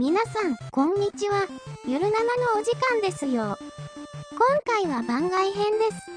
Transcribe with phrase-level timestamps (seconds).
[0.00, 1.46] 皆さん、こんにちは。
[1.86, 3.58] ゆるななのお時間ですよ。
[4.30, 6.10] 今回は番外編です。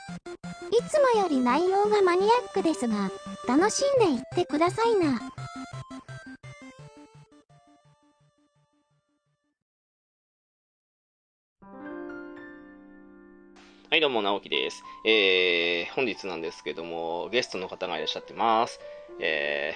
[0.72, 3.12] いつもより内容がマニアックですが、
[3.46, 5.20] 楽しんでいってくださいな。
[13.90, 14.82] はい、どうも、直樹です。
[15.04, 18.80] えー、本日なんですけども、ゲストの方がいらっしゃってます。
[19.20, 19.74] え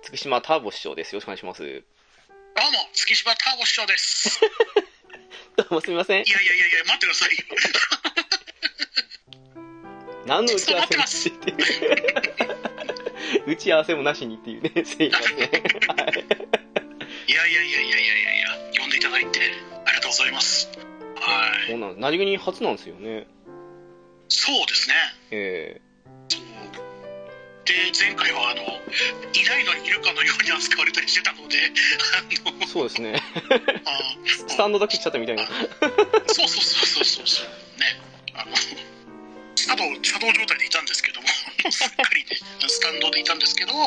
[0.00, 1.14] ー、月島ターボ師匠です。
[1.14, 1.84] よろしくお願いします。
[2.54, 4.38] どうも、月島ターボ師匠です。
[5.56, 6.30] どうもすみませんい。
[6.30, 7.44] やいやいやいや、待ってくださいよ。
[10.26, 11.56] 何の打ち合わせ なしっていう。
[13.46, 15.38] 打ち合わせもなしにっていうね、すいません。
[15.38, 15.48] はい。
[17.26, 19.40] いやいやいやいやいやいやいや、呼んでいただいて、
[19.86, 20.68] ありがとうございます。
[21.16, 21.70] はい。
[21.70, 23.26] そうなん何気に初なんですよね。
[24.28, 24.94] そうですね。
[25.30, 25.91] えそう
[27.64, 31.58] で、前回は、あの、いないのにいるかのように扱われたりしてたので、
[32.14, 33.22] あのー、、そうですね。
[33.84, 35.46] あスタンドだけしちゃったみたいな。
[35.46, 37.46] そうそうそうそうそうそう。
[37.80, 38.00] ね。
[38.34, 38.56] あの、
[39.54, 41.28] 作動、作動状態でいたんですけども、
[41.70, 43.86] すっかりね、スタンドでいたんですけど、今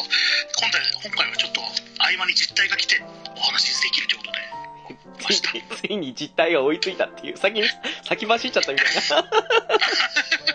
[0.71, 1.61] 回、今回はちょっと
[1.99, 3.03] 合間に実態が来て、
[3.35, 4.45] お話しできるということで、
[5.19, 7.37] ついについに実態が追いついたっていう。
[7.37, 7.67] 先に、
[8.03, 9.25] 先走っちゃったみたいな。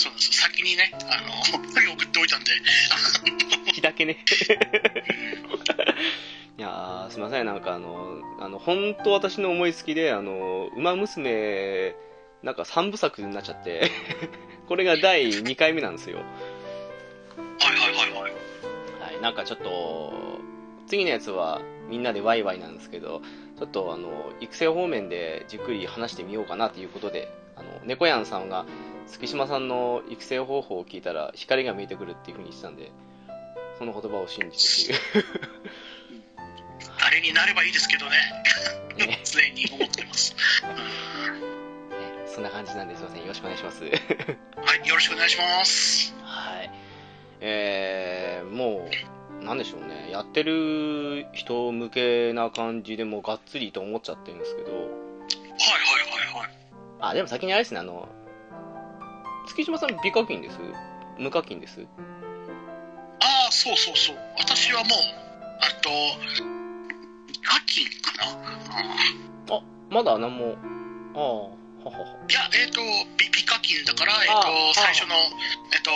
[0.00, 0.12] そう。
[0.16, 1.28] 先にね、あの、
[1.92, 2.52] 送っておいたんで、
[3.74, 4.24] 日だけね。
[6.56, 11.94] いやー、すみません、なんかあの、あの、本当私の思いつきで、あの、馬娘、
[12.42, 13.90] なんか3部作になっちゃって、
[14.68, 16.16] これが第2回目なんですよ。
[16.16, 16.24] は
[17.70, 18.32] いはいはいはい。
[19.12, 20.14] はい、なんかちょっと、
[20.86, 23.20] 次のやつはみんなでワイワイなんですけど、
[23.58, 28.64] ちょっとあの、育成方面でじっくり話してみようかなということで、あの、猫やんさんが
[29.10, 32.92] 月島さんの育成方法を聞いたら光が見えてくるっていう風に言ってたんで、
[33.78, 35.24] その言葉を信じてっていう。
[37.02, 38.16] あれになればいいですけどね、
[38.96, 40.34] ね 常に思ってます。
[40.64, 41.40] うん
[41.90, 43.22] ねそんな感じなんですいません。
[43.22, 43.84] よろしくお願いします。
[43.84, 46.14] はい、よろしくお願いします。
[46.22, 46.70] はい。
[47.40, 48.88] えー、も
[49.40, 50.10] う、なんでしょうね。
[50.10, 54.90] やってる人向けな感じでもうがっつりと思っちゃってるんですけど、はいはい
[56.32, 56.50] はいはい。
[57.00, 58.08] あ、でも先にあれですね、あの、
[59.48, 60.58] 月島さん美課金です？
[61.18, 61.86] 無課金です。
[63.20, 64.16] ああ、そうそうそう。
[64.38, 64.98] 私はもう、
[65.60, 65.90] あと、
[67.42, 68.32] 課金かな。
[68.32, 70.56] うんあ、まだ何も、
[71.14, 72.16] ああ、ははは。
[72.28, 72.80] いや、えっ、と、
[73.18, 75.90] 美美課金だから、えっ、ああと、最初の、えっ、と、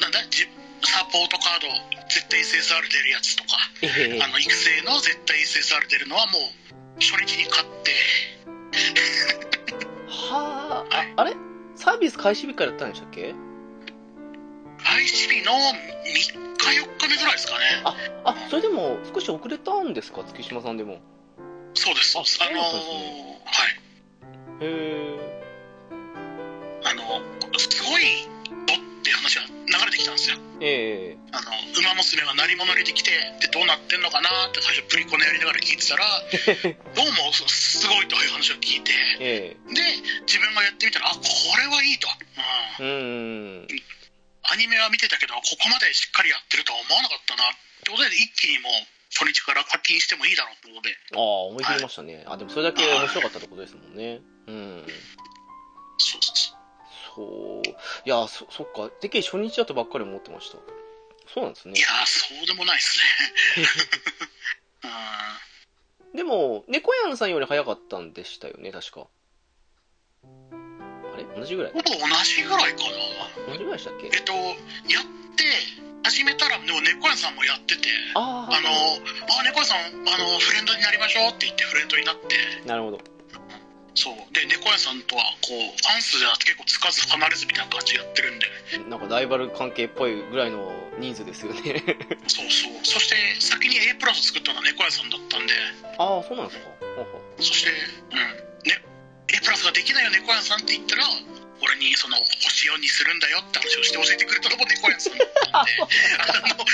[0.00, 0.48] なんだ、じ
[0.84, 1.68] サポートカード、
[2.08, 6.42] 絶対 SSR 出るやつとか、ええあの、育成の絶対 SSR 出るのはもう、
[6.98, 7.92] 初日に買って、
[10.08, 11.34] はあ、あ、あれ？
[11.82, 13.34] サービス開始日からやったんでしたっけ？
[14.84, 15.56] 開始日の3
[16.04, 16.30] 日、
[16.80, 17.82] 4日目ぐらいですかね。
[17.82, 20.22] あ、あ、それでも少し遅れたんですか？
[20.22, 21.00] 月島さんでも。
[21.74, 22.38] そうです、そうです。
[22.40, 23.72] ああのそうなんですはい。
[24.60, 24.70] へ
[25.10, 25.18] え。
[26.84, 27.02] あの、
[27.58, 28.28] すごいぞ
[29.00, 30.36] って話が流れてきたんですよ。
[30.62, 36.06] ええあの、馬娘が鳴り物入れてきて、で、どうなってんのかなって最初プリコネやりながら聞いてたら、
[36.94, 39.82] どうもすすごいという話を聞いて、えで、
[40.22, 41.20] 自分がやってみたら、あ、こ
[41.58, 42.08] れはいいと。
[42.78, 43.82] うんえうーん。
[44.44, 48.72] アニメは見てたけど、ここまでしっかりやってるとは思わなかったなってことで、一気にもう
[49.10, 51.20] 初日から課金してもいいだろうってことで、ああ、
[51.50, 52.24] 思い切りましたね。
[52.26, 54.20] あ、でもそれだけ面白かったってことですもんね。
[54.46, 54.86] うん。
[55.98, 56.51] そうそうそう。
[57.14, 57.68] そう。
[57.68, 58.88] いや、そ、そっか。
[58.88, 60.58] てっきり初日だとばっかり思ってました。
[61.32, 61.80] そうなんですねい。
[61.80, 63.04] やー、そうでもないですね。
[64.84, 64.86] う
[66.14, 69.06] んでも、猫やんさんより早かったんでしたよね、確か。
[70.22, 71.24] あれ？
[71.34, 71.72] 同じぐらい？
[71.72, 72.82] ほぼ同じぐらいか
[73.46, 73.52] な。
[73.52, 74.10] 同じぐらいでしたっけ？
[74.12, 75.04] えっと、やっ
[75.36, 75.44] て、
[76.04, 78.68] 始めたら、でも猫屋さんもやってて、ああの、
[79.38, 83.00] あ、猫屋さん、あの、フレンドになりましょうって言ってフレンドになって、あ、なるほど。
[83.94, 84.16] そう。
[84.32, 88.46] で、猫屋さんとは、こう、ファン数では結構つかず離れずみたいな感じでやってるんで、
[88.88, 91.60] なんかライバル関係っぽいぐらいの人数ですよね。
[92.26, 92.72] そうそう。
[92.84, 95.54] そして、先に A プラス作ったのは猫屋さんだったんで、
[95.98, 96.72] ああ、そうなんですか。
[97.38, 98.18] そして、うん。
[98.68, 98.80] ね、
[99.28, 101.04] A プラスができないよ、猫屋さんって言ったら、
[101.62, 105.72] 俺にその星4にするんだよって話をして教えてくれたのも猫屋さんだったんで、
[106.18, 106.64] あの、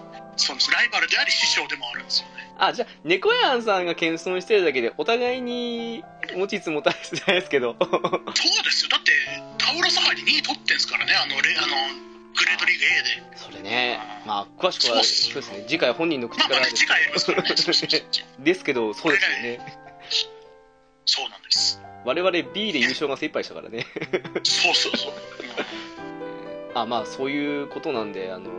[0.00, 0.07] うん、
[0.38, 0.70] そうです。
[0.70, 2.50] ライバルであり師匠でもあるんですよね。
[2.58, 6.04] うあ、じゃあ、猫やんさんが謙遜してるだけで、お互いに
[6.36, 7.76] 持ちつ持たれつじゃないですけど。
[7.78, 8.90] そうですよ。
[8.90, 9.12] だって、
[9.58, 11.66] タウロス杯で2位取ってんすからね、あの、レあの、
[12.34, 13.36] グレートリーグ A で。
[13.36, 19.60] それね、まあ、詳しくは、そうですね、次回本人の口まあまあね、からです次回やります ですけど、そうですよね。
[21.04, 21.80] そうなんです。
[22.04, 23.86] 我々 B で優勝が精一杯でしたからね。
[24.44, 25.12] そうそうそう。
[26.74, 28.50] あ、まあ、そういうことなんで、あの、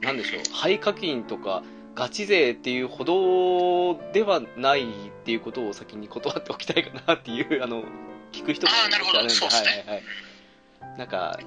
[0.00, 1.62] なんでしょう、廃課金とか、
[1.94, 4.86] ガチ勢っていうほどではないっ
[5.24, 7.82] ていうことを先に断っておきたいかなっていう、あの、
[8.30, 10.98] 聞く人もいるんそうっすねはいはいはい。
[10.98, 11.38] なんか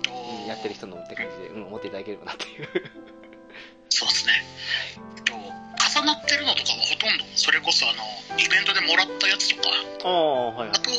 [0.48, 2.68] やってる人のって感じで、うん、思っていただければなっていう。
[3.89, 4.33] そうですね。
[5.18, 8.03] えっと、重なってるのとかはほとんど、それこそあの、
[8.39, 9.69] イベントでもらったやつとか、
[10.03, 10.80] ああ、はいはいあ。
[10.80, 10.89] と、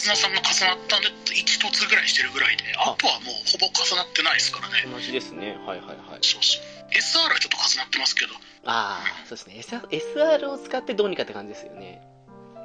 [0.00, 4.88] 偶然、辰野さんが重なったんで、1つぐらいしてるぐらいで、あとはもうほぼ重なってないですからね。
[4.90, 5.58] 同じですね。
[5.66, 6.18] はいはいはい。
[6.22, 6.62] そうそう。
[6.90, 8.32] SR はちょっと重なってますけど、
[8.64, 9.86] ああ、そうですね。
[9.90, 12.00] SR, を使ってどうにかって感じですよね。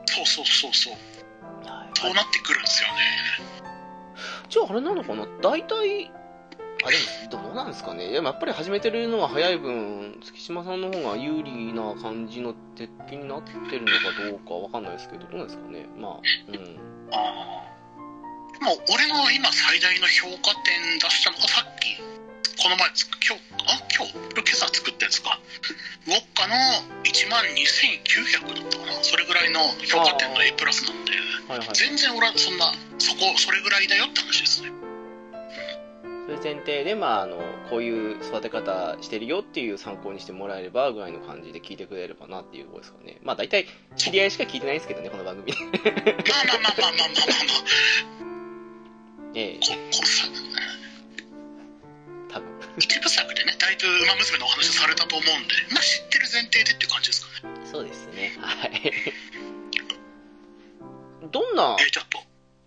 [0.07, 0.93] そうそうそうそう。
[1.67, 1.89] はい。
[1.93, 2.95] そうなってくるんですよね。
[4.49, 5.27] じゃああれなのかな？
[5.41, 6.11] 大体、
[6.85, 8.11] あ、でも、どうなんですかね。
[8.11, 13.93] でもやっぱり始めてるのが早い分、月島さんの方が有利な感じの鉄器になってるのか
[14.29, 15.85] どうかわかんないですけど、どうなんですかね。
[15.97, 16.94] まあ、うん。
[17.11, 17.65] ああ。
[18.57, 21.97] でも、俺の今最大の評価点出したのがさっき、
[22.61, 25.39] この前つく、今日、あ、今日、今朝作ったやつか。
[26.07, 26.55] ウォッカの
[27.03, 29.03] 1万2900だったかな。
[29.03, 31.11] それぐらいの評価点の A プラスなんで、
[31.47, 31.67] はいはい。
[31.73, 34.84] 全然俺はそんな、そこ、それぐらいだよって話ですね。
[36.25, 37.37] そういう前提で、まあ、あの
[37.69, 43.19] こういう育て方してるよっていう参考にしてもらえればぐらいの感じで聞いてくれればなっていうことですかね。
[43.23, 45.53] まあ大体知り合いしか聞いてないんですけどね、この番組。
[45.53, 45.93] まあまあまあ
[46.81, 46.95] まあまあまあま
[47.53, 47.55] あ。
[49.35, 49.59] ええ。
[52.33, 52.49] 多分。
[52.79, 57.53] 一部作でね、だいぶ馬娘のお話をされたと思うんで、まあ知ってる前提でっていう感じですかね。
[57.65, 58.81] そうですね、はい。
[61.31, 61.87] どんな、えー、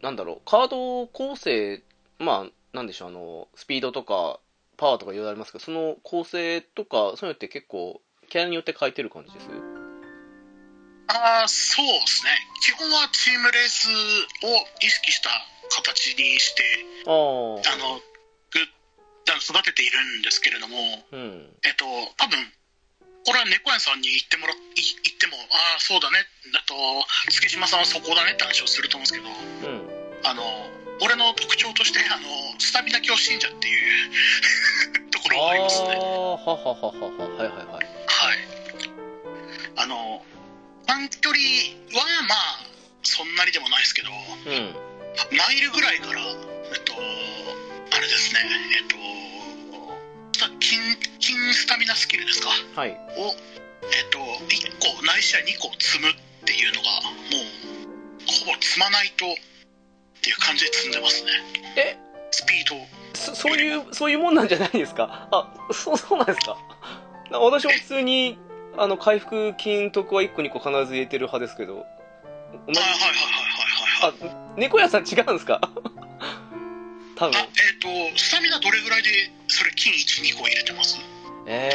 [0.03, 1.83] なんだろう、カード構成、
[2.19, 4.41] まあ、なんでしょう、あの、スピードとか、
[4.77, 9.47] パワーとかいろいろありますけど、その構成とか、そういうのって結構、キャラによって変えてる感じです？
[11.09, 12.31] ああ、そうですね。
[12.61, 13.95] 基本はチームレースを
[14.85, 15.31] 意識した
[15.71, 16.63] 形にして、
[17.07, 17.99] あの、
[18.53, 18.61] ぐ
[19.33, 20.77] あの育てているんですけれども、
[21.11, 21.57] うん。
[21.65, 21.87] えっと、
[22.19, 22.39] 多分、
[23.25, 26.19] これは猫屋さんに言ってもら、い言っても、ああ、そうだね、
[26.53, 26.75] だと、
[27.31, 29.89] 月島さんはそこだねって話をすると思うんですけど、うん。
[30.25, 30.45] あの、
[31.01, 32.29] 俺の特徴として、あの、
[32.59, 34.11] スタミナ教信者っていう
[35.11, 35.89] ところがありますね。
[35.89, 36.91] ははははは、
[37.37, 37.87] はいはいはい。
[38.07, 38.39] はい。
[39.77, 40.25] あの、
[40.87, 41.39] 短距離
[42.01, 42.67] はまあ、
[43.03, 44.75] そんなにでもないですけど、うん。
[45.37, 48.41] マイルぐらいから、えっと、あれですね、
[48.79, 52.51] えっと、さ金、金スタミナスキルですか？
[52.75, 52.91] はい。
[52.91, 52.95] を、
[53.93, 56.15] えっと、1個、ないしは2個積むっ
[56.45, 57.13] ていうのが、もう、
[58.27, 59.25] ほぼ積まないと
[60.19, 61.31] っていう感じで積んでますね。
[61.77, 61.97] え、
[62.31, 62.77] スピード。
[63.15, 65.29] そそういう、そういうもんなんじゃないですか？
[65.33, 66.57] あ、そう、そうなんですか？
[67.31, 68.39] な私も普通に、
[68.77, 71.87] あの、回復金徳は1個2個必ず入れてる派ですけど、はいは
[72.73, 73.11] いはいはい
[74.11, 74.31] はいはい。
[74.53, 75.61] あ、猫屋さん違うんですか？
[77.17, 77.43] 多分あ、。
[77.43, 79.11] えっ、と、スタミナどれぐらいで、
[79.49, 80.99] それ金1、2個入れてます
[81.47, 81.71] え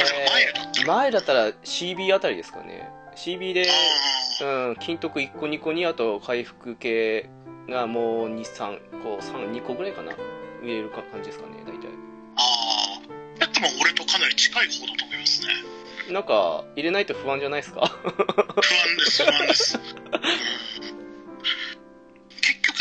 [0.76, 0.94] ー、ら。
[0.94, 2.88] 前だったら CB あたりですかね。
[3.16, 3.66] CB で、
[4.42, 7.28] あうん、金徳1個2個に、あと回復系
[7.68, 10.12] がもう2、3個、3、2個ぐらいかな。
[10.62, 11.88] 入れるか感じですかね、大体。
[11.88, 11.90] ー
[12.36, 13.38] あー。
[13.40, 15.48] だっても俺とかなり近い方だと思いますね。
[16.12, 17.80] なんか、入れないと不安じゃないですか？
[17.86, 19.76] 不安です、不安です。
[19.78, 19.84] うん
[22.40, 22.78] 結局、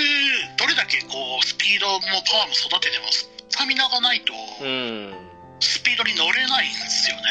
[0.59, 3.29] どれだけこう、スピードもパワーも育ててます。
[3.49, 5.13] スタミナがないと、うん。
[5.59, 7.21] スピードに乗れないんですよね。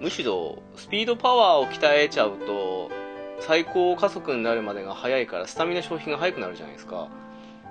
[0.00, 2.90] むしろ、スピードパワーを鍛えちゃうと、
[3.40, 7.08] 最高加速になるまでが早いから、スタミナ消費が早くなるじゃないですか。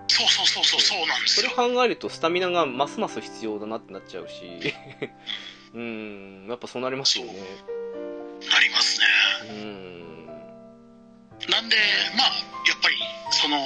[0.07, 1.69] そうそうそうそう、そうなんですよそれ。
[1.75, 4.73] 考えると、スタミナがますます必要だなってなっちゃうし、
[5.73, 7.33] うん、やっぱそうなりますよね。
[8.49, 9.05] なりますね。
[9.49, 10.25] うん。
[11.49, 11.75] なんで、
[12.15, 12.27] まあ、
[12.67, 12.95] やっぱり、
[13.31, 13.57] その、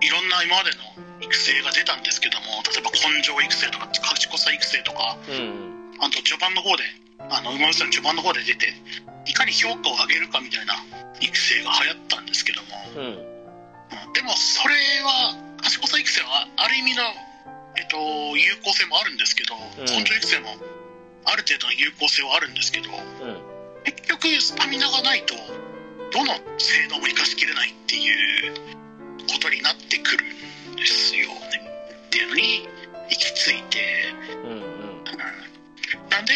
[0.00, 5.94] いろんな今までの育成が出たんですけども、例えば根性育成とか、賢さ育成とか、うん。
[6.00, 6.82] あと序盤の方で、
[7.30, 8.74] あの、馬娘の序盤の方で出て、
[9.28, 10.74] いかに評価を上げるかみたいな
[11.20, 13.04] 育成が流行ったんですけども、うん。
[13.04, 13.28] うん
[14.12, 17.02] でもそれは、賢さ育成はある意味の、
[17.76, 20.50] えっと、有効性もあるんですけど、ん根性育成も
[21.24, 23.84] ある程度の有効性はあるんですけど、うん。
[23.84, 25.34] 結局スタミナがないと
[26.12, 28.54] どの性能も生かしきれないっていう
[29.32, 30.24] ことになってくる
[30.72, 31.34] んですよね
[32.06, 32.68] っていうのに
[33.10, 34.12] 行き着いて、
[34.44, 34.50] うん。
[34.50, 35.04] うん。
[36.08, 36.32] うんなんで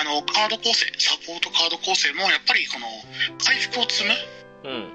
[0.00, 2.86] あのカード構成サポートカード構成もやっぱりこの
[3.44, 4.14] 回復を積む
[4.64, 4.92] うん。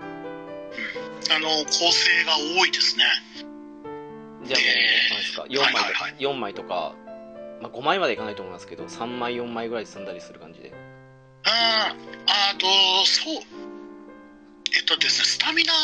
[1.29, 3.03] あの構成が多いですね
[4.45, 4.79] じゃあもう、
[5.11, 6.95] なんですか、4枚とか、はいはい4枚とか、
[7.61, 10.71] まあ、5枚までいかないと思いますけど、3枚、4枚ぐらいで積んだりする感じで。
[11.43, 11.95] あ
[12.27, 12.65] あと
[13.05, 13.43] そう
[14.75, 15.75] えっとですねスタミナを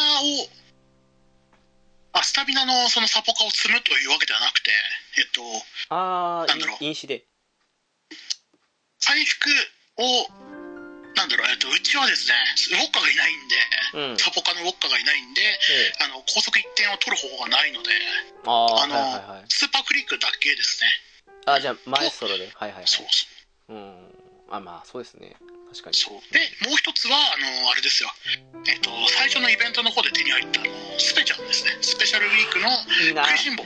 [2.14, 4.72] あスタミナのそのサポカを積むというわけではなくて
[5.20, 5.42] えっと
[5.90, 7.26] あなんだろうー、い飲酒で。
[9.08, 9.50] 回復
[9.98, 10.28] を
[11.16, 14.18] なんだろう、えっと、うちはですね、ウォッカがいないんで、うん。
[14.18, 17.94] サポカのウォッカがいないんで、ええあの高速一点を取る方法がないので、
[18.46, 19.46] あのはいはい。
[19.48, 20.90] スーパークリックだけですね。
[21.46, 22.50] あ、じゃあ、マエストロで。
[22.56, 22.88] はいはいはい。
[22.88, 23.28] そうそ
[23.70, 23.74] う。
[23.74, 23.94] うん。
[24.50, 25.36] あ、まあ、そうですね。
[25.70, 25.98] 確かに。
[25.98, 28.10] そうで、もう一つは、あの、あれですよ。
[28.66, 31.78] えっと、最初のイベントの方で手に入った、あの、スペチャルですね。
[31.82, 32.70] スペシャルウィークの
[33.22, 33.66] 食いしん坊。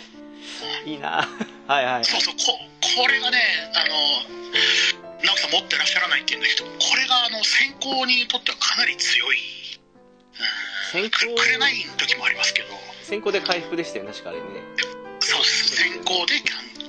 [0.85, 1.23] いいな
[1.67, 2.05] はいはいはい。
[2.05, 2.59] そうそう、こ
[3.03, 9.37] これがね、あの、直樹さん持ってらっしゃらないって言うんだけど、これが、あの、先行にとってはかなり強い。
[9.37, 11.09] うん。
[11.09, 12.69] 先行くくれない時もありますけど、
[13.03, 14.45] 先行で回復でしたよね、確かあれね。
[15.19, 15.75] そうです。
[15.75, 16.35] 先行で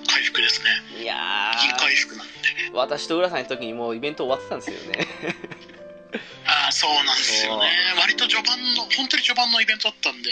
[0.07, 1.03] 回復ですね。
[1.03, 1.15] いや
[1.63, 2.33] いいー、回復なんで。
[2.73, 5.07] 私と浦さんの時にもうイベント終わってたんですよね。
[6.45, 7.71] ああ、そうなんですよね。
[8.01, 10.31] 割と序盤の、本当に序盤のイベントだったんで。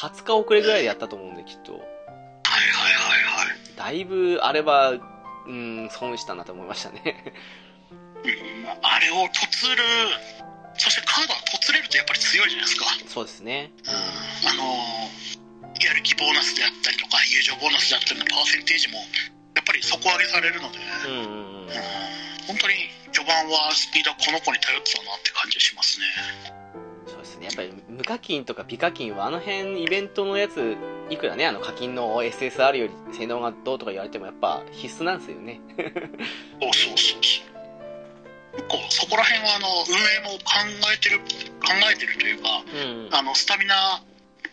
[0.00, 1.72] 20日遅れぐらいでやったと思うんで、きっと。
[1.72, 3.58] はいはいはいはい。
[3.76, 4.94] だいぶ、あれは、
[5.48, 5.52] う
[5.86, 7.02] ん、損したなと思いましたね。
[8.22, 9.76] うんあれをとつる、
[10.76, 12.86] そしてカードはとつれるとやっぱり強いじゃないですか。
[13.06, 13.72] そうですね。
[13.86, 18.98] うん、あのー、やる気ボーナスであったりとか、友情ボーナスであったりのパーセンテージも、
[19.54, 21.68] やっぱり底上げされるので、うん
[22.48, 22.74] 本当に
[23.12, 26.57] 序盤はスピードはこの子に頼ってたなって感じがしますね。
[27.28, 27.46] ですね。
[27.46, 30.76] やっぱり無課金とか美課金はあの辺イベントのやつ、
[31.10, 35.60] いくらね、あの課金の SSR より性能がどうとか言われてもやっぱ必須なんですよね。
[35.76, 37.48] そうそうそうそう。
[38.56, 40.54] 結構そこら辺はあの運営も考
[40.92, 41.24] えてる、考
[41.92, 43.08] えてるというか、うん。
[43.12, 44.02] あのスタミナ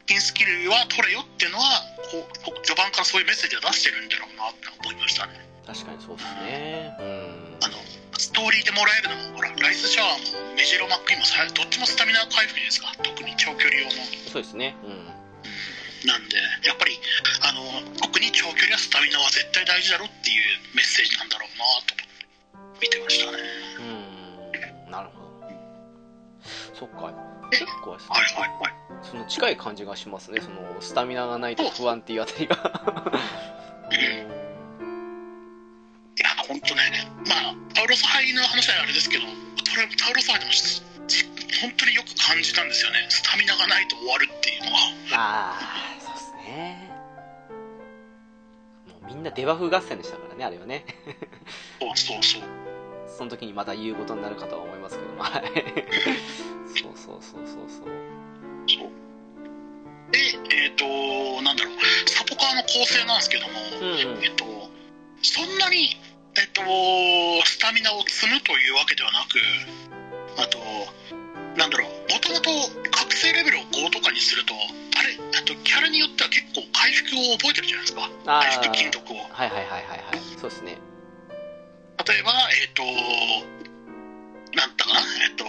[0.06, 5.34] ピンスキルは取れよっていうのはこうこう序盤からそういうメッセージを出してるんだろうなって思いましたね
[5.66, 6.96] 確かにそうですね。
[7.00, 7.58] うん。
[7.64, 7.78] あの
[8.18, 13.92] ストーリーでもらえるのもほらライスシャワーもメジロマックインもさどっちもスタミナ回復ですか特に長距離用の
[14.32, 14.76] そうですね。
[14.84, 15.06] うん。
[16.08, 17.00] なんでやっぱり
[17.42, 17.62] あの
[18.00, 21.96] 特に長距離はスタミナは絶対大事だろっていうメッセージなんだろうなと
[22.56, 23.38] 思って見てましたね
[24.88, 24.92] うん。
[24.92, 25.26] なるほど。
[26.74, 27.12] そっか。
[27.52, 28.16] え結構ですね。
[28.16, 30.42] はいはいはいその近い感じがしますね。
[30.42, 32.56] そのスタミナがないと不安っていうあたりが。
[33.92, 34.45] いや
[36.48, 39.24] 本当ねまあタウロス杯の話はあれですけど
[39.66, 40.52] それタウロス杯でも
[41.62, 44.80] 本当によく感じたんですよねスタミナがないと終わるっていうのは
[45.14, 45.60] あ
[45.98, 46.92] あ、そうですね。
[48.88, 50.86] もうみんなデバフ合戦でしたからね、あれはね。
[51.80, 52.42] そうそうそう
[53.18, 55.44] その時にまた言うことになるかとは思いますけども、はい。
[56.76, 57.86] そうそうそうそうそう。
[58.68, 58.90] そう
[60.12, 60.20] で
[60.52, 60.86] えっ、と
[61.44, 64.46] なんだろうサポカーの構成なんですけども、うんうんえっ、と
[65.22, 65.96] そんなに
[66.38, 66.62] えっ、と
[67.46, 69.40] スタミナを積むというわけではなく
[70.42, 70.60] あと
[71.56, 72.52] なんだろうもともと
[72.92, 75.16] 覚醒レベルを5とかにするとあれ？
[75.40, 78.10] あとキャラによっては結構回復を覚えてるじゃないですか。
[78.28, 79.16] あ回復ー金属を。
[79.16, 80.20] はいはいはいはいはい。
[80.40, 80.78] そうですね。
[82.04, 82.84] 例えばえっ、と
[84.56, 85.00] なんだかな？
[85.24, 85.46] えっ、と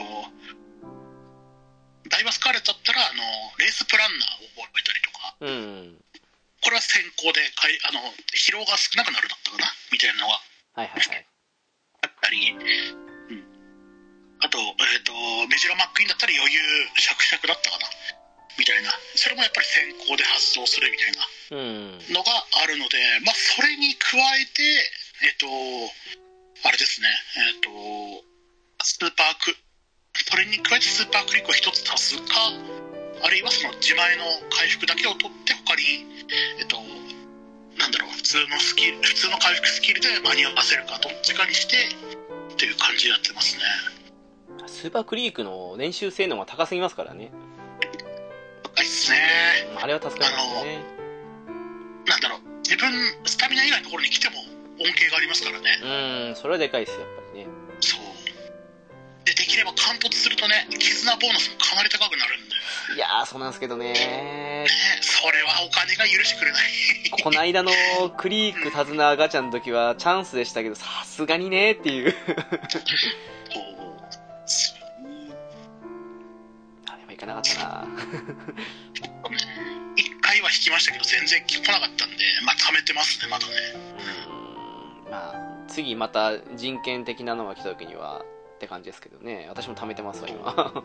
[2.10, 3.22] ダイバスカーレットだったらあの
[3.58, 5.34] レースプランナーを覚えたりとか。
[5.40, 5.98] うんうん。
[6.62, 8.00] これは先行でかいあの
[8.34, 9.66] 疲労が少なくなるだったかな？
[9.90, 10.38] みたいなのが
[10.76, 11.26] はいはいはい。
[12.04, 13.44] あったり、うん、
[14.44, 15.12] あと,、えー、と
[15.48, 16.60] メジロマックインだったら余裕
[17.00, 17.88] シャクシャクだったかな。
[18.60, 18.92] みたいな。
[19.16, 21.24] それもやっぱり先行で発動するみたいな。
[21.56, 22.12] うん。
[22.12, 22.28] のが
[22.60, 24.62] あるので、まあ、それに加えて
[25.24, 25.48] えっ、と
[26.68, 27.08] あれですね。
[27.40, 29.56] えっ、とスーパーク。
[30.28, 32.52] それに加えてスーパークリックを1つ足すか
[33.24, 36.04] あるいはその自前の回復だけを取って他に
[36.60, 36.76] えっ、と
[37.78, 41.76] なんだろう普通のスキル普通の回復スキルで間に合わせるかどっちかにして
[42.54, 43.62] っていう感じでやってますね
[44.66, 47.30] スーパークリークの練習性能が高すぎますからね。
[48.62, 49.18] 高いっすね
[49.72, 50.84] うんあれは助かりますよね。
[52.06, 52.90] なんだろう自分
[53.24, 54.36] スタミナ以外のところに来ても
[54.80, 57.46] 恩恵がありますからねうん、それはでかいですよ、やっぱりね。
[57.80, 58.00] そう
[59.26, 62.56] でできれば貫突するとね絆ボーナスもかなり高くなるんで
[62.94, 63.92] いやー、そうなんですけどね。
[63.92, 64.66] ね
[65.00, 66.62] それはお金が許してくれない
[67.22, 67.72] こないだの
[68.16, 72.14] クリーク手綱ガチャの時はチャンスでしたけど、さすがにねっていう。
[76.86, 77.86] あれはいかなかったな。
[79.96, 83.52] 一回は引きましたけど全然来なかったんでまあ貯めてますねまだね
[85.04, 88.24] うん、まあ、次また人権的なのが来た時には
[88.56, 89.46] って感じですけどね。
[89.48, 90.84] 私も貯めてますわ、今。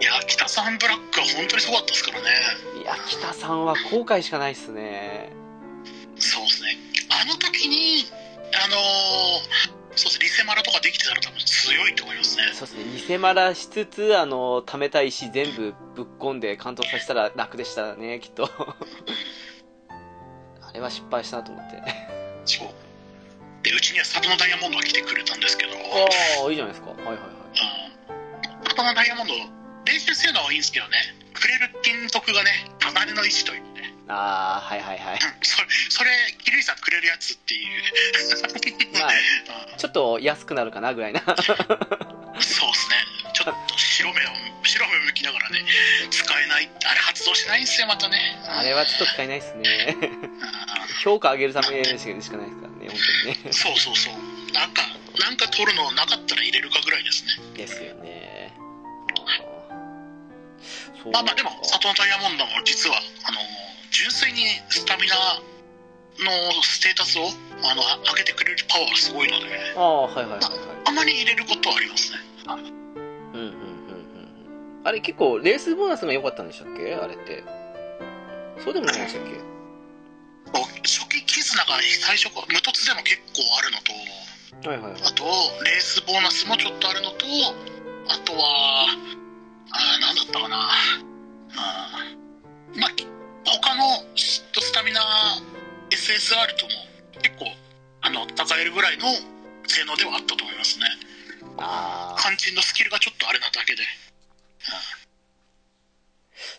[0.00, 2.30] いや北サンブラックは本当にすごかったですからね
[2.82, 5.30] いや、北さんは後悔しかないっすね。
[6.18, 6.78] そうですね
[7.10, 8.06] あの時に
[8.64, 18.50] あのーそうですねリセマラとかできてたら多分強いと思いますねそうですね、偽マラしつつ、あの、貯めた石全部ぶっ込んで完投させたら楽でしたね、きっと。
[20.60, 21.82] あれは失敗したなと思って。
[22.44, 22.68] そう
[23.64, 26.92] でうちには里のダイヤモンドが来てくれたんですけど、うん、ああいいじゃないですか。
[26.92, 27.34] はいはいはい。
[28.68, 29.32] 里のダイヤモンド
[29.84, 30.98] 練習性能はいいんですけどね
[31.32, 35.14] くれる金徳がね離れの石というねああはいはいはい。
[35.14, 37.82] うんそれそれキリさんくれるやつっていう。
[38.98, 39.10] まあ
[39.72, 41.20] うん ちょっと安くなるかなぐらいな。
[41.26, 42.58] そうです
[42.90, 42.96] ね。
[43.32, 44.28] ちょっと白目を
[44.62, 45.64] 白目を向きながらね
[46.10, 48.38] 使えないあれ発動しないんですよまたね。
[48.46, 49.96] あれはちょっと使えないですね。
[50.00, 50.34] うん
[51.02, 53.52] 評価上げるためしかしかないですからね本当にね。
[53.52, 54.14] そうそうそう。
[54.52, 54.82] なんか
[55.18, 57.32] なんか取るのなかったら入れるかぐらいですね。
[57.56, 58.52] ですよね。
[61.12, 63.38] まあまあでも里のダイヤモンドも実はあの
[63.94, 67.30] 純粋にスタミナのステータスを
[67.62, 69.46] あの上げてくれるパワーがすごいので
[69.76, 70.42] ああはいはいはいはい。
[70.86, 72.18] あまり入れることはありますね。
[72.44, 72.72] うんうんうん
[73.38, 74.82] うんうん。
[74.82, 76.96] あれ結構レースボーナスが良かったんでしたっけ？
[76.96, 77.44] あれって。
[78.64, 79.38] そうでもないんでしたっけ？
[80.82, 85.02] 初期絆が最初無突でも結構あるのとはいはいはい。
[85.06, 85.24] あと
[85.64, 87.26] レースボーナスもちょっとあるのと
[88.08, 88.86] あとは
[89.70, 90.68] あーなんだったかな。
[91.56, 92.90] あーまあ
[93.44, 95.00] 他のススタミナ
[95.90, 96.72] SSR とも
[97.22, 97.46] 結構
[98.02, 99.06] あの戦えるぐらいの
[99.66, 100.86] 性能ではあったと思いますね。
[101.58, 103.82] ああ肝心のスキルがちょっとあれなだけで。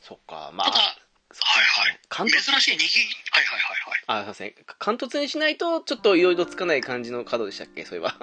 [0.01, 0.71] そっかまあ。
[0.71, 1.99] はいはい。
[2.07, 2.85] 関珍しい握り
[3.31, 3.73] はいはいは
[4.17, 4.21] いはい。
[4.21, 7.83] あすいません貫突にしないとちょっといろいろつかない感じのカードでしたっけ？
[7.85, 8.15] そういえば。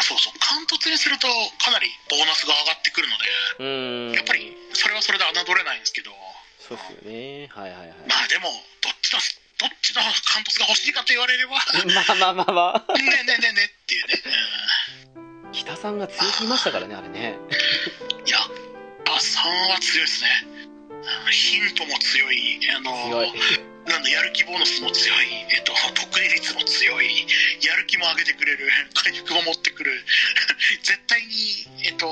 [0.00, 0.34] そうそう。
[0.38, 1.26] 貫突にすると
[1.58, 3.16] かなりボーナスが上がってくるの
[4.10, 6.10] でやっぱりそれはそれで侮れないんですけど
[6.68, 7.48] そうっすよね。
[7.48, 7.96] はいはいはい。
[8.04, 8.52] まあでも
[8.84, 9.18] どっちの
[9.56, 12.92] どっちの貫突が欲しいかと言われればまあまあまあまあ。
[12.92, 14.20] ねねねねっていうね、
[15.52, 17.38] 北さんが強すぎましたからねあれね。
[17.40, 18.36] うんいや
[19.08, 20.28] あさんは強いですね。
[21.26, 22.60] あヒントも強い。
[22.76, 23.32] あの強い。
[23.88, 27.24] なんだやる気ボーナスも強い、えっと、得意率も強い。
[27.64, 28.68] やる気も上げてくれる。
[28.92, 30.04] 回復も持ってくる。
[30.84, 32.06] 絶対にえっと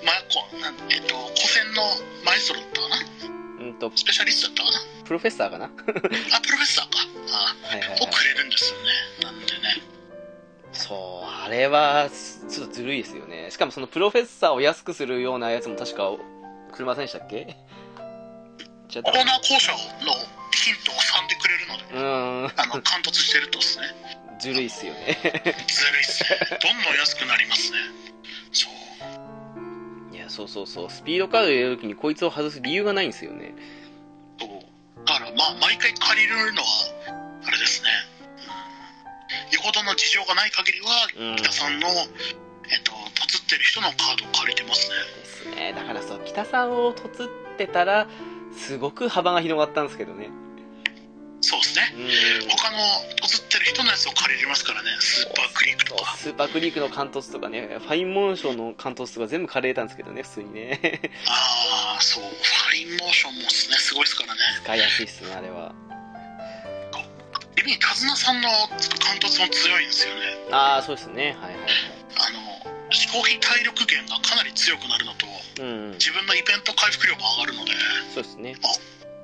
[0.00, 1.82] まこなんえっと古戦の
[2.24, 5.66] マエストロだったかなうんとスペシャリストだったかプロフェッサーかな？
[5.68, 6.98] な あプロフェッサーか。
[7.32, 8.00] あはいはいはい。
[8.00, 8.90] をくれるんですよね。
[9.22, 9.82] なんでね。
[10.72, 13.50] そうあれはすちょっとずるいですよね。
[13.50, 16.10] しかもそのプロフェッサーを安くするようなやつも確か
[16.72, 17.56] くれませんでしたっけ
[18.88, 19.78] じゃコーナー交渉の
[20.52, 21.84] ヒントを3でくれるので。
[21.94, 22.60] うーん。
[22.60, 23.86] あの貫突してるとですね。
[24.40, 25.18] ずるいっすよね。
[25.22, 26.58] ずるいっすね。
[26.60, 27.78] どんどん安くなりますね。
[28.52, 28.72] そう。
[28.72, 28.76] い
[30.24, 30.90] やそうそうそう。
[30.90, 33.54] スピードカード入れるときにこいつを外す理由がないんですよね。
[34.38, 34.48] そう。
[35.06, 36.68] だからまあ毎回借りるのは
[37.46, 37.90] あれですね、
[39.48, 41.36] うん、よほどの事情がない限りはうん。
[41.36, 44.96] キタサンの、えっと凸ってる人のカードを借りてますね。
[45.20, 45.72] ですね。
[45.74, 48.08] だからそうキタサンを凸ってたら
[48.56, 50.30] すごく幅が広がったんですけどね
[51.44, 51.92] そうですね。
[51.92, 52.48] うん。
[52.48, 52.78] 他の
[53.20, 54.88] 凸ってる人のやつを借りれますからね。
[54.98, 56.16] スーパークリークとか。
[56.16, 57.78] スーパークリークの完凸とかね。
[57.80, 60.22] ファインモーションの完凸とか全部借りれたんですけどね。
[60.22, 60.80] 普通にね。
[61.28, 62.24] ああそう。
[62.24, 64.40] ファインモーションもですねすごいですからね。
[64.64, 65.74] 使いやすいっすねあれは。
[67.56, 70.20] 意味に手綱さんの貫突も強いんですよね。
[70.50, 71.36] ああそうですね。
[71.40, 71.70] はいはいはい。
[72.16, 72.40] あの
[72.90, 75.26] 消費体力源がかなり強くなるのと
[75.60, 75.92] うん。
[75.92, 77.72] 自分のイベント回復量も上がるので
[78.14, 78.54] そうですね。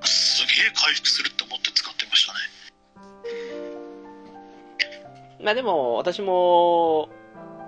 [0.02, 1.59] すげえ回復するって思っ
[5.42, 7.08] まあでも私も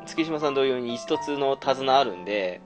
[0.07, 2.61] 月島さん同様に一つの手綱あるんで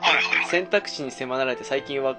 [0.00, 0.46] はいはいはい。
[0.46, 2.16] 選択肢に迫られて最近は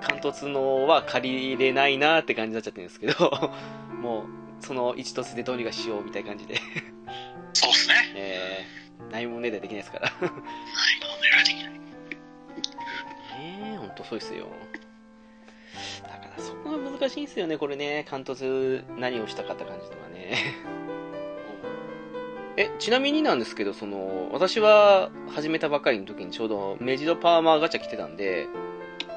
[0.00, 3.50] 貫突のは借りれないなって感じになっちゃってるんですけど
[4.00, 6.56] もうその一突でどうにかしようみたいな感じで。
[7.52, 7.94] そうですね。
[8.14, 10.08] えー、何もねでできないですから。
[10.08, 11.72] はいもう狙いできない。
[13.40, 14.46] ねえほんとそうですよ。
[16.02, 18.04] だからそこが難しいんですよねこれね。
[18.08, 20.36] 貫突何をしたかって感じとかね
[22.60, 28.48] えちなみになんですけどその私は始めたばかりの時にちょうどメジロパーマーガチャ来てたんで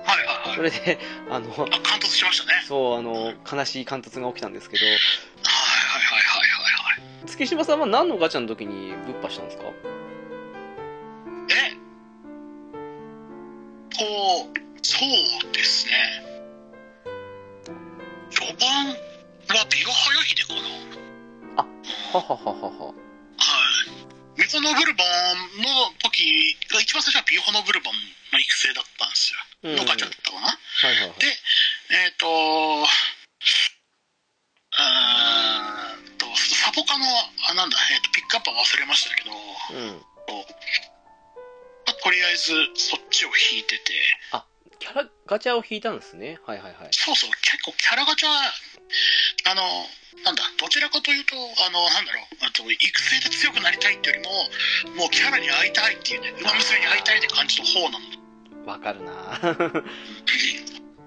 [0.05, 0.55] はいはいはい。
[0.55, 0.97] それで
[1.29, 1.65] あのあ貫
[1.99, 2.53] 突しましたね。
[2.65, 4.85] そうあの悲しい貫突が起きたんですけど。
[4.85, 7.29] はいはいはいはいはいはい。
[7.29, 9.63] 月島さんは何のガチャの時にぶっ破したんですか？
[9.63, 9.71] え？
[13.97, 15.91] こうそうですね。
[18.29, 18.95] 序盤は
[19.69, 21.65] ビワハヤヒデかな。
[22.13, 22.93] はははははは
[24.53, 27.93] ホノブルバンの時が一番最初はビホノブルバン
[28.29, 29.81] の育成だったんですよ、うん。
[29.81, 30.45] のガチャだったかな。
[30.45, 30.53] は
[30.93, 31.17] いはいはい。
[31.17, 31.25] で
[31.89, 32.85] えっ、ー
[36.05, 37.05] んとサポカの
[37.49, 40.05] あなんだ、えー、とピックアップは忘れましたけど、うん。
[41.89, 43.93] まあとりあえずそっちを引いてて
[44.83, 46.43] キャラガチャを引いたんですね。
[46.43, 46.91] はいはいはい。
[46.91, 49.63] そうそう、結構キャラガチャ、あの、
[50.27, 54.27] なんだ、どちらかというと、あの、なんだろう、あと育成で強くなりたいっていうよ
[54.83, 58.05] りも、もうキャラに会いたいっていうね、馬娘に会いたいって感じの方なの。
[58.67, 59.39] わかるな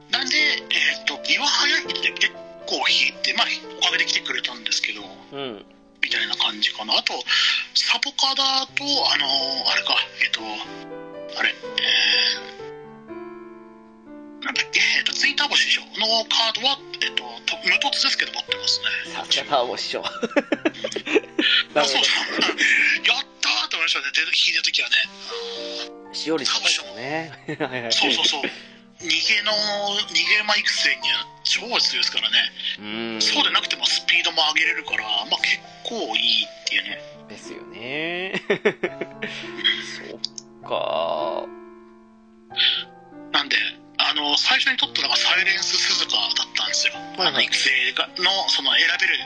[0.08, 0.36] なんで、
[0.72, 2.32] えっ、と、岩早いって結
[2.64, 5.66] 構引いて、まあ、おかげで来てくれたんですけど、うん。
[6.00, 6.96] みたいな感じかな。
[6.96, 7.12] あと、
[7.74, 9.28] サポカだと、あの
[9.68, 10.40] あれか、えっ、と、
[11.38, 12.56] あれ、えー、
[14.42, 19.12] なんだっけ、えっ、と、ツインターボ師匠のカードは、えっ、と、と無凸ですけど持ってますね。
[19.14, 20.02] さすがターボ師匠。
[21.74, 22.44] なあ、そうそう。
[23.06, 24.96] やったーと思いましたね、出て弾いた時はね。
[26.08, 26.14] ど。
[26.14, 26.62] しおりさん
[26.96, 27.32] ね。
[27.90, 28.42] そうそうそう。
[29.00, 32.38] 逃げの、逃げ馬育成には超強いですからね。
[32.78, 32.82] う
[33.18, 33.22] ん。
[33.22, 37.00] そうでなくてもスピードも上げれるから、まあ結構いいっていうね。
[37.28, 38.32] ですよね。
[40.10, 41.46] そっか。
[43.32, 43.56] なんで、
[43.98, 46.94] あの、最初に取ったのがサイレンス鈴鹿だったんですよ。
[46.94, 49.16] はいはいあの育成がの、その選べる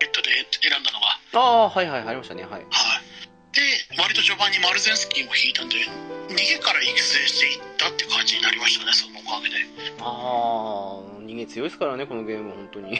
[0.00, 1.20] ゲットで選んだのが。
[1.32, 2.42] ああ、はいはい、ありましたね。
[2.42, 2.52] はい。
[2.52, 2.64] はい。
[3.52, 3.62] で、
[4.00, 5.76] 割と序盤にマルゼンスキーも引いたんで、
[6.28, 9.56] 逃げから育成していったって感じになりましたね、そのおかげで。
[10.00, 12.96] ああ、人間強いですからね、このゲーム、本当に。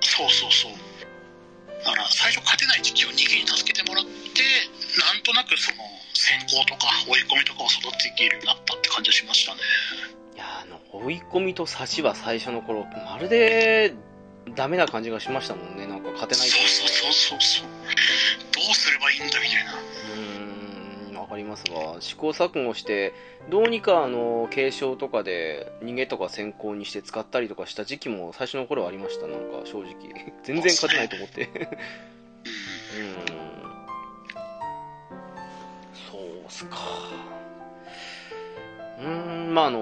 [0.00, 0.72] そうそうそう。
[1.84, 4.10] だから、最初勝てない時期を逃げに助けてもらって、
[4.98, 9.60] なんとなくその、先行とか追い込みとかを育てていけるようになったって感じがしましたね。
[11.02, 13.94] 追い込みと差しは最初の頃、まるで、
[14.54, 15.86] ダメな感じがしましたもんね。
[15.86, 17.66] なんか勝てないとそうそうそうそうそう。
[18.54, 19.72] どうすればいいんだみたいな。
[19.72, 21.96] うーん、わかりますわ。
[22.00, 23.14] 試行錯誤して、
[23.50, 29.94] どうにかあの、継承とかで逃げとか先行にして使ったりとかした時期も最初の頃はありました、なんか正直。
[30.44, 31.42] 全然勝てないと思って。
[31.42, 31.74] うーん。
[36.10, 36.76] そうっすか。
[39.00, 39.08] うー
[39.50, 39.80] ん、まああの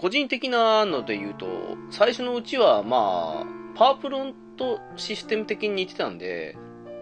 [0.00, 6.56] 個人的なので言うと、最初のうちはまあ、パワープロンとシステム的に似てたんで、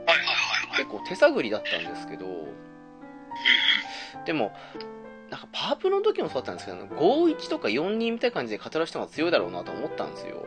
[0.05, 0.33] はいはいは
[0.67, 0.79] いはい。
[0.79, 2.27] 結構手探りだったんですけど、
[4.27, 4.53] でも、
[5.31, 10.45] なんかパワープロの時もそうだったんですけど、51とか42みたいな感じで語る人が強いだろうなと思ったんですよ。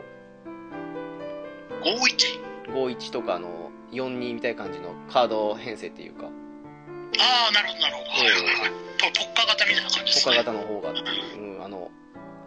[2.68, 2.74] 51?
[2.74, 8.10] 51とかあの42みたいな感じのカード編成っていうか、ああ、なるほどなるほど。
[8.10, 9.10] はいはいはい。
[9.10, 10.34] と特化型みたいな感じですね。
[10.34, 11.90] 他型の方がっていう、うん、あの、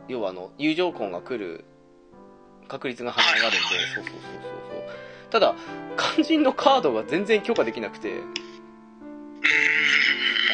[0.07, 1.65] 要はあの、友情婚が来る
[2.67, 3.59] 確率が跳ね上がるんで、
[3.95, 4.21] そうそうそうそう
[4.71, 5.31] そう。
[5.31, 5.55] ただ、
[5.97, 8.21] 肝心のカードが全然許可できなくて。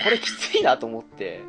[0.03, 1.41] これきついなと思って、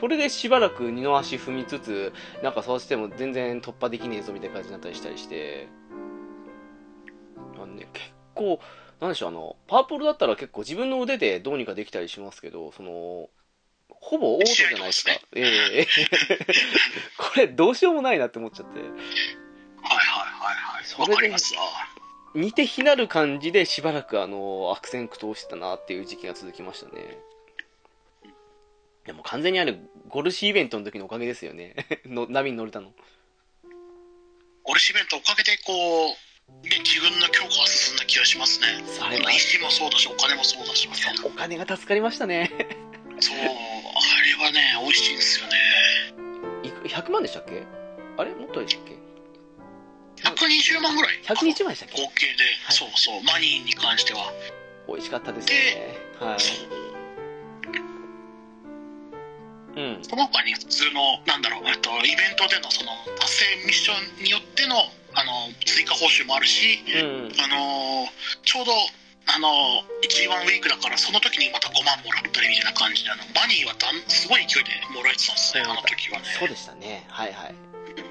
[0.00, 2.12] それでしばらく二の足踏みつつ、
[2.42, 5.68] なんかそうしても全然突破できねえぞみたいな感じになったりしたりして、
[7.56, 8.60] あのね、結構、
[9.00, 13.28] なんでしょう、あの、パープルだったら結構自分の腕でどうにかできたりしますけど、その、
[14.00, 15.12] ほぼオートじゃないですか。
[15.34, 15.86] ええ
[17.16, 18.80] これどうしようもないなって思っちゃって。
[18.80, 18.96] はいはい
[19.82, 21.10] はいはい。
[21.10, 21.36] わそれで。
[22.34, 27.18] 似て非なる感じでしばらくあの、悪戦苦闘してたなっていう時期が続きましたね。
[29.06, 31.74] でも完全にあるゴルシーイベントの時のおかげですよね。
[32.04, 32.92] の波に乗れたの。
[34.64, 35.72] オルシベントおかげでこ
[36.10, 38.66] う、ね、自分の強化が進んだ気がしますね。
[39.00, 40.88] あれは石もそうだし、お金もそうだし。
[41.24, 42.50] お金が助かりましたね。
[43.20, 45.54] そう、あれはね、美味しいんですよね。
[46.62, 47.62] いく100万でしたっけ？
[48.16, 48.34] あれ？
[48.34, 48.96] もっとでしたっけ
[50.22, 51.20] ？120万ぐらい。
[51.24, 52.02] 120万でしたっけ？
[52.02, 52.32] 合計で、
[52.64, 54.32] はいそうそう、マニーに関しては。
[54.88, 55.96] 美味しかったですね。
[56.20, 56.40] はい。
[56.40, 56.68] そう。
[59.76, 59.98] うん。
[60.02, 64.74] その他に普通の、なんだろう、えっと、イベントでのその達成ミッションによっての、
[65.14, 67.32] あの、追加報酬もあるし、うん。
[67.38, 68.08] あのー
[68.44, 68.72] ちょうど、
[69.28, 76.24] あのー、G1 ウィークだから、その時にまた5万もらったりみたいな感じで、あの、マニーはだんすごい勢いでもらえてたんですね、あの時はね。
[76.38, 77.04] そうでしたね。
[77.08, 77.54] はいはい。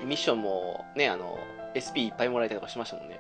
[0.05, 1.39] ミッションも、ね、あの、
[1.73, 3.19] SP いっぱいもらえたりとかしましたもんね。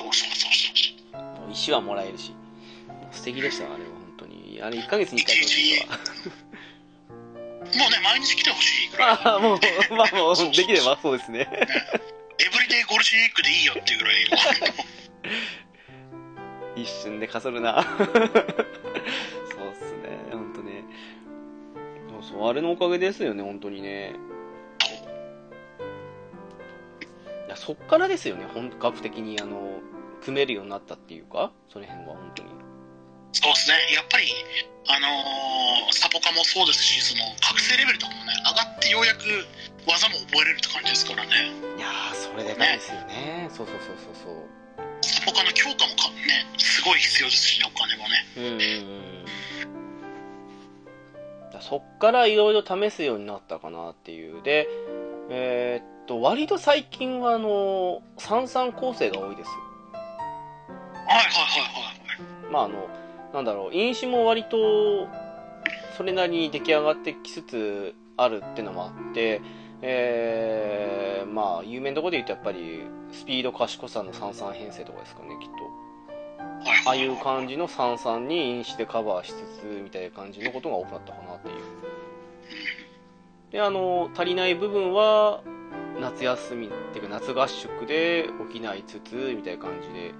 [0.00, 1.52] そうそうそうそう。
[1.52, 2.34] 石はもらえるし。
[3.12, 4.60] 素敵でした、あれは本当に。
[4.62, 5.98] あれ1ヶ月に1回とか。
[7.76, 9.18] もうね、毎日来てほしいぐらい。
[9.24, 9.60] ああ、もう、
[9.94, 11.40] まあもう、できればそうですね。
[11.50, 14.16] エブリデイゴルシーウィークでいいよっていうぐらい。
[16.76, 17.82] 一瞬でかそるな。
[17.98, 18.14] そうっ
[19.74, 20.84] すね、ほんとね。
[22.10, 24.14] そうそう、あれのおかげですよね、本当にね。
[27.46, 29.80] いや、そっからですよね、本格的に、あの、
[30.22, 32.50] 組めるようになったっていうか、その辺は本当に。
[33.32, 34.26] そうですね、やっぱり、
[34.88, 39.24] あのーサポカもそうですし、その覚醒レベルとかもね、上がってようやく
[39.86, 41.30] 技も覚えれるって感じですからね、
[41.76, 43.48] いやー、それでかいですよね。
[43.50, 44.65] そうそうそうそうそう。
[45.26, 48.14] サポカの強化もかね、すごい必要ですしね、お金もね。
[48.36, 48.60] うんうん
[51.54, 51.60] うん。
[51.60, 54.40] そっからいろいろ試すようになったかなっていう。
[54.42, 54.68] で、
[55.28, 59.50] えーっと、割と最近はあの、三々構成が多いです。
[59.50, 59.56] は
[61.08, 61.92] いはいはいは
[62.48, 62.52] い。
[62.52, 62.88] まああの、
[63.34, 65.08] なんだろう、飲酒も割と、
[65.96, 69.40] それなりに出来上がってきつつあるってのもあって、
[69.82, 75.54] えー、まあ、有名なところで言うとやっぱり、スピード賢さの三々編成とかですかね、きっと。
[75.56, 75.86] はい
[76.66, 81.54] ああはいいう感じの三々に飲酒でカバーしつつ、みたいな感じのことが多くなったかなっていう。
[83.52, 85.42] で、あの、足りない部分は、
[86.00, 90.14] 夏休みっていうか夏合宿で補いつつ、みたいな感じで、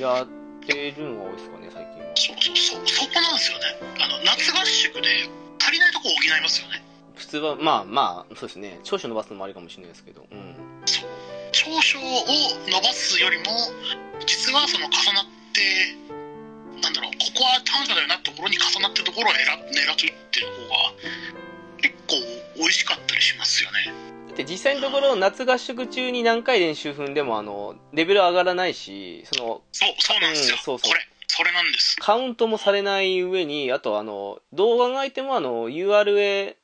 [0.00, 0.26] やっ
[0.66, 2.10] てるのが多いですかね、最近は。
[2.14, 3.64] そうそうそう、そこなんですよね。
[4.00, 5.28] あの、夏合宿で
[5.60, 6.87] 足りないとこ補いますよね。
[7.18, 10.54] 普通は、まあまあ、そうですね、長所伸ばすのもありかもしれないですけど、うん。
[11.52, 12.02] 長所を
[12.68, 13.44] 伸ばすよりも、
[14.26, 20.76] 実はその重なって、なんだろう、ここは短所だよなってところに重なってるところを選狙ってるっていう方が、
[21.78, 22.14] 結構
[22.56, 23.92] 美味しかったりしますよね。
[24.28, 30.56] だって実際のところ、夏合宿中に何回練習踏んでも、あの、レベル上がらないし、その、そう、そうなんですよ。
[30.56, 31.96] うんそうそうこれ、それなんです。
[31.98, 36.54] カウントもされない上に、あとあの、どう考えてもあの、URA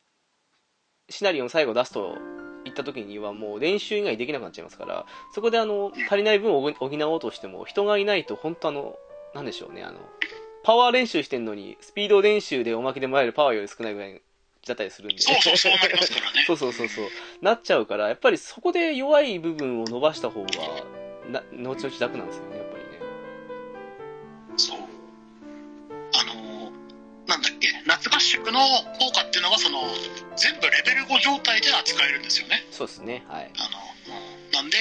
[1.08, 2.16] シナリオの最後出すと
[2.64, 8.96] 言った時にはもう練習以外できなくなっちゃいますから、そこであの、足りない分を補補おうとしても、人がいないと本当あの、
[9.34, 9.98] なんでしょうね、あの、
[10.62, 14.22] パワー練習してんのに、スピード練習でおまけでもらえるパワーより少ないぐらい
[14.66, 15.20] だったりするんで。
[15.20, 16.44] そうそう、そうなりますからね。
[16.46, 17.06] そうそうそうそう。
[17.42, 20.48] なっちゃうから、やっぱりそこで弱い部分を伸ばした方が、
[21.28, 22.90] な、後々楽なんですよね、やっぱりね。
[24.56, 24.78] そう。
[26.14, 26.84] あのー
[27.26, 28.60] なんだっけ、夏合宿の
[28.98, 29.80] 効果っていうのが、その、
[30.36, 32.66] 全部レベル5状態で扱えるんですよね。
[32.70, 33.50] そうですね、はい。
[33.58, 34.78] あの、うんなんで、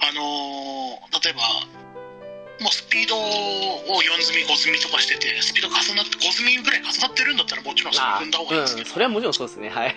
[0.00, 1.42] あのー例えば、
[2.64, 3.20] もうスピードを
[4.00, 9.94] 4積み、5積みとかしてて、スピード重なって、5積みぐらい重なってるんだったらもちろんそれあ踏んだ方がいいんですけうん、ど、それはもちろんそうですね、はい。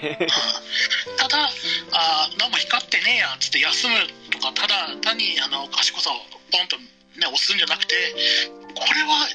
[1.17, 1.49] ただ、
[1.91, 3.95] あーなんも光ってねえやっつって休む
[4.31, 6.15] とか、ただ単にあの賢さを
[6.51, 6.83] ポンと、ね、
[7.23, 7.95] 押すんじゃなくて、
[8.75, 9.29] これは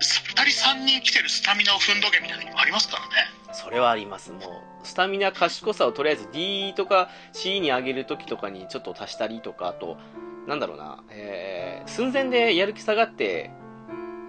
[0.00, 3.37] 2人3人来てるスタミナを踏んどけみたいなのもありますからね。
[3.52, 4.32] それはあります。
[4.32, 4.42] もう、
[4.86, 9.96] スタミナ賢さをとりあえず D とか C に上げるときとかにちょっと足したりとか、あと、
[10.46, 13.50] なんだろうな、えー、寸前でやる気下がって、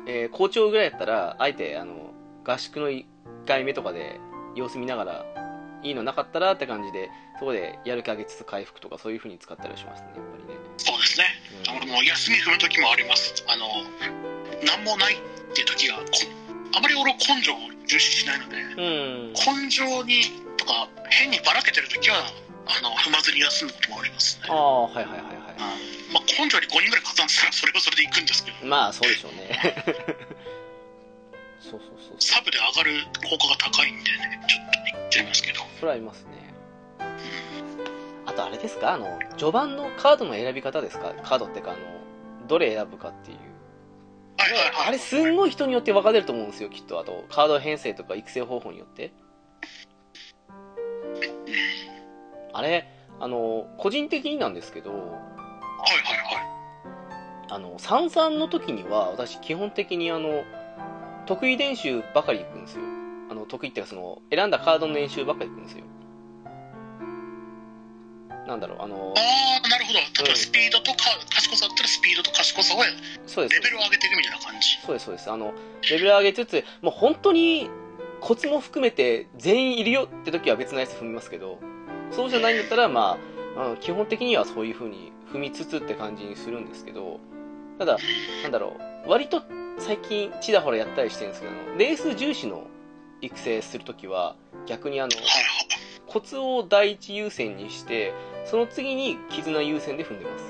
[0.05, 3.05] えー、校長ぐらいやったら、あえて、あの、合宿の1
[3.47, 4.19] 回目とかで
[4.55, 5.25] 様子見ながら、
[5.81, 10.59] いいのなかったらって感じで、そこでやる気上げつつ回復とかそういう風に使ったりはしますね、やっぱりね。
[10.77, 11.25] そうですね。
[11.73, 13.43] うん俺も休み踏む時もあります。
[13.47, 13.67] あの、
[14.65, 15.17] なんもないっ
[15.53, 16.03] ていう時が、こ
[16.75, 18.81] あまり俺は根性を重視しないので、う
[19.31, 19.33] ん。
[19.33, 20.21] 根性に
[20.57, 22.17] とか変にばらけてる時は、
[22.67, 24.43] あの、踏まずに休むこともありますね。
[24.49, 25.25] ああ、はいはいはいはう
[26.11, 28.69] んまあ、根性に5人ぐらい加算したらそれはそれで行くんですけどい。
[28.69, 29.49] まあ、そうでしょうね。
[31.61, 32.15] そうそうそう。
[32.19, 36.29] サブで上がる効果が高いんでねちょっと言っちゃいますけどそれはありますね。
[38.25, 38.93] あとあれですか？
[38.93, 41.13] あの、序盤のカードの選び方ですか？
[41.23, 41.79] カードってか、あの、
[42.47, 43.37] どれ選ぶかっていう。
[44.87, 46.99] あれすんごい人によって分かれると思うんですよ、きっと。
[46.99, 49.11] あと、カード編成とか育成方法によって。
[52.53, 52.87] あれ、
[53.19, 56.49] あの、個人的になんですけど、はいはいはい
[57.51, 60.43] あの、三々の時には、私基本的にあの、
[61.25, 62.83] 得意練習ばかり行くんですよ。
[63.31, 65.83] あの、得意っていうかその、選んだカードの練習ばっかり行くんですよ。
[68.49, 69.99] なんだろう、あの、ああなるほど。
[69.99, 70.97] 例えうんばスピードとか
[71.29, 72.89] 賢さだったらスピードと賢さをレ
[73.27, 73.61] そうです。
[73.61, 74.67] ベルを上げていくみたいな感じ。
[74.83, 75.31] そうです、そうです。
[75.31, 75.53] あの、
[75.89, 77.69] レベル上げつつ、もう本当に
[78.21, 81.59] コツも含めて全員いるよって時は別のやつ踏みますけど、
[82.11, 83.19] そうじゃないんだったら、ま
[83.55, 87.19] あ、基本的にはそういう風に踏みつつって感じにするんですけど、
[87.77, 87.97] ただ、
[88.41, 89.43] なんだろう、割と
[89.77, 92.65] 最近ちらほらやったりしてるんですけど、レース重視の
[93.21, 94.35] 育成するときは、
[94.65, 95.11] 逆にあの、
[96.07, 98.13] コツを第一優先にして、
[98.49, 100.45] その次に絆優先で踏んでます。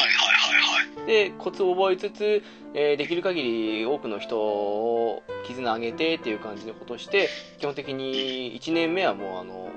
[0.00, 1.06] はいはいはいはい。
[1.06, 2.42] で、コツを覚えつつ、
[2.72, 9.68] えーできる限り多くの人を絆上げてっていう感じのことをして、基本的に1年目はもうあの、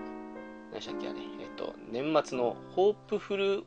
[0.72, 3.64] 何でしたっけあれ、えっと、年末のホープフル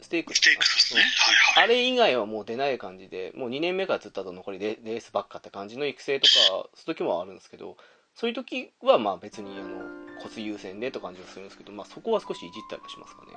[0.00, 0.38] ステークス。
[0.38, 1.02] ステークスですね。
[1.02, 1.10] はい
[1.56, 1.64] はい。
[1.64, 7.76] あれ以外はもう出ない感じで、もう2年目からずっとあと残りレレースばっかって感じの育成とか、そういう時もあるんですけど、
[8.14, 13.32] そういう時はまあ別にあの、コツ優先でと感じがするんですけど、まあそこは少しいじったりはしますかね。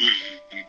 [0.00, 0.66] うんうん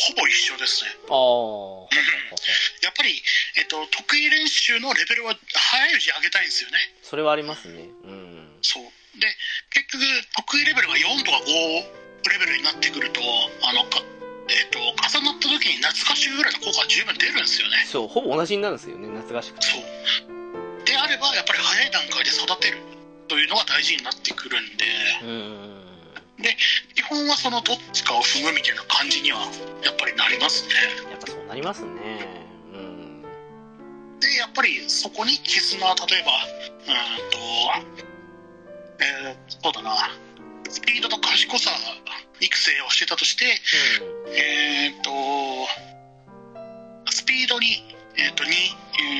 [0.00, 1.84] ほぼ一緒ですねああ、
[2.82, 3.22] やっぱり、
[3.56, 7.82] えっと、得意練習のレベルは早いうちに上げたいんですよねそれはありますね。
[8.04, 8.58] うん。
[8.62, 8.84] そう
[9.18, 9.26] で
[9.70, 10.04] 結局
[10.36, 13.20] 得意レベルが4とか5レベルになってくると
[13.62, 14.02] あのか
[14.48, 19.66] えっと重なった時に夏合宿ぐらいの効果は十分出るんですよねそう、ほぼ同じになるんですよね、夏合宿と。
[19.66, 20.39] そう
[21.20, 22.78] であればやっぱり早い段階で育てる
[23.28, 24.84] というのが大事になってくるんで
[25.22, 25.80] うん。
[26.94, 29.40] 基本はそのどっちかを踏むみたいな感じには
[29.84, 30.74] やっぱりなりますね
[31.10, 31.90] やっぱそうなりますね。
[32.72, 33.22] うん。
[34.20, 36.32] でやっぱりそこに絆例えば
[36.86, 37.38] うーんと
[39.02, 39.96] えー、そうだな
[40.68, 41.70] スピードと賢さ
[42.40, 43.44] 育成をしてたとして
[44.28, 45.10] えー、と
[47.10, 47.66] スピードに、
[48.16, 48.50] えー、と2、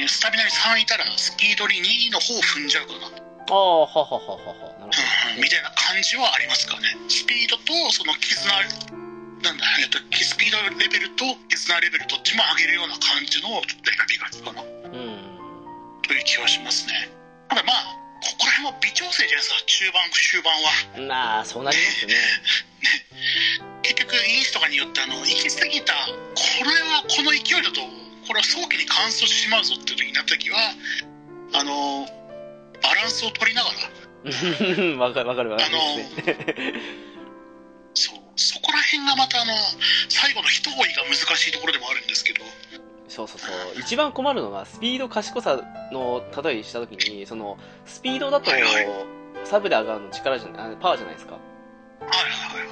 [0.03, 3.07] えースタミナに3いたらスピードに2の方を踏んじゃうかな、
[3.51, 4.79] ああ、ははははは。
[4.79, 5.43] なるほど。
[5.43, 6.97] みたいな感じはありますかね。
[7.09, 14.63] スピードとその絆なんだ、えー、とスピードレベルと絆レベルどっちも上げるような感じのちょっと選びがちかな。
[14.63, 15.41] うん。
[16.03, 17.11] という気はしますね。
[17.49, 19.63] ただまあここら辺は微調整じゃないですか。
[19.67, 21.09] 中盤終盤は。
[21.09, 22.15] なあ、そうなりますね。
[23.83, 26.15] 結局インスとかによってあの行き過ぎたこ
[26.65, 27.81] れはこの勢いだと
[28.31, 30.57] これは早期に完走してしまうぞっていう時になった時は
[31.53, 32.07] あの
[32.81, 35.71] バランスを取りながらわかるわかるわかる。
[37.93, 39.53] そうそこら辺がまたあの
[40.09, 42.45] 最後の一追いが難しいところでもあるんですけど
[43.09, 43.51] そうそうそう。
[43.81, 48.89] 一番困るのが、スピード賢さの例えしたときに、その、スピードだとはいはい、
[49.43, 51.37] サブで上がるの力じゃない、あパワーじゃないですか。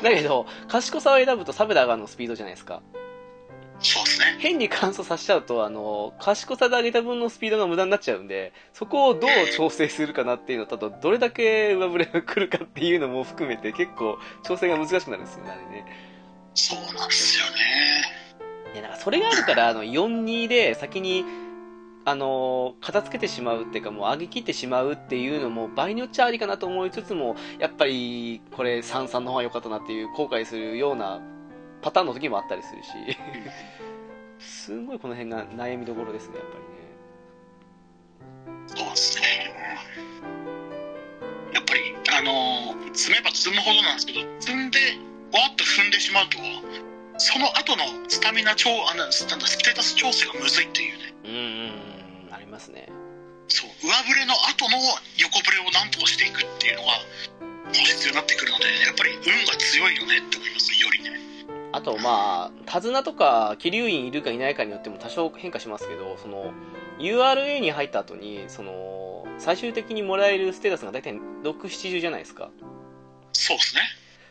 [0.04, 2.80] だけど、賢さを選ぶとサブで上がるのスピードじゃないですか。
[3.80, 15.86] そうですね変に乾燥させちゃうと、あの、賢さで上げた分のスピードが無駄になっちゃうんで、そこをどう調整するかなっていうのと、あと、どれだけ上振れが来るかっていうのも含めて、結構、調整が難しくなるんですよね、あれね。
[16.54, 17.58] そうなんですよね
[18.74, 21.24] いや、だからそれがあるから、あの、4-2で先に、
[22.04, 31.20] あのー片付けてしまうっていうか、もう上げ切ってしまうっていうのも、場合によっちゃありかなと思いつつも、やっぱり、これ3-3の方が良かったなっていう後悔するような
[31.82, 32.88] パターンの時もあったりするし、
[34.38, 36.78] すんごいこの辺が悩みどころですね、やっぱりね。
[38.66, 39.48] そうですね。
[41.52, 44.78] やっぱりあの積めば積むほどなんですけど積んで
[45.32, 46.38] わーっと踏んでしまうと
[47.18, 51.14] その後のスタミナ調あなんなんだステータス調整がむずいっていうね。
[51.24, 52.88] うんうんうん、ありますね。
[53.48, 54.76] そう上振れの後の
[55.16, 56.92] 横振れをなんとかしていくっていうのが
[57.72, 61.37] 必要になってくるのでやっぱり運が強いよねって思いますよりね
[61.72, 66.52] あと、まあ、手綱とか、気流員いるかいないかによっても多少変化しますけど、その、
[66.98, 72.50] URA に入った後に、その、最終的にもらえるステータスが大体6、70じゃないですか。
[73.32, 73.82] そうですね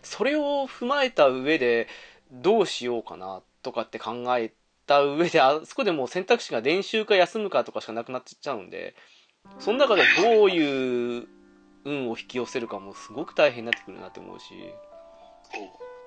[0.02, 1.88] それを踏まえた上で、
[2.32, 4.54] どうしようかな、とかって考え
[4.88, 8.96] た上で、あそこでもう選択肢が練習か休むかとかしかなくなっちゃうんで、
[9.60, 11.28] その中でどういう
[11.86, 14.46] 運を引き寄せるかもすごく大変になってくるなって思うし。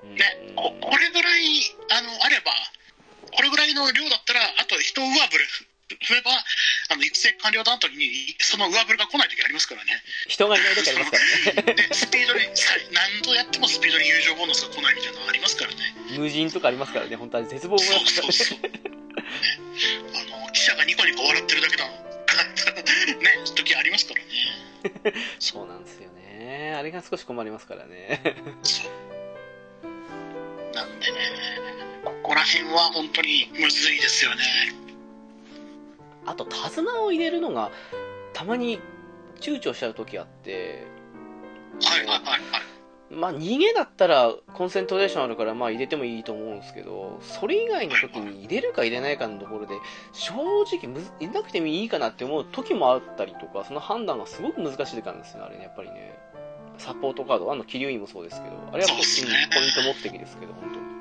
[0.05, 2.53] ねここれぐらいあのあれば
[3.33, 5.45] これぐらいの量だったらあと一上振れ
[5.99, 6.31] 踏めば
[6.91, 9.91] あの育成完了の後にその上振れが来ない時ありますからね。
[10.29, 11.75] 人がいない時ありますからね。
[11.75, 15.77] でスピードにさ何度やってもスピードに友情ボーナスが来ないみたいなのありますからね。
[16.17, 18.71] 無人とかありますからね、本当は絶望もそうそうそう、ね、
[20.15, 21.95] あの記者がニコニコ笑ってるだけだ ね
[23.55, 25.15] 時ありますからね。
[25.39, 26.75] そうなんですよね。
[26.77, 28.23] あれが少し困りますからね。
[28.63, 29.19] そう
[30.74, 31.18] なんでね。
[32.04, 34.42] ここら辺は本当にむずいですよね。
[36.26, 37.70] あと、手綱を入れるのが、
[38.33, 38.80] たまに
[39.40, 40.87] 躊躇しちゃう時あって、
[41.83, 42.40] はいはいはいはい。
[43.11, 49.74] まあ、逃げだったらコンセントレーションあるから、まあ入れてもいいと思うんですけど、それ以外の時に入れるか入れないかのところで、
[50.12, 56.16] 正直むず、入れなくてもいいかなって思う時もあったりとか、その判断がすごく難しい時なんですよね、あれね、やっぱりね。
[56.81, 59.05] サポートカード、あの、気流員もそうですけど、あれはポイン
[59.77, 61.01] ト目的ですけど、本当に。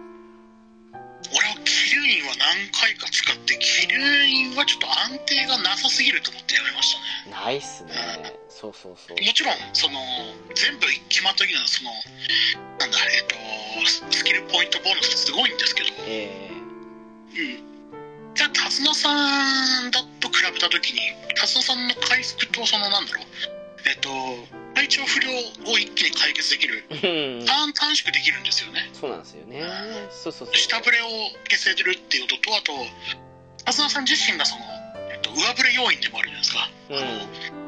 [1.32, 7.94] 俺は気流員は何回か使って気流員はちょっと安定がなさすぎると思ってやめましたねないっすね。
[8.50, 9.18] そうそうそう。
[9.20, 10.00] もちろんその
[10.56, 11.92] 全部決まった時のその
[12.80, 13.36] なんだえっ、と
[14.12, 16.50] スキルポイントボーナスすごいんですけど、え
[17.30, 19.12] うん、じゃあ手綱さ
[19.88, 21.00] んだと比べた時に
[21.36, 24.10] 手綱さんの回復とそのなんだろうえっ、と
[24.76, 25.30] 体調不良
[25.72, 29.64] を一気に解決できるえ短短縮できるんですよねそうなんですよね。
[30.12, 30.56] そうそうそう。
[30.56, 31.08] 下振れを
[31.48, 32.74] 消せてるっていうこととあと
[33.66, 34.62] 手綱さん自身がその、
[35.12, 37.60] えっと、上振れ要因でもあるじゃないですか、うんあの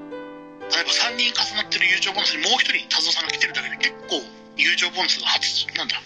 [0.71, 4.23] 例えば3人重なってる友情ボーナスにもう1人手綱さんが来てるだけで結構
[4.55, 5.99] 友情ボーナスが初なんだ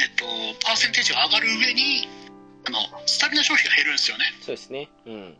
[0.00, 0.24] えっと
[0.64, 2.08] パーセンテージが上がる上に
[2.64, 4.88] あのスタミナ消費が減るんですよねそうですね。
[5.04, 5.36] うん。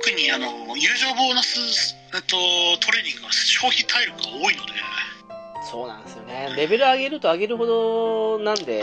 [0.00, 1.94] 特にあの友情ボーナス、
[2.26, 2.36] と、
[2.80, 4.72] トレーニングが消費体力が多いので
[5.70, 6.54] そうなんですよね。
[6.56, 8.82] レベル上げると上げるほどなんで、うん。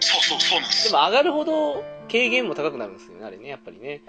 [0.00, 4.02] そうそうそうなんですでも上がるほど軽減も高くなるんですよね、あれね、やっぱりね。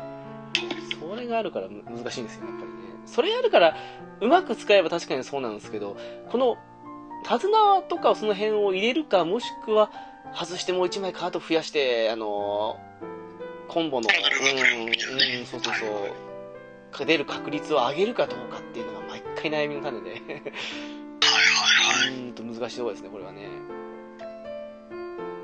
[0.99, 2.77] それがあるからむ難しいんですよね、やっぱりね。
[3.05, 3.75] それやるから、
[4.19, 5.97] うまく使えば確かにそうなんですけど、
[6.29, 6.57] この、
[7.27, 9.89] 手綱とかその辺を入れるか、もしくは、
[10.35, 13.18] 外してもう一枚カード増やして、あのー
[13.69, 20.33] コンボの、うん、うん、そうそうそはう、出る確率を上げるかどうかっていうのが毎回悩みの種で、はいはいは
[22.09, 23.43] うーんと難しいところですね、これはね。
[23.43, 23.45] い。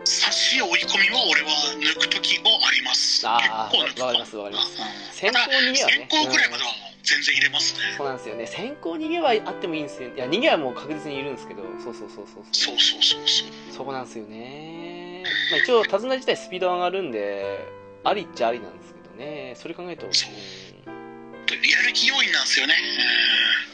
[0.03, 1.49] 差し追い込みは俺は
[1.79, 3.27] 抜く時もあります。
[3.27, 6.69] あー結構抜くわかりますわかりますうん先行逃げはね先行ぐらいまでは
[7.03, 7.79] 全然入れますね。
[7.97, 8.47] そうなんですよね。
[8.47, 10.09] 先行逃げはあってもいいんですよ。
[10.09, 12.43] いや、逃げはもう確実にいるんですけど、そうそうそうそうそう。
[12.51, 13.49] そうそうそうそう。
[13.71, 15.23] そこなんですよね。
[15.51, 17.59] まあ一応、手綱自体スピード上がるんで、
[18.05, 19.55] ありっちゃありなんですけどね。
[19.57, 20.35] それ考えると、そうう
[21.49, 22.75] やる気要因なんですよね。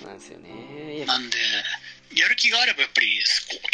[0.01, 1.03] ん、なんですよね。
[1.05, 1.37] なんで、
[2.15, 3.19] やる気があればやっぱり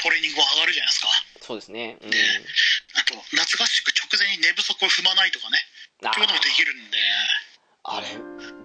[0.01, 1.07] トレーニングも上がるじゃないですか。
[1.41, 1.97] そうですね。
[2.01, 2.09] うん。
[2.09, 2.11] あ
[3.05, 5.59] と、夏合宿直前に寝不足を踏まないとかね。
[6.03, 6.97] あそういうこともできるんで、
[7.83, 8.07] あれ、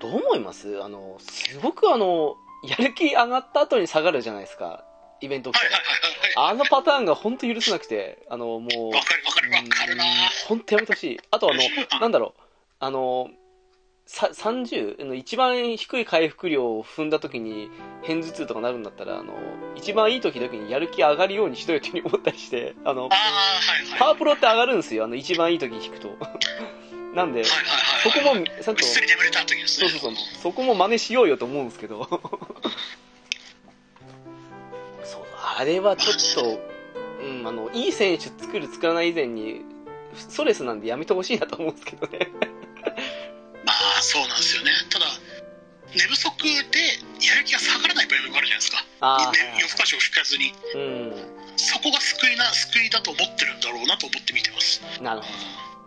[0.01, 0.83] どう思います？
[0.83, 2.37] あの、すごくあの、
[2.67, 4.85] やる気上がった後に下がるじゃないですか。
[5.23, 5.83] イベント来たはいはい
[6.35, 6.43] ら。
[6.43, 10.05] はいあのパターンが本当許せなくて、あの、もうはい。、わかるわかるわかるな
[10.49, 11.21] 本当やめてほしい。
[11.31, 11.61] あとあの、
[12.01, 12.41] なんだろう、
[12.81, 13.29] あの、
[14.07, 17.71] さ30あの一番低い回復量を踏んだ時に
[18.03, 19.33] 偏頭痛とかなるんだったらあの
[19.77, 23.09] 一番いい時だけにやる気上がるようにしといてに思ったりしてあの。
[23.99, 26.11] パワープロって上がるんですよあの一番いい時引くと
[27.15, 27.45] なんで。
[27.45, 27.55] そ
[28.11, 28.87] こもちゃんぐと。
[29.67, 32.09] そうそうそうそこも真似しようよと思うんですけど
[35.63, 36.61] あれはちょっと、
[37.25, 39.61] うん、あのいい選手作る作らない以前に
[40.13, 42.19] ストレスなんでやめてほしいなと思うんですけどね
[43.65, 44.73] まあ、そうなんですよね。
[44.91, 45.07] ただ、
[45.95, 46.51] 寝不足で
[47.25, 48.85] やる気が下がらない場合もあるじゃないですか。
[49.01, 50.53] あーね夜更かしを吹かずに。
[50.75, 51.13] うん
[51.57, 54.83] そこが救いな、救いだと思ってるんだろうなと思って見てます。
[55.01, 55.33] なるほど。
[55.33, 55.39] い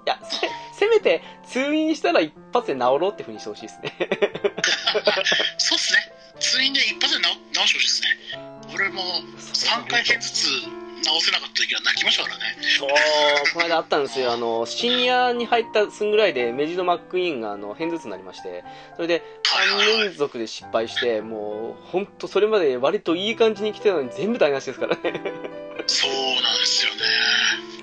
[0.05, 0.47] や、せ、
[0.79, 3.91] せめて、通院したら一発で治ろうって風にしてほしいですね。
[5.59, 6.15] そうっすね。
[6.39, 8.09] 通院で一発で直直してほしいですね。
[8.73, 9.01] 俺も
[9.37, 10.47] 3回片頭痛
[11.05, 12.41] 直せなかった時は泣きましたからね。
[12.77, 12.89] そう、
[13.53, 14.31] この間あったんですよ。
[14.31, 18.63] あの、シニアに入ったすんぐらいで、メジドマックイーンが、あの、偏頭痛になりまして、
[18.95, 25.21] それで、3連続で失敗して、もう、ほんと、それまで割といい感じに来てたのに全部台無しですからね。
[25.87, 26.11] そう
[26.41, 27.74] なんですよね。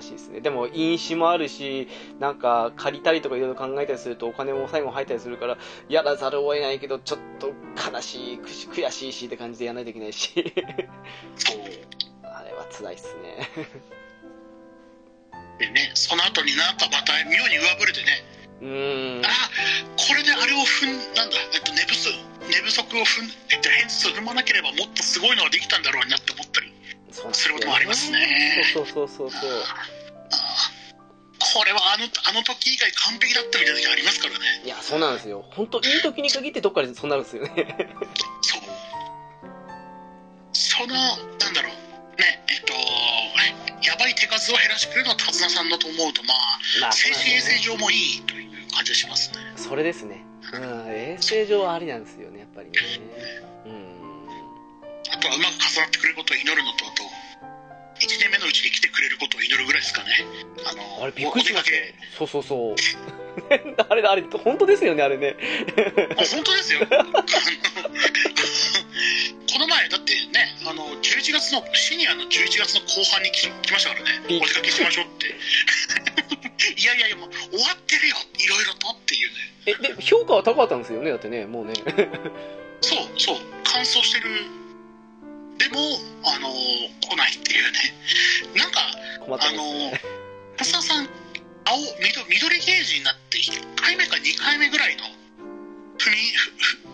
[0.00, 0.40] あれは悲しいですね。
[0.40, 1.88] でも、飲酒もあるし、
[2.18, 7.52] なんか、借りたりとかいろいろ考えたりすると、お金も最後入ったりするから、やらざるを得ないけど、ちょっと
[7.92, 10.32] 悲しい、悔しいしって感じでやらないといけないし。
[12.22, 13.48] あれは辛いっすね。
[15.58, 18.24] でね、その後になんかまた妙に上振れてね、
[18.62, 19.26] うーん。
[19.26, 19.28] あ
[19.96, 22.14] これであれを踏んなんだ、えっと、寝不足
[22.48, 26.69] 寝不足を踏ん、えっと、偏頭痛を踏まなければもっとすごいのができたんだろうなって思ったり、
[27.12, 29.50] そうなんすることもありますねそうそうそうそうそう。
[30.30, 30.80] あー
[31.52, 34.62] これはあのあの時以外完璧だったみたいな時ありますからね。
[34.62, 35.44] いや、そうなんですよ。
[35.50, 37.50] 本当いい時に限ってどっかでそうなるんですよね。
[38.42, 38.62] そう。
[40.52, 42.74] その、なんだろう、ね、えっと、
[43.82, 46.34] やばい手数を減らしてくれるのは手綱さんだと思うと、ま
[46.82, 49.38] まああ、精神衛生上もいいという感じがしますね。
[49.56, 50.24] それですね。
[50.52, 52.76] うん、衛生上はありなんですよね、やっぱりね。
[55.20, 55.28] うん。
[55.28, 57.04] あとはうまく重なってくれることを祈るのと、あと、
[58.00, 60.24] 1年目のうちに来てくれることを祈るぐらいですかね。
[60.64, 61.76] あの、あれびっくりしました
[62.16, 62.76] そうそうそう。
[63.88, 65.36] あれ、あれ、本当ですよね、あれね。
[65.36, 66.80] けあ本当ですよ。
[66.80, 66.86] こ
[69.58, 75.26] の前、だってね、あの、11月の、シニアの11月の後半に来来ましたからね、お出かけしましょうって。
[76.80, 79.36] いやいやいや、もう終わってるよ、いろいろとっていうね。
[79.66, 81.74] え、で、評価は高かったんですよね、だってね、もうね。
[82.80, 84.59] そうそう乾燥してる
[85.60, 87.92] でもあの来ないっていうね
[88.56, 88.80] なんか
[89.20, 90.10] 困ったもんですね。
[90.56, 91.08] 安田さん
[91.68, 95.04] 青緑緑ゲージになって1回目か2回目ぐらいの
[96.00, 96.16] 踏み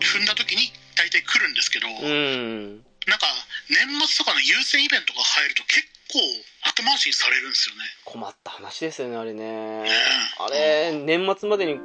[0.03, 2.83] 踏んだ時に大体来るんですけど、うん。
[3.07, 3.27] なんか
[3.69, 6.19] 年末とかの優先イベントが入ると結構
[6.67, 9.89] 後回しにされるんですよね困った話ですよね、あれねね。
[10.39, 11.79] あれ、年末までに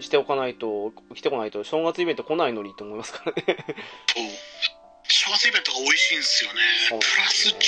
[0.00, 3.44] しておかないと、来てこないと、正月イベント来ないのにって思いますからね。
[3.46, 4.24] そう
[5.08, 7.58] 正月イベントが美味しいんですよねそうプラス14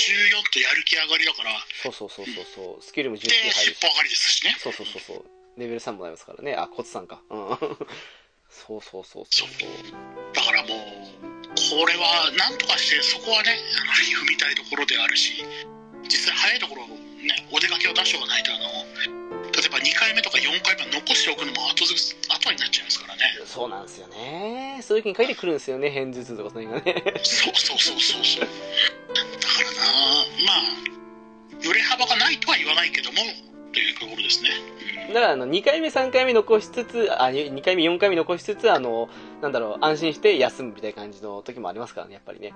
[0.51, 1.51] とやる気上がりだから
[1.83, 2.83] そうそうそうそうそう。
[2.83, 3.75] スキルも19で入るし。
[3.75, 5.25] 尻尾上がりですしねそうそうそうそう。
[5.57, 6.55] レベル3もなりますからね。
[6.55, 7.21] あ、コツさんか。
[7.29, 7.57] うん。
[8.49, 9.49] そうそうそうそう。
[10.33, 10.79] だからもう、
[11.79, 15.43] これはなんとかして、そこはね、あの踏みたいところであるし、
[16.03, 19.24] 実際早いところ、ね、お出かけを出しておかないと、あの
[19.75, 21.93] ば2回目とか4回目残しておくのも後ず
[22.31, 23.21] 後になっちゃいますからね。
[23.45, 24.79] そうなんですよね。
[24.81, 25.91] そういう時に限ってくるんですよね。
[25.91, 27.03] 偏頭痛とかその辺がね。
[27.23, 28.41] そうそうそうそうそう。
[28.41, 28.51] だか
[29.63, 29.91] らな、
[30.47, 30.53] ま
[31.67, 33.17] あ、売れ幅がないとは言わないけども、
[33.73, 34.49] というところですね。
[34.79, 39.07] うんだから、あの、2回目、3回目残しつつ、あ、2回目、4回目残しつつ、あの、
[39.41, 42.53] なんだろう、安心して休むみたいな感じの時もありますからね、やっぱりね。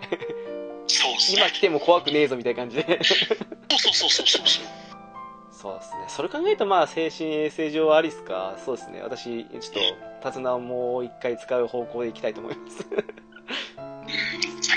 [0.87, 1.17] そうね。
[1.35, 2.99] 今来ても怖くねえぞみたいな感じで。
[3.03, 3.15] そ
[3.75, 4.47] うそうそうそうそう。
[4.47, 4.88] そう
[5.79, 6.05] ですね。
[6.07, 8.57] それ考えると、まあ、精神衛生上ありっすか？
[8.63, 9.01] そうですね。
[9.01, 9.61] 私、ちょっ
[10.21, 12.85] と、手綱をもう一回使う方向でいきたいと思います。
[12.91, 13.03] うん、か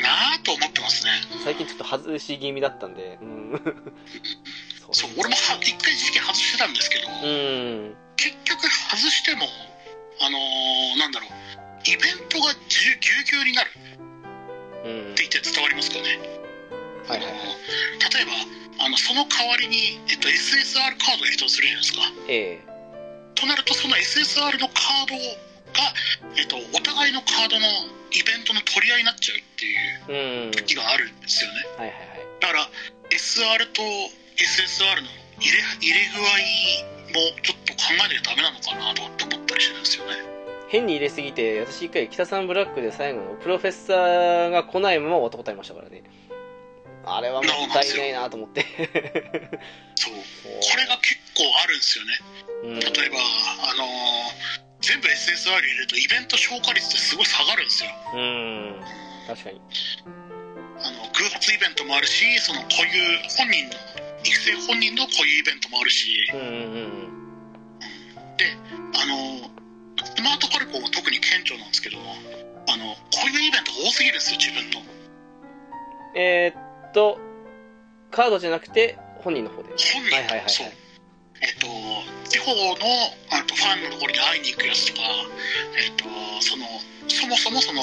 [0.01, 1.13] なと思ってますね。
[1.45, 3.53] 最近ちょっと外し気味だったんで、うん。
[4.93, 7.97] そう、俺もは一回時期外してたんですけど、うん。
[8.17, 9.47] 結局外しても、
[10.21, 11.31] あのーなんだろう、
[11.85, 13.71] イベントがじゅぎゅうぎゅうになる
[14.85, 15.15] うんっ。
[15.15, 16.19] て言って伝わりますかね。
[17.09, 17.29] はいはい
[18.15, 18.33] 例えば、
[18.79, 22.01] あのその代わりに、えっと、SSR カードが必要するじゃないですか。
[22.29, 22.61] え
[23.35, 25.17] となると、その SSR のカード
[25.75, 25.93] が、
[26.37, 27.67] えっと、お互いのカードの
[28.13, 30.51] イベントの取り合いになっちゃうっていう。
[30.53, 31.57] 時があるんですよね。
[31.77, 32.19] はいはいはい。
[32.41, 32.69] だから
[33.11, 33.83] SR と
[34.37, 35.09] SSR の
[35.41, 40.13] 入れ入れ具合もちょっと考えなきゃダメなのかなと思ったりしてるんですよね。
[40.69, 46.03] 変に入れすぎて、私一回北さんブラックで最後のプロフェッサーが来ないまま終わったことありましたからね。
[47.05, 48.65] あれはもったいないなと思って。
[49.97, 50.15] そう。
[50.63, 52.19] これが結構あるんですよね。
[52.65, 52.81] うん。
[52.81, 53.19] 例えば、
[53.71, 57.91] あのー全部 SSR 入れるとイベント消化率ってすごい下がるんですよ。
[58.15, 58.81] うん。
[59.29, 59.61] 確かに。
[60.83, 62.91] あの偶発イベントもあるし、その固有
[63.39, 63.79] 本人の
[64.27, 66.49] 育成本人の固有イベントもあるし、うんうんう
[66.99, 67.23] ん。
[68.95, 69.51] あの
[70.05, 72.15] スマートファルコンは特に顕著なんですけども、
[72.69, 74.83] あの固有イベントが多すぎるんですよ、自分の。
[76.17, 76.62] えー、っ
[76.93, 77.19] と、
[78.11, 79.69] カードじゃなくて、本人の方で。
[79.71, 80.67] 本人はいはいはいはいそう。
[81.43, 81.67] えっと、
[82.29, 82.73] 地方の
[83.31, 85.09] あとファンのところに会いに行くやつとか、
[85.77, 86.05] えっと、
[86.41, 86.67] その、
[87.09, 87.83] そもそもその、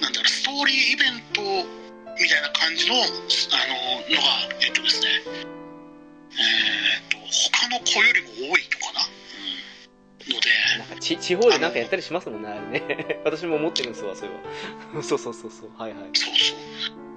[0.00, 1.40] なんだろう、ストーリーイベント
[2.20, 5.08] みたいな感じの、あの、のが、えっとですね、
[6.32, 9.00] えっと、他の子よりも多いとかな？
[10.26, 13.20] うん、ので、なんかち、地方でなんかやったりしますもんね、あれね。
[13.24, 15.02] 私も思ってるんですわ、それは。
[15.04, 15.70] そうそうそうそう。
[15.80, 16.08] はいはい。
[16.14, 17.07] そうそう。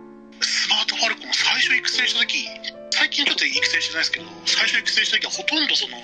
[0.42, 2.48] スマートファルコン最初育成した時
[2.92, 5.98] 最近ちょっと育成してないですけど、最初育成した時はほとんどその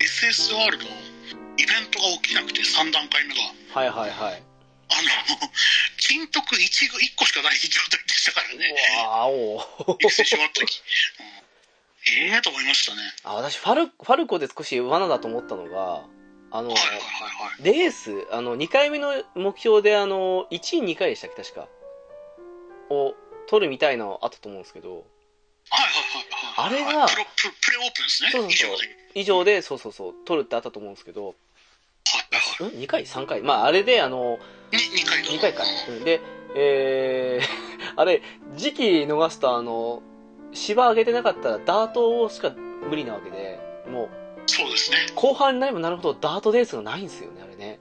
[0.00, 0.84] SSR の
[1.58, 3.40] イベントが起きなくて、3段階目が。
[3.74, 4.42] はいはいはい。
[4.90, 5.50] あの、
[5.98, 10.82] 金徳 1, 1個しかない状態でしたからね、うわーお育成し終わった時。
[11.20, 11.40] うん
[12.08, 13.02] ええと思いましたね。
[13.24, 16.06] あ、私、ファル、ファルコで少し罠だと思ったのが、
[16.50, 17.62] あのはい、はいはいはい。
[17.62, 21.68] レース、あの、2回目の目標で、あの、1位2回でしたっけ、確か。
[22.88, 23.14] を
[23.48, 25.00] 取るみたいなのあったと思うんですけど、はい
[25.72, 26.86] はいはいはい。
[26.86, 29.00] あれがプロププレオープンですね、そうそうそう以上で。
[29.14, 31.34] 以上で、そうそうそう、取るってあったと思うんですけど、はい
[32.34, 33.42] はいはん ?2 回 ?3 回？
[33.42, 34.38] まあ、あれで、あの、
[34.72, 34.76] い。
[34.76, 35.64] に2回だ2回か。
[35.88, 36.20] うんで、
[36.54, 37.46] えー、
[37.96, 38.22] あれ、
[38.56, 40.02] 時期逃すと、あの、
[40.52, 44.10] 芝上げてなかったらダートしか無理なわけで、もう、
[44.46, 44.98] そうですね。
[45.14, 47.78] 後半になればなるほどダートレースがないんですよね、あれね。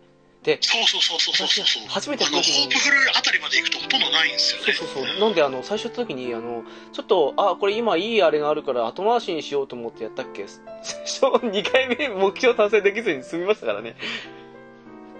[0.49, 1.83] で、そうそうそうそうそうそう。
[1.83, 4.73] 私初めてあの、ホープフルあたりまで行くとほとんどないんですよね。
[4.73, 5.19] そうそうそう。
[5.19, 10.47] なんで、あの、最初やった時に、あの、ちょっと、あ、これ今いいあれがあるから後回しにしようと思ってやったっけ？
[10.47, 13.95] 最初2回目目標達成できずに済みましたからね。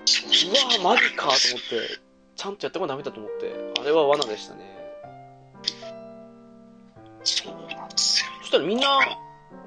[0.06, 2.00] そうわマジかと思って、
[2.36, 4.78] ちゃんとやってもダメだと思って、あれは罠でしたね。
[7.24, 8.32] そうなんですよ。
[8.42, 8.88] そしたらみんな、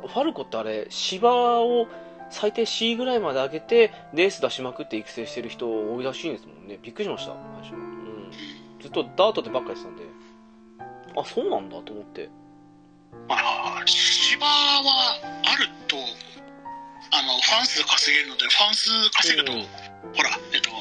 [0.00, 1.86] ファルコってあれ、芝を
[2.32, 6.78] 最低 C ぐらいまで上げて、レース出しまくって育成してる人多いらしいんですもんね。
[6.82, 7.74] びっくりしました、最初。
[7.74, 8.32] うん。
[8.80, 10.04] ずっとダートでばっかりしてたんで。
[11.16, 12.28] あ、そうなんだと思って。
[13.28, 15.96] まあ、芝はあると、
[17.12, 20.76] あの、ファン数稼げるので、ファン数稼ぐと、うんほら、えっと、ゴ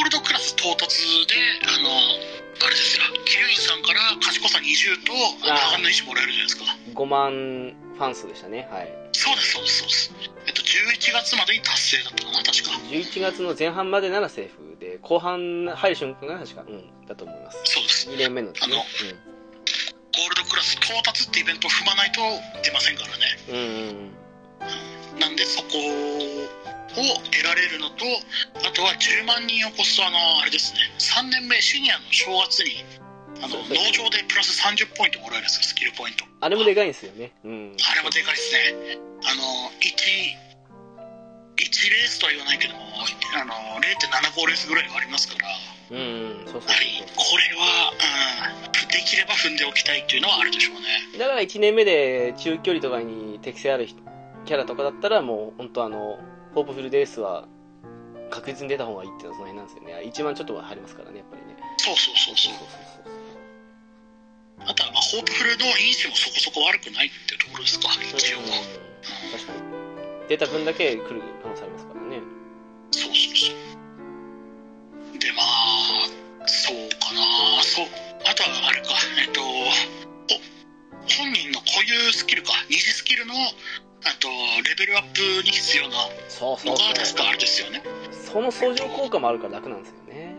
[0.00, 1.34] ールドクラス到達で、
[1.68, 5.12] あの、あれですよ、桐生院さんから賢さ20と、
[5.44, 6.64] あのあー鋼の石もらえるじゃないですか。
[6.94, 8.68] 5万ファン数でしたね。
[8.70, 8.92] はい。
[9.12, 10.14] そうです、そうです、そうです。
[10.46, 12.70] えっと、11月までに達成だったかな、確か。
[12.88, 17.58] 11月の前半までならセーフで、後半入る瞬間が確か、うん、だと思います。
[17.64, 18.08] そうです。
[18.10, 18.76] 2年目のですね。
[18.76, 22.20] ゴールドクラス到達ってイベントを踏まないと
[22.62, 23.24] 出ませんからね。
[23.48, 23.56] うん。
[23.56, 23.64] うん
[24.00, 24.26] うん
[25.20, 28.04] なんでそこを得られるのと、
[28.56, 32.84] あとは10万人を超すと、あの、あれですね、3年目シニアの正月に、
[33.42, 36.24] あの、そうそう農場でプラス30ポイントもらえるんですよ、スキルポイント。
[36.40, 37.32] あれもでかいんですよね。
[37.44, 37.76] うん。
[37.76, 38.98] あれもでかいですね。
[39.24, 40.46] あの、1、
[41.56, 45.48] 1レースとは言わないけども、あの、0.75レースぐらいはありますから、
[45.90, 51.18] うん、うん、そうそうそうやはり、これは、うん、できれば踏んでおきたいっていうのはあるでしょうね。
[51.18, 53.86] だから1年目で中距離とかに適性ある
[54.44, 56.18] キャラとかだったら、もう本当あの、
[56.54, 57.46] ホープフルレースは
[58.30, 60.04] 確実に出た方がいいっていうのはその辺なんですよね。
[60.04, 61.56] 一番ちょっと入りますからね、やっぱりね。
[61.78, 62.95] そうそうそうそう。
[64.66, 68.44] あとは、まあ、ホープフルの因子もそこそこ悪くないっていうところですか、一応は。
[68.44, 68.86] うん
[69.32, 70.28] 確かに。
[70.28, 72.20] 出た分だけ来る可能性ありますからね。
[72.90, 73.52] そうそうそ
[75.14, 75.18] う。
[75.18, 76.08] で、まあ、
[76.46, 77.62] そうかな。
[77.62, 77.86] そう。
[78.26, 78.88] あとは、あれか、
[79.22, 79.46] えっと、お
[81.06, 83.38] 本人の固有スキルか、二次スキルの、あ
[84.18, 84.28] と、
[84.68, 85.96] レベルアップに必要な
[86.28, 87.82] そうそうそうか、あれですよね。
[88.10, 90.34] その相乗効果もあるから楽なんですよね。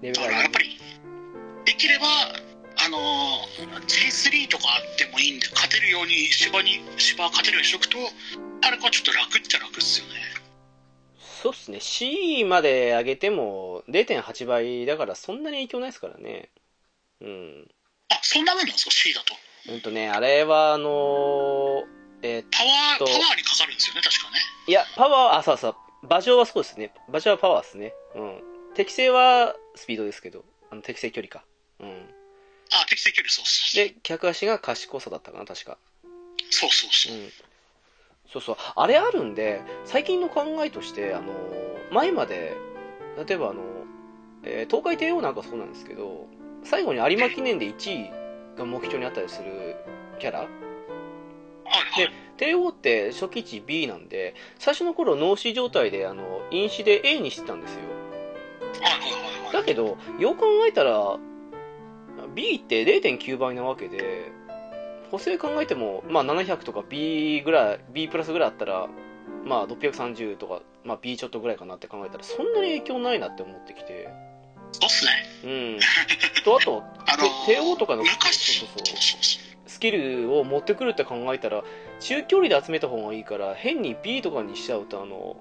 [0.00, 0.78] レベルだからやっぱり、
[1.66, 2.06] できれば、
[2.86, 2.98] あの、
[3.88, 7.98] G3 とかあってもいいんで、勝てるように、芝に、芝勝てるようにしとくと、
[8.62, 10.14] あれかちょっと楽っちゃ楽っすよね。
[11.42, 11.80] そうっすね。
[11.80, 16.50] C まで上げても0.8倍だからそんなに影響ないですからね。
[17.20, 17.68] うん。
[18.08, 19.34] あ、そんなもんなんですか、C だと。
[19.72, 21.84] うんとね、あれはあのー
[22.22, 24.38] えーパワー、とパワーにかかるんですよね、確かね。
[24.68, 26.92] いや、パワー、あ、そうそう、馬上はそうですね。
[27.08, 27.92] 馬上はパワーですね。
[28.14, 28.42] うん。
[28.74, 31.44] 適正はスピードですけど、あの適正距離か。
[31.80, 32.15] うん。
[32.72, 33.76] あ、適正距離そうっす。
[33.76, 35.78] で、客足が賢さだったかな、確か。
[36.50, 37.18] そうそうそうう。
[37.26, 37.32] ん。
[38.32, 38.56] そうそう。
[38.74, 41.32] あれあるんで、最近の考えとして、あの、
[41.90, 42.56] 前まで、
[43.26, 43.62] 例えばあの、
[44.42, 46.26] えー東海帝王なんかそうなんですけど、
[46.64, 48.10] 最後に有馬記念で1位
[48.56, 49.76] が目標にあったりする
[50.18, 50.48] キャラはい
[52.02, 52.12] はい。
[52.36, 57.80] 帝王って初期値 B なんで、最初の頃脳死状態で、あの、因子で A にしてたんですよ。
[58.82, 59.52] はいはいはいはい。
[59.52, 61.18] だけど、よく考えたら、
[62.36, 64.30] B って0.9倍なわけで、
[65.10, 68.88] 補正考えても、まあ700とか B ぐらい、B プラスぐらいあったら、
[69.44, 74.08] まあ630とか、まあ B ちょっとぐらいかなって考えたら、そんなに影響ないなって思ってきて。
[74.72, 75.10] そうっすね。
[75.44, 75.80] うん。
[76.44, 81.62] と、あと、あのー帝王とかの、そうそうそうスキルを持ってくるって考えたら、
[82.00, 85.36] 中距離で集めた方がいいから、変に B とかにしちゃうと、あの、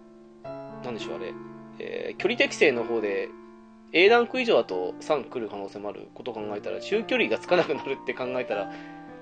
[0.84, 1.34] なんでしょう、あれ、
[1.80, 3.30] えー距離適正の方で、
[3.92, 8.72] A ランク以上だと3来る可能性もあることを考えたら、中距離がつかなくなるって考えたら、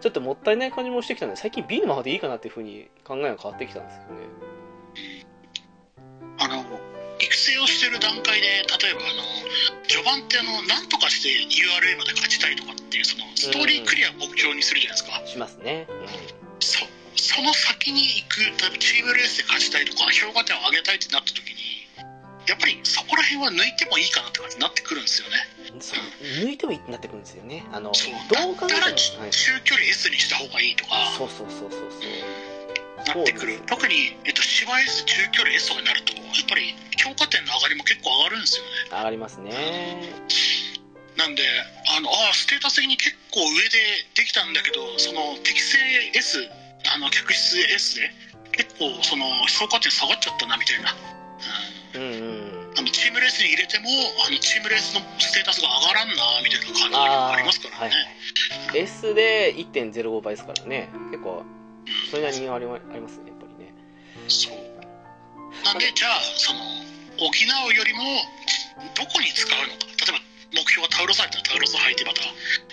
[0.01, 4.53] ちょっともったいない感じもしてきたんで、最近 B のままでいいかなっていうふうに考えが変わってきたんですよね。
[6.39, 6.65] あの、
[7.19, 9.23] 育成をしてる段階で、例えばあの、
[9.87, 15.21] 序盤ってあの、なんとかして URA まで勝ちたいとかっていう、その、ストーリークリアを目標にするじゃないですか。
[15.25, 15.87] しますね。
[16.59, 16.85] そ
[17.15, 21.82] その先に行く、例えばチームレースで勝ちたいとか、評価点を上げたいってなった時に、
[22.47, 25.35] やっぱりそこら辺は抜いてもいいかなって感じになってくるんですよね。
[25.73, 25.81] うん。
[25.81, 25.99] そう
[26.45, 27.65] 抜いてもいいってなってくるんですよね。
[27.71, 28.13] あの、そう。
[28.29, 32.53] どう考えたら、はい、中距離 S にした方がいいとか、そうそうそうそうそう。
[33.03, 33.59] なってくる。
[33.67, 38.69] 特に、えっと、芝 S、中距離 S とかになると、やっぱり評価点の上がりも結構上がるんですよね。
[38.91, 40.13] 上がりますね。
[41.17, 41.43] なんで、
[41.95, 45.77] あの、ああ、ステータス的に結構上でできたんだけど、その適正
[46.15, 46.49] S、
[46.93, 48.11] あの、客室 S で、
[48.51, 50.91] 結構、その、評価点下がっちゃったな、みたいな。
[50.91, 51.82] うん。
[52.75, 53.85] あのチームレースに入れても
[54.25, 58.79] あのチームレースのステータスが上がらんなみたいな感じがありますからね、はいはい。
[58.79, 60.89] S で1.05倍ですからね。
[61.11, 61.43] 結構
[62.09, 63.73] それなりにありまありますねやっぱりね。
[64.27, 64.57] そう。
[65.65, 66.59] なんでじゃあその
[67.19, 67.99] 補うよりも
[68.95, 69.85] どこに使うのか。
[70.01, 70.19] 例えば
[70.53, 72.21] 目標がタウロス入ったらタウロス履いてまた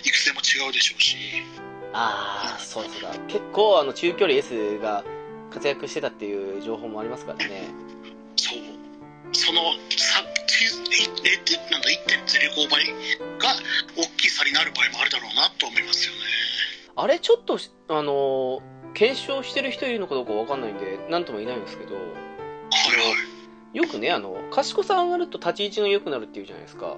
[0.03, 1.17] 育成も違うでしょうし。
[1.93, 3.17] ああそうそうだ。
[3.27, 5.03] 結構あの中距離 S が
[5.51, 7.67] 活躍してたっていう情報もありますからね
[9.33, 12.85] その差なんだ1.05倍
[13.39, 13.55] が
[13.95, 16.19] 大きい差になる場合もあるだろうなと思いますよね。
[16.95, 17.57] あれちょっと
[17.87, 18.61] あの
[18.93, 21.95] 検証してる人いるのかどうかわかんないんでなんとも言えないんですけど。
[21.95, 22.11] はいは
[23.73, 23.77] い。
[23.77, 26.87] よくねあの賢さ上がると立ち位置が良くなるっていうじゃないですか。
[26.87, 26.97] はい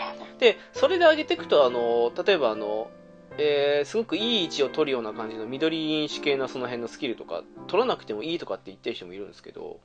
[0.00, 0.40] はい。
[0.40, 2.90] でそれで上げていくとあの例えばあの、
[3.38, 9.80] えーすごくいい位置を取るような感じの緑因子系のその辺のスキルとか取らなくてもいいとかって言ってる人もいるんですけど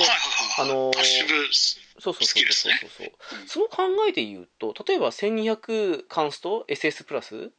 [0.00, 3.12] ではいはいはいあのーそうそうそうそうそう。
[3.46, 7.50] そうその考えで言うと例えば1200カンスト SS プラス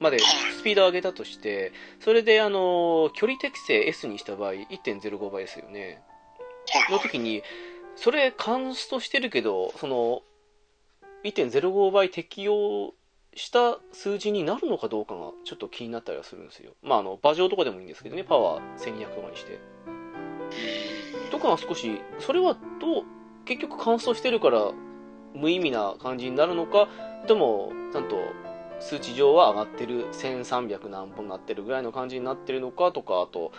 [0.00, 6.02] までスピードを上げたとしてそれであの距離適正 S にした場合1.05倍ですよね。
[6.72, 6.92] はいはい。
[6.92, 7.42] の時に
[7.96, 10.22] それカンストしてるけどその
[11.24, 12.94] 1.05倍適用
[13.34, 16.72] した数字になるのかどうかがちょっと気になったりはするんですよ。
[16.82, 19.58] まああの馬上とかでもいいんですけどねパワー1200とかにして
[21.32, 23.04] とかが少しそれはどう
[23.44, 24.70] 結局乾燥してるから
[25.34, 26.88] 無意味な感じになるのか
[27.26, 28.16] でもちゃんと
[28.80, 33.52] 数値上は上がってる1300何本になってるぐらいの感じになってるのかとかあと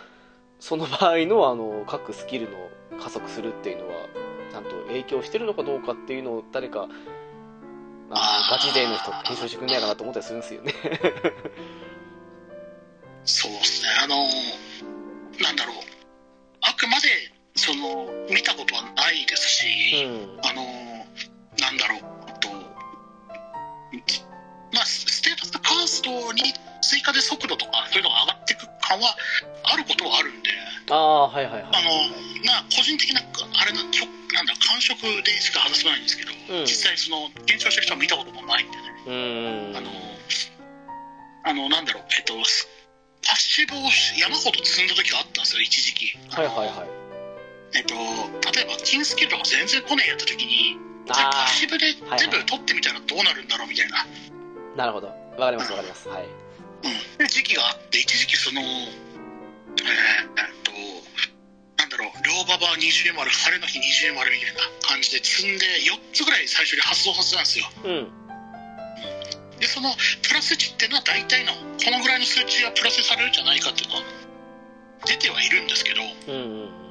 [0.60, 2.56] その場合のあの各スキルの
[3.00, 3.94] 加速するっていうのは
[4.50, 6.88] ちゃんと影響してるのかどうかっていうのを誰か
[8.10, 10.72] あガチ勢の人検証してくんないかなと思ったりするんですよね
[13.24, 14.16] そうですね、あの、
[15.42, 15.76] なんだろう、
[16.60, 20.62] あくまで、その、見たことはないですし、うんあの、
[21.60, 22.50] なんだろう、あと、
[24.72, 26.42] まあ、スステータスカーストに
[26.82, 29.14] 追加で速度とか、そういうのが上がっていく感は
[29.62, 30.50] ああることはあるんで、
[30.90, 31.62] ああ、はいはいはい。
[31.62, 39.76] あの、な、個人的な、あれな、きょなんだ、感触でしか話せないんですけど、うん実際その、検証してる人は見たこともないんでね、うーん。
[39.76, 39.90] あの、
[41.44, 42.68] あの、なんだろう、えっと、す
[43.22, 43.78] パッシブを
[44.18, 46.18] 山ほど積んだ時があったんですよ、一時期。
[46.30, 47.03] はいはいはい。
[47.74, 47.94] えっと、
[48.54, 54.06] 例えば、金スキルとか全然来ねえやった時に、パあッシブではい全部取ってみたらどうなるんだろうみたいな、あ、
[54.76, 55.08] なるほど。
[55.08, 55.14] わ
[55.46, 56.08] かりますわかります。
[56.08, 56.28] はい。
[57.18, 60.70] うん、時期があって、一時期その、えー、えっと、
[61.76, 67.66] なんだろう、両馬場二重丸、晴れの日二重丸みたいな感じで積んで、4つぐらい最初に発動させたんですよ。
[67.84, 68.12] うん。
[69.58, 69.90] で、その
[70.22, 74.02] プラス値っていうのは大体の、このぐらいの数値がプラスされるんじゃないかっていうのは
[75.06, 76.83] 出てはいるんですけど、うんうんうん。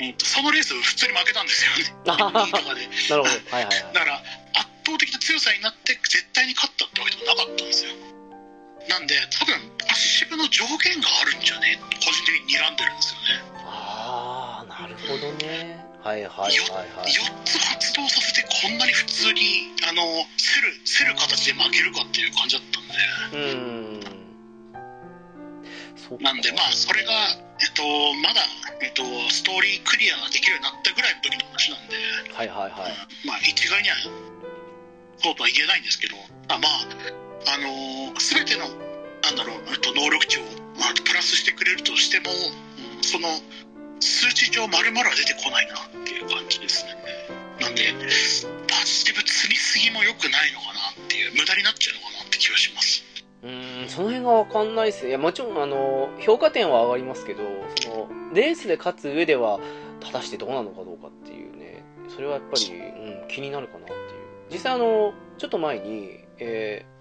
[0.00, 1.94] えっとそのレース普通に負けたんですよね。
[2.06, 2.86] あはは2位とかで。
[3.10, 3.22] なるほど。
[3.22, 3.94] はいはいはい。
[3.94, 4.22] だから
[4.54, 7.92] 圧倒的な強さになって絶対に勝ったってわけでもなかったんですよ
[8.88, 9.52] なんで多分
[9.92, 15.76] 足渋の上限があるんじゃねえと個人的に睨んでるんですよねああ、なるほどね。
[16.00, 17.12] はいはいよはいはい。
[17.12, 20.02] 4つ発動させてこんなに普通にあの
[20.40, 24.17] 競る競る形で負けるかっていう感じだったんでうーん。
[26.20, 27.12] なんでまあそれが
[27.60, 27.82] えっと
[28.22, 28.40] まだ、
[28.80, 31.96] えっと、ストーリークリアができるようになったぐらいの時の話なんで、
[32.32, 33.26] はいはいはい。
[33.26, 33.96] まあ一概には
[35.18, 36.16] そうとは言えないんですけど。
[36.48, 36.86] あまあ
[37.54, 38.66] あのー全ての
[39.22, 40.42] なんだろう、えっと、能力値を、
[40.78, 43.28] まあ、プラスしてくれるとしても、うんその
[44.00, 46.94] 数値上丸々は出てこないなっていう感じですね。
[47.60, 47.92] なんで
[48.68, 53.04] パッシブ積みすぎも良くないのかなっていう無駄になっちゃうのかなって気がします
[53.42, 55.10] うん、その辺がわかんないっすね。
[55.10, 57.42] いや、もちろん、あの、評価点は上がりますけど、
[57.82, 59.60] その、レースで勝つ上では、
[60.04, 63.98] 果たしてどうなのかどうかっていうね、それはやっぱり、うん、気になるかなっていう。
[64.50, 66.98] 実際あの、ちょっと前に、えー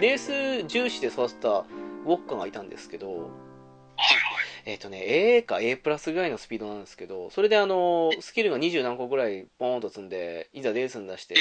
[0.00, 3.30] レース重視で育てたウォッカがいたんですけど、
[3.96, 4.44] はいはい。
[4.66, 11.36] えっ、とね、A か A プラスぐらいのスピードなんですけど、それであの、スキルが20何個ぐらいポーンと積んで、いざレースに出して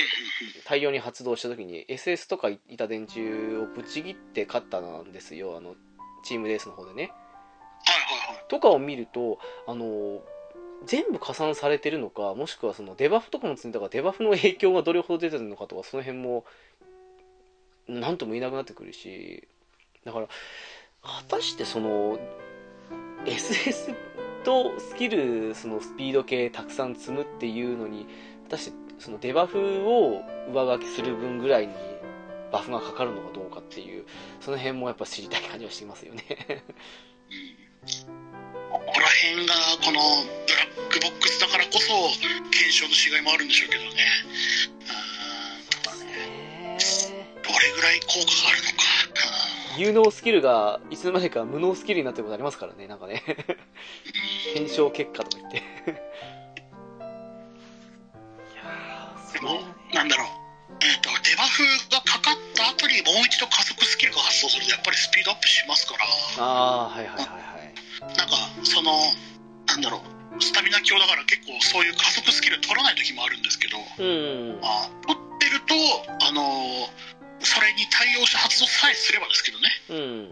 [0.66, 5.76] 大量に発動した時に SS とかいた電柱をぶち切って勝ったんですよ、あの、
[6.24, 7.04] チームレースの方でね。
[7.04, 7.12] はい
[8.28, 8.45] はいはい。
[8.49, 10.22] とかを見ると、あの、
[10.86, 16.45] 全部加算されてるのか、もしくはそのデバフとかも積んだから、デバフの影響がどれほど出てるのかとか、その辺も、
[17.88, 19.47] なんとも言えなくなってくるし、
[20.06, 20.28] だから、
[21.04, 22.18] 果たしてその、
[23.26, 23.93] SS
[24.43, 28.08] とスキル、そのスピード系たくさん積むっていうのに、
[28.45, 31.74] 果たしてそのデバフを上書きする分ぐらいに
[32.51, 34.06] バフがかかるのかどうかっていう、
[34.39, 36.24] その辺もやっぱ知りたい感じはしてますよね。
[38.72, 39.99] ここら辺がこの
[40.47, 41.93] ブラックボックスだからこそ
[42.49, 43.89] 検証のしがいもあるんでしょうけどね。
[44.80, 45.95] う
[46.76, 47.43] ん。
[47.43, 48.93] どれぐらい効果があるのか
[49.78, 53.24] 有能スキルがいつの間にか無能スキルになってることありますからね、なんかね。
[54.54, 55.58] 検証結果とか言って。
[55.58, 59.74] いやー、でもそれがね。
[59.94, 60.28] なんだろう
[60.82, 66.06] えっ、とデバフがかかった後にもう一度加速スキルが発動するとやっぱりスピードアップしますから
[66.40, 68.18] あー、はいはいはいはい。
[68.18, 68.92] なんかその
[69.68, 70.02] なんだろ
[70.38, 74.60] うスタミナ強だから結構そういう加速スキル取らない時もあるんですけどうん。
[74.62, 75.76] まあ、取ってると、
[76.26, 76.90] あの
[77.44, 79.98] それに対応して発動さえすればですけどね、うん。
[79.98, 80.32] うん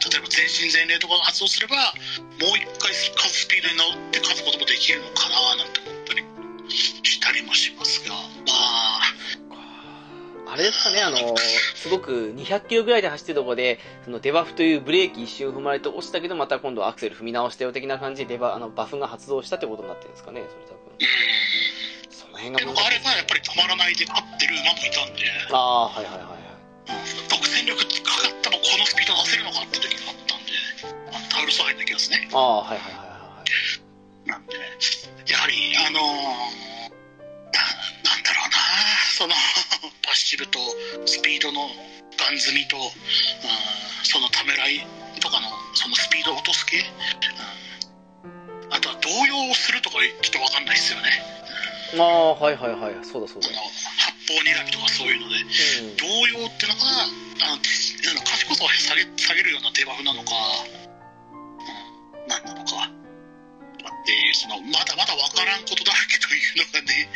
[0.00, 6.24] 例えば全身全霊とかが発動すれば、もう一回数スピードに乗って勝つこともできるのかななんて思ったり
[6.70, 8.20] したりもしますが、ま
[10.48, 11.36] あ、あれですかね、あの、
[11.74, 20.96] すごく200キロぐらいで走ってるところで、そのデバフというブレーキ一瞬踏まれて落ちたけど、また今度アクセル踏み直したよ的な感じでデバ、あの、バフが発動したってことになってるんですかね、それ多分。
[20.98, 26.39] うん、その辺でがもあればやっぱり止まらないで勝ってる馬もいたんで、ああ、はいはいはい
[27.28, 30.52] 独占力かかってもこのスピード出せるのかって時があったんで、
[31.16, 32.28] あのタウルスハイの時ですね。
[32.32, 33.44] ああ、はいはいはいは
[34.26, 34.28] い。
[34.28, 34.54] なんで、
[35.26, 36.70] やはり、あのー
[37.50, 37.58] な
[38.04, 38.56] なんだろうな、
[39.16, 39.34] その
[40.02, 40.58] パッシブと
[41.06, 41.68] スピードの
[42.16, 42.90] ガン積みと、うん
[44.02, 44.84] そのためらい
[45.20, 51.39] とかのそのスピードを落とす系、うんあとは動揺をするとかちょっと分かんないですよね。
[51.98, 52.94] ああ、はいはいはい。
[53.02, 53.48] そうだそうだ。
[53.48, 55.46] 八方睨みとかそういうので、う
[55.92, 55.96] ん。
[55.96, 56.06] 動
[56.42, 56.80] 揺ってのが、
[57.42, 60.30] あの賢さを下げ下げるようなデバフなのか、
[61.32, 62.90] うん、何なのか。
[64.00, 67.08] っていう、その、まだまだ分からんことだらけというのがね、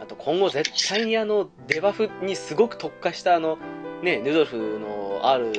[0.00, 3.58] あと今後絶対にあの、デバフにすごく特化したあの、
[4.02, 5.52] ね、ヌドルフの R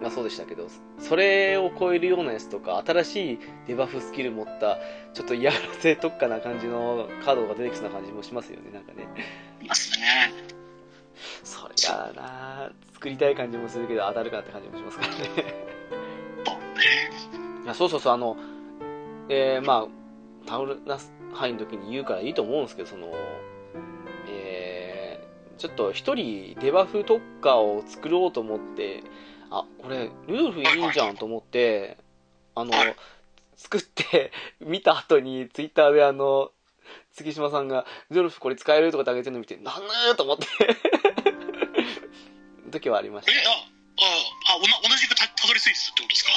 [0.00, 0.68] がそうでしたけど、
[0.98, 4.78] それを超えるようなやつとか、新しいデバフスキル持った、
[5.14, 9.08] ちょっと嫌がらせ特化な感じのカードが出てきそうな感じもしますよね、なんかね。
[9.62, 10.32] いますね。
[11.42, 15.18] それがな作りたい感じもするけど当たるかって感じもしますからね。
[16.44, 17.64] そうね。
[17.64, 18.36] いやそうそうそう、あの、
[19.28, 23.12] えー、まあ、タオルナスハイの時に言うからいいと思うんですけど、その、
[24.28, 29.02] えー、ちょっと一人デバフ特化を作ろうと思って、
[29.50, 31.96] あ、これ、ルドルフいいんじゃんと思って、
[32.54, 32.94] あのはい、
[33.56, 34.30] 作って、
[34.60, 36.50] 見た後に、ツイッターであの、
[37.14, 38.90] 月島さんが、ルドルフこれ使える？
[38.92, 40.46] とかってあげてるの見て、なんなーと思って、
[42.70, 43.34] 時はありましたえ、。
[43.46, 43.54] あ、あ、
[44.54, 46.30] あ同じくたたどり着いてたってことですか？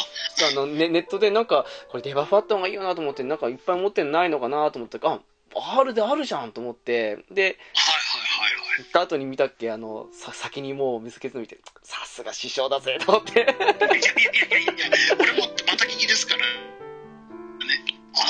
[0.50, 5.20] あのネネットでなんか、これデバフあった方がいいよなと思って、なんかいっぱい持ってないのかなと思って、あ、
[5.80, 7.60] R であるじゃんと思って、で。
[8.78, 13.42] 行った後に見たっけ、あの、さ、先にもう見つけての見て、さすが師匠だぜと思って。
[13.42, 16.44] いやいやいやいやいや、俺もまた聞きですから、ね、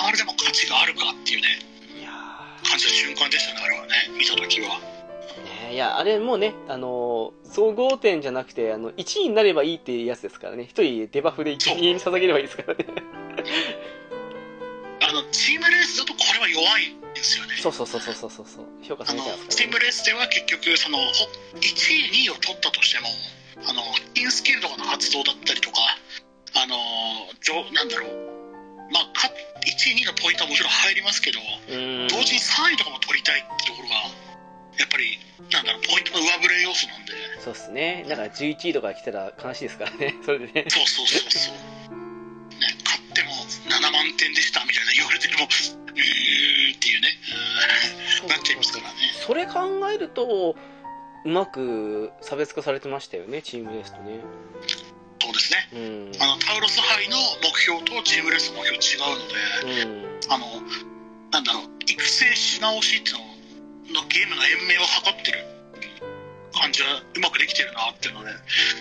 [0.07, 1.47] あれでも価値があるかっていうね、
[1.99, 2.09] いや
[2.63, 4.79] 感じた瞬間でしたね、あれはね、見たときは。
[5.71, 10.63] いや、あれもうね、あの、総合点じゃなくて、あの、1位になればいいっていうやつですからね。
[10.63, 12.85] 一人デバフで1位に捧げればいいですからね。
[15.01, 17.55] あの、チームレースだとこれは弱いんですよね。
[17.61, 18.65] そうそうそうそうそうそうそう。
[18.81, 19.77] 評価されてますチーからね。
[19.77, 21.05] ムレースでは結局そのほ
[21.61, 23.07] 1位2位を取ったとしても
[23.69, 23.81] あの
[24.15, 25.77] インスキルとかの発動だったりとか
[26.57, 26.75] あの
[27.39, 28.11] じょなんだろう
[28.91, 29.29] まあか
[29.61, 31.39] 1位2位のポイントはもちろん入りますけど。
[32.09, 33.95] 同時に3位とかも取りたいってところが
[34.79, 35.19] やっぱり
[35.51, 38.05] なんだろうポイントの上振れ要素なんでそうっすね。
[38.09, 40.15] だから11位とか来たら悲しいですからね。
[40.25, 40.65] それでね。
[40.67, 41.55] そうそうそうそう、
[42.59, 43.31] ね、勝っても
[43.67, 47.07] 7万点でしたみたいな言われてもうーんっていうね
[48.23, 48.95] うんなっちゃいますからね
[49.27, 49.59] それ考
[49.91, 50.55] えると、
[51.25, 54.19] うまく差別化されてましたよね、チームレースとね。
[55.21, 56.23] そうですねうん。
[56.23, 60.33] あのタウロス杯の目標とチームレースの目標違うので、うん。
[60.33, 60.45] あの
[61.31, 65.45] なんだろう育成し直しっていうののゲームの延命を図ってる
[66.53, 68.31] 感じはうまくできてるなっていうので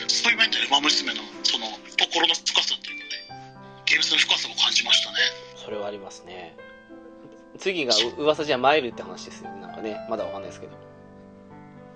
[0.09, 1.67] そういう面で「ウマ娘」のその
[1.99, 3.00] 心の深さっていう
[3.91, 5.19] ゲーム性の深さを感じましたね
[5.57, 6.57] それはありますね。
[7.59, 9.61] 次がう噂じゃマイルって話ですよね。
[9.61, 10.73] なんかね、まだわかんないですけど。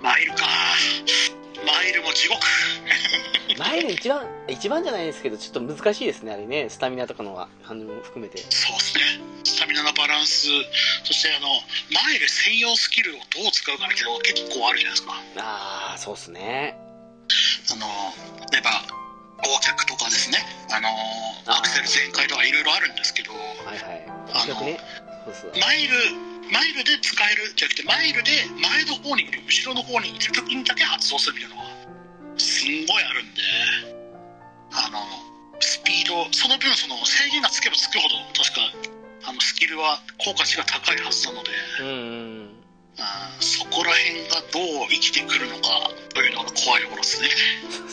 [0.01, 0.45] マイルか
[1.65, 2.41] マイルも地獄
[3.59, 6.69] マイル一番、一番じゃないですけど、ちょっと難しいですね、あれね。
[6.69, 8.39] スタミナとかの反応も含めて。
[8.51, 9.03] そうですね
[9.45, 10.49] スタミナのバランス
[11.05, 11.49] そしてあの
[11.93, 16.77] マイル専用スキルをどう使うかみたいなのが結構あるじゃないですかああ、そうっすね。
[17.73, 17.87] あの
[18.51, 19.04] 例えば
[19.45, 20.39] 横脚とかですね
[20.73, 20.89] あの
[21.47, 23.39] アクセル全開とかいろいろあるんですけどは
[23.75, 24.05] いはい。
[24.33, 25.05] あの。
[25.25, 25.97] マイル
[26.53, 31.69] マイルで使えるじゃなくてマイルで前の方に後ろの方にいる時にだけ発動するみたいなのが
[32.37, 33.41] すんごいあるんで
[34.73, 35.01] あの
[35.61, 42.65] スピードその分その制限がつけばつくほど確かあのスキルは効果値が高いはずなのでうん
[43.41, 47.29] そこら辺がどう生きてくるのかというのが怖いところですね。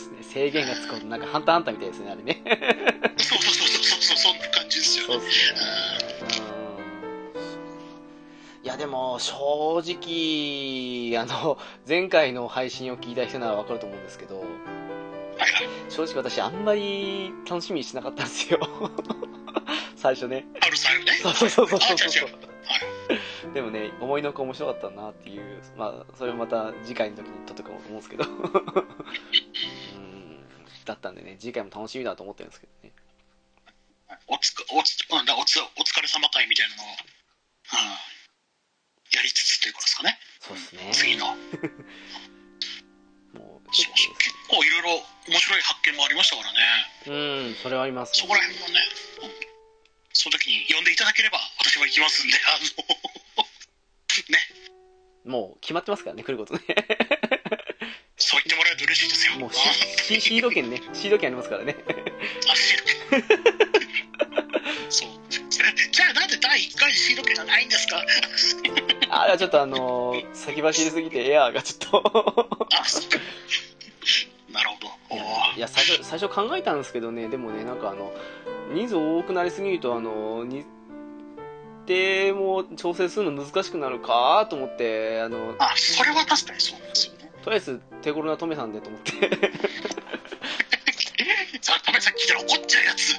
[0.34, 2.42] 制限がつくこと、なんかハンターハンターみたいですね、あれね。
[3.18, 5.14] そうそうそうそうそうそんな感じですよね。
[5.14, 5.60] そうっすね。
[8.64, 11.58] いやでも正直あの
[11.88, 14.44] 前回の配信を聞いた人なら分かると思うんですけど
[15.90, 18.60] 正直私あんまり楽しみにしなかったんですよ。
[19.98, 20.46] 最初ね。
[20.62, 21.12] あるサイルね。
[21.14, 21.98] そうそうそうそうあそう。
[21.98, 28.26] 違うでもね思いのほか面白かったなっていうまあそれをまた次回の時に撮っとくと思うんですけど。
[29.96, 30.11] うん
[30.92, 32.92] だったんでね次回も楽しみだと思ってるんですけどね。
[34.28, 36.92] おつかおつなんだおつお疲れ様会みたいなのを、うん、
[39.16, 40.20] やりつつということですかね。
[40.42, 40.92] そうですね。
[40.92, 41.36] 次の。
[43.40, 43.88] もう結
[44.50, 46.60] 構いろいろ面白い発見もありましたからね。
[47.06, 48.82] 構うんそれはありますそこら辺もね、
[49.24, 49.32] うん、
[50.12, 53.46] その時に呼んでいただければ私は行きますんであの
[54.28, 54.40] ね。
[55.24, 56.62] もう決まってますからね来ることね
[58.32, 59.36] そう言ってもらえると嬉しいですよ。
[59.40, 61.76] もうあシシシード権ね、シード権ありますからね。
[62.50, 62.80] あシー
[63.12, 63.42] ド権。
[64.90, 65.10] そう。
[65.30, 68.02] じゃあなんで第1回にシード権じゃないんですか？
[69.10, 72.58] あちょっとあのー先走りすぎてエアーがちょっと。
[72.74, 73.18] あそうか。
[74.54, 74.88] なるほど。
[75.58, 78.14] いや最初、最初考えたんですけどね、でもね、なんかあの、
[78.74, 80.66] 人数多くなりすぎると、あの、日
[81.86, 89.12] 程も調整するの難しくなるかと思って、あの、あそれは確かにそうなんですよねとりあえず手頃なトメさんでと思って、
[91.62, 93.16] さあ、ためさん聞いたら怒っちゃうやつ。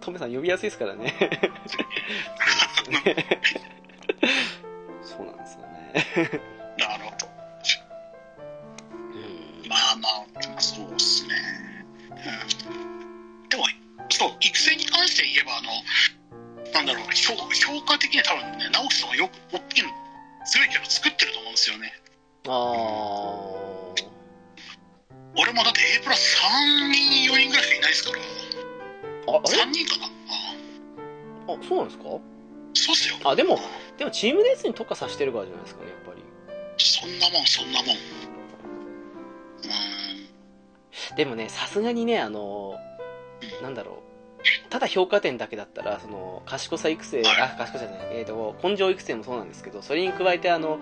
[0.00, 1.14] トメさん呼びやすいですからね。
[5.02, 6.40] そうなんですよね。
[6.78, 7.26] なるほど。
[9.14, 11.34] うんまあまあ、そうですね。
[12.10, 13.48] うん。
[13.48, 13.64] でも、
[14.10, 15.70] そう、育成に関して言えば、あの、
[16.72, 20.05] なんだろう、評評価的には多分ね、直樹さんはよく、大きいの、
[20.46, 21.92] 強いキャラ作ってると思うんですよね。
[22.46, 24.06] あー。
[25.38, 28.18] 俺もだって A プラス3人、4人ぐらいしかいないですから、
[29.34, 30.06] あ、あれ3人かな？
[31.54, 32.04] うんあ、そうなんですか？
[32.04, 33.16] そうっすよ。
[33.24, 33.58] あ、でも、
[33.98, 36.22] でもチームレースに特化させてるからじゃないですかね、やっぱり。
[36.78, 37.96] そんなもん、そんなもん。
[37.96, 37.96] う
[41.12, 41.16] ん。
[41.16, 42.78] でもね、さすがにね、あの、
[43.62, 44.05] なんだろう。
[44.70, 47.42] ただ評価点だけだったら、その、賢さ育成、はい。
[47.42, 50.78] あ、賢さじゃない、えっ、と、根性育成もそうなんですけど、それに加えて、あの、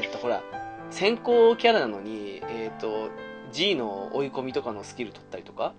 [0.00, 0.42] えっ、と、ほら、
[0.90, 3.10] 先行キャラなのに、えっ、と、
[3.52, 5.74] G の追い込みとかのスキル取ったりとか。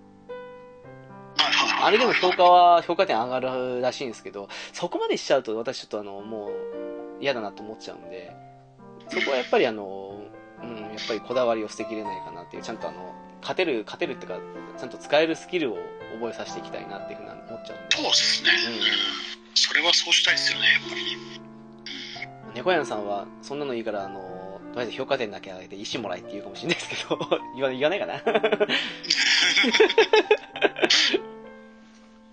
[1.82, 6.50] あれでも評価は、評価点上がるらしいんですけど、そこまでしちゃうと私ちょっとあの、もう
[7.20, 8.34] 嫌だなと思っちゃうんで、
[9.08, 10.20] そこはやっぱりあの、
[10.62, 14.38] うん、やっぱりこだわりを捨てきれないかなっていう、ちゃんとあの、勝てる、勝てるっていうか、
[14.80, 15.78] ちゃんと使えるスキルを
[16.14, 17.96] 覚えさせていきたいなっていうふうに思っちゃうんで。
[17.96, 18.50] そうですね。
[18.66, 18.80] うんうん。
[19.54, 21.10] それはそうしたいですよね、やっぱりね。
[22.54, 27.18] 猫屋さんは、そんなのいいから、あの、とりあえず評価点だけ上げて石もらえって言うかもしれないですけど、
[27.56, 28.14] 言 わ言わないかな？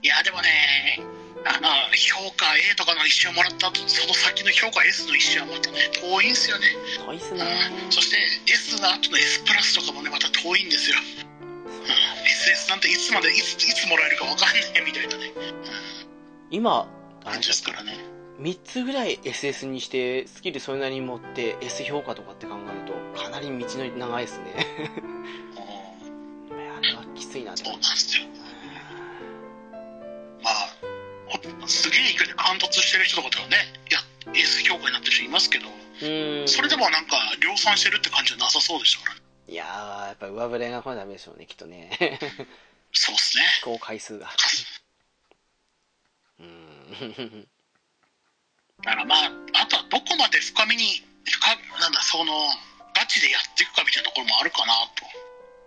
[0.02, 1.00] いや、でもね、
[1.46, 6.68] あの、評価 A とかの一種をもらった後、その先の評価 S の一種はまたね、遠いんですよね。
[7.06, 7.44] 遠いっすね。
[7.84, 7.92] うん。
[7.92, 8.18] そして
[8.52, 10.98] S の後の S プラスとかもね、また遠いんですよ。
[11.42, 12.17] うん。
[12.28, 15.32] SS なんていつまで、いつ、いつもらえるかわかんねえみたいなね。
[15.36, 15.54] うん。
[16.52, 16.88] 今、
[17.26, 17.98] あ感じですからね。
[18.42, 24.68] 3つぐらい SS にしてスキルそれなりに持って S 評価とかって考えるとかなり道のり長いですね
[26.54, 28.24] あれはきついなってそう思なんですよ。
[30.44, 30.70] まあ、
[31.26, 33.58] ほすげえ勢いで貫突してる人とかではね、
[33.90, 34.00] いや、
[34.34, 35.66] S 評価になってる人いますけど、
[36.48, 39.17] それでもなんか量産してるって感じはなさそうでしたからね。
[39.48, 41.90] いやーやっぱり上振れが来ないダメでしょうねきっとね。
[42.92, 43.44] そうっすね。
[43.60, 44.30] 飛行回数が。
[46.40, 47.48] うーん。
[48.84, 49.32] だからまあ、
[49.64, 51.02] あとはどこまで深みに、
[51.40, 52.34] かなんだ、その、
[52.94, 54.74] ガチでやっていくかみたいなところもあるかな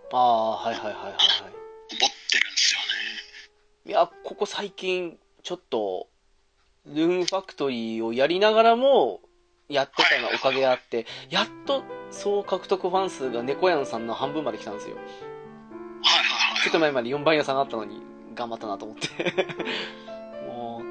[0.09, 0.17] と。
[0.17, 1.13] ああはいはいはいはいはい。
[1.13, 2.85] 思ってるんですよね。
[3.85, 6.07] いやここ最近ちょっと
[6.85, 9.21] ルームファクトリーをやりながらも
[9.71, 16.61] やってたのがおかげあってやっと総獲得ファン数が猫やんさんの半分まで来たんですよはいはいはい。
[16.63, 18.01] ちょっと前まで4倍の差があったのに
[18.35, 19.07] 頑張ったなと思って
[20.47, 20.81] も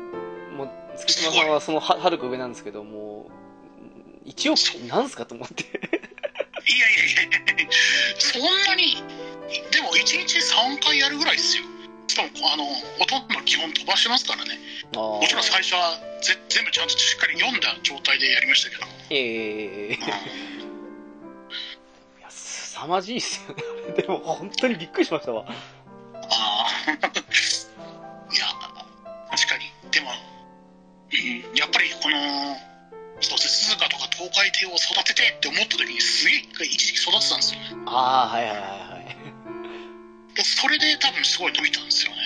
[0.53, 3.31] うもう月島さんはそのははるか上なんですけども
[4.25, 5.67] う1億なんすかと思ってい
[6.79, 7.71] やいやいやいや
[8.19, 8.97] そんなに、
[9.71, 11.65] でも1日3回やるぐらいですよ。
[12.11, 14.59] しかも、あの、ほとんど基本飛ばしてますからね。
[14.97, 18.83] あもちろん最初はぜ全部ちゃんとしっかり読んだ状態でやりましたけど。
[19.11, 19.99] ええい
[22.21, 23.63] や凄まじいっすよね
[24.03, 26.91] でも本当にびっくりしましたわああ。
[26.91, 28.47] いや、
[29.31, 29.71] 確かに。
[29.91, 32.57] でも、うん、やっぱりこの、
[33.21, 37.85] そう、鈴鹿とか東海帝を育ててって思った時にすげえ一時期育てたんですよね。
[37.87, 38.90] ああはいはいはいはい
[40.41, 42.19] でそれで多分すごい伸びたんですよね。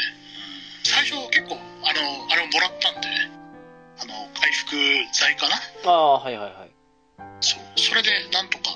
[0.84, 3.08] 最初結構、あの、あれをもらったんで、
[3.98, 4.76] あの、回復
[5.12, 5.56] 剤かな？
[5.90, 6.70] ああはいはいはい
[7.40, 7.60] そう。
[7.74, 8.70] それでなんとか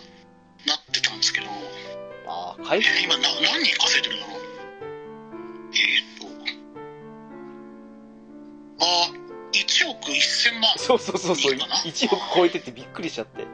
[0.67, 1.47] なってたんですけど、
[2.27, 4.41] ああ回復えー今な何人稼いでるんだろう？
[5.71, 6.19] えー、っ
[8.79, 10.79] と、あー、1億1000万。
[10.79, 13.47] そうそうそうそういいかな？1億超えてってびっくりしちゃって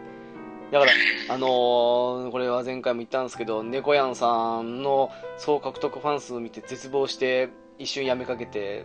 [0.75, 0.93] だから
[1.29, 8.85] あのーこれは前回も言ったんですけど猫やんさんの総獲得ファン数を見て絶望して一瞬やめかけて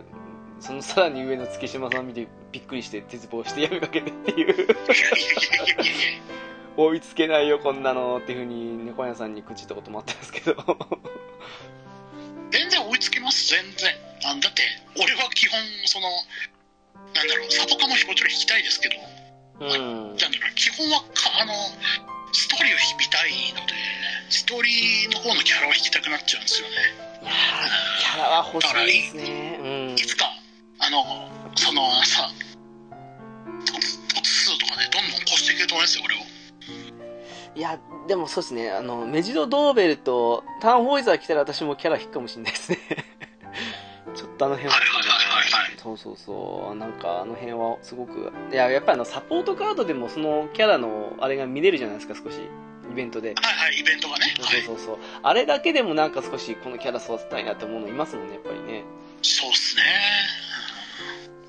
[0.60, 4.68] そのさらに上の月島さん見てびっくりして絶望してやめかけてっていう
[6.78, 10.54] 追いつけないよこんなのっていうふうに猫やんさんに口ったこともあったんですけど
[12.50, 13.90] 全然追いつけます、全然。
[14.26, 14.62] あだって、
[14.96, 16.08] 俺は基本、その、
[17.14, 18.89] なんだろう、サポカももちろん弾きたいですけど、
[19.60, 21.52] うんなんだろう、基本はか、あの、
[22.32, 23.74] ストーリーを弾きたいので、
[24.30, 26.74] ストーリーの方のキャラを弾きたくなっちゃうんですよね。
[27.22, 30.24] いやーキャラは欲しいですねうんいつか、
[30.78, 31.04] あの、
[31.56, 32.30] そのさ、
[33.66, 36.18] 突数とかでどんどん越していけると思いますよ、俺を。
[37.56, 42.78] いやでもそうですねあのメジロドーベルとターンホイザー来たら私もキャラ引くかもしれないですね
[44.14, 44.99] ちょっとあの辺ははいはい。
[45.82, 52.38] そうそうそうなんかあの辺はすごくいややっぱりあのサポートカードでもそのキャラのあれが見れるじゃないですか少し
[52.90, 54.34] イベントではいはい、イベントがね。
[54.36, 54.62] そうはい。
[54.62, 58.84] そうそうあれだけでもなんか少しこのキャラ育てたいなって思うのいますもんねやっぱりね
[59.22, 59.82] そうっすね。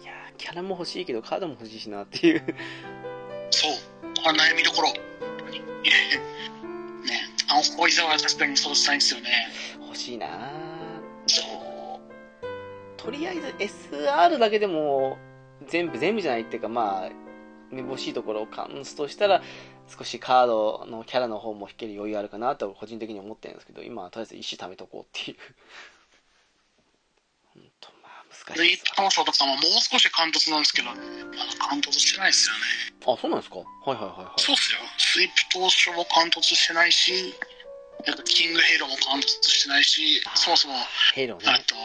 [0.02, 2.44] いやーキャラも欲しいけどカードも欲しいしなっていう
[3.50, 3.72] そう。
[4.24, 4.94] これは悩みどころ。
[4.94, 5.00] ね、
[7.50, 9.30] あの、小井沢は確かに育てたいんですよね。
[9.88, 10.30] 欲しいなー
[11.28, 11.61] そう。
[13.04, 13.47] とりあえず
[13.91, 15.18] SR だけでも
[15.68, 17.10] 全部全部じゃないっていうかまあ
[17.74, 19.41] めぼしいところをカンスとしたら
[19.97, 25.38] 少しカードのキャラの方も引ける余裕あるかなと個人的に思ってるんですけど今はとりあえず石貯めとこうっていう。
[27.54, 28.10] 本当ま
[28.45, 31.02] かスイーしいですプ闘争とかももう少し貫突なんですけど、まだ
[31.60, 32.62] 完凸してないですよね。
[33.06, 33.58] あそうなんですか？
[33.60, 34.41] はいはいはいはい。
[34.41, 34.80] そうっすよ。
[34.97, 37.34] スイープトウショウも完凸してないし、
[38.08, 40.76] えっとキングヘイローも完凸してないし、そもそも、
[41.14, 41.52] ヘイローね。
[41.52, 41.76] あと、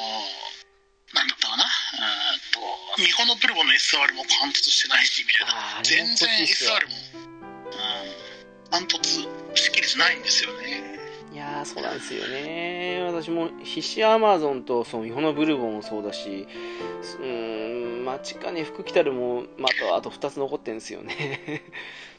[1.16, 1.64] なんだったかな？
[1.64, 2.60] えっと、
[3.00, 5.82] ミホノブルボンの SR も完凸してないし、みたいな。
[5.82, 7.24] 全然 SR も、
[7.72, 10.94] うん、完凸しきりじゃないんですよね。
[11.32, 16.48] いやーそうなんですよね私も必死アマゾンとその日本のブルボンもそうだし
[17.20, 21.14] うーんマチカネ福来たるも、まあ、あとあと2つ残ってるんですよね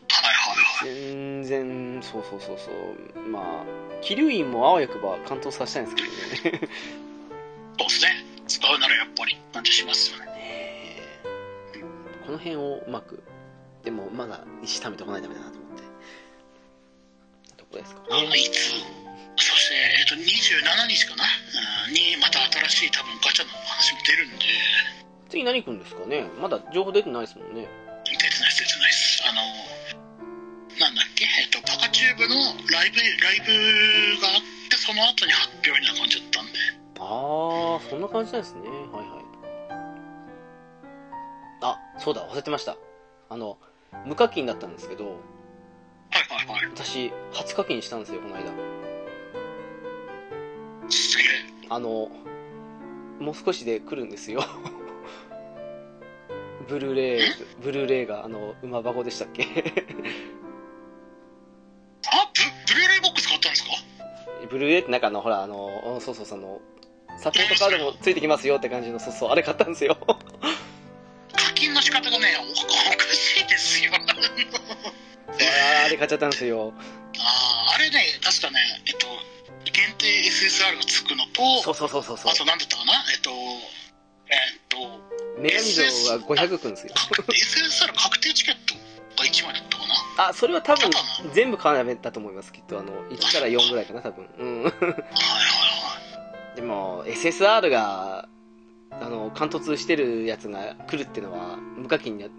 [0.07, 0.93] はいはいはい。
[0.93, 3.43] 全然そうそうそうそうまあ
[4.01, 5.95] 桐生院もあわよくば完投させたいんで
[6.35, 6.69] すけどね
[7.79, 8.26] そうですね。
[8.47, 10.25] 使うならやっぱり感じしますよね。
[10.25, 10.31] ね
[11.75, 11.83] え。
[12.25, 13.23] この辺をうまく
[13.83, 15.83] でもまだ石貯めておかないとダメだなと思って。
[17.57, 18.01] どこですか？
[18.11, 18.73] あねいつ
[19.39, 21.23] そして、えっと、27日かな、
[21.87, 21.93] うん。
[21.93, 22.39] にまた
[22.69, 24.45] 新しい多分ガチャの話も出るんで、
[25.29, 26.23] 次何来るんですかね？
[26.41, 27.67] まだ情報出てないですもんね。
[28.05, 29.23] 出てないです、出てないです。
[29.27, 29.41] あの、
[30.79, 32.35] なんだっけ、えっと、パカチューブの
[32.71, 36.59] ライブ、ライブがあって、その後に発表みたいな感じだったんで、
[36.99, 38.61] ああそんな感じなんですね。
[38.61, 38.75] はいは
[39.21, 39.25] い。
[41.61, 42.75] あそうだ忘れてました。
[43.29, 43.57] あの
[44.05, 46.71] 無課金だったんですけどはいはいはい。
[46.73, 48.51] 私初課金したんですよこの間。
[50.89, 51.27] すげえ。
[51.69, 52.09] あの
[53.19, 54.41] もう少しで来るんですよ。
[56.67, 57.29] ブルーレイ
[57.61, 59.43] ブルーレイがあの馬箱でしたっけ？
[59.43, 59.53] あ、ブ、
[62.73, 63.69] ブルーレイボックス買ったんですか？
[64.49, 66.59] ブルーレイってなんかあのほらあのそうそうその
[67.27, 69.97] サポートカードもついてきますよって感じのそうそうあれ買ったんですよ。
[69.97, 73.91] 課金の仕方がね、おおかしいですよ。
[73.93, 73.97] あ
[75.85, 76.73] あれ買っちゃったんですよ。
[76.73, 79.07] あーあれね、確かね、えっと、
[79.65, 82.31] 限定 SSR がつくのと、そうそうそうそうそう。
[82.31, 82.93] あと何だったかな？
[83.11, 83.29] えっと、
[84.29, 84.77] えっと、
[85.41, 85.83] 女神像
[86.17, 86.93] が500くんですよ。
[86.95, 88.73] SSR 確定チケット
[89.21, 89.83] が1枚だったか
[90.17, 90.29] な？
[90.29, 90.89] あそれは多分
[91.33, 92.53] 全部買わないだと思います。
[92.53, 94.27] きっとあの1から4ぐらいかな多分。
[94.39, 94.63] うん。
[94.63, 95.03] はいはいはい。
[96.57, 98.27] でも SSR が
[98.89, 102.29] あの貫突してるやつが来るっていうのは無課金には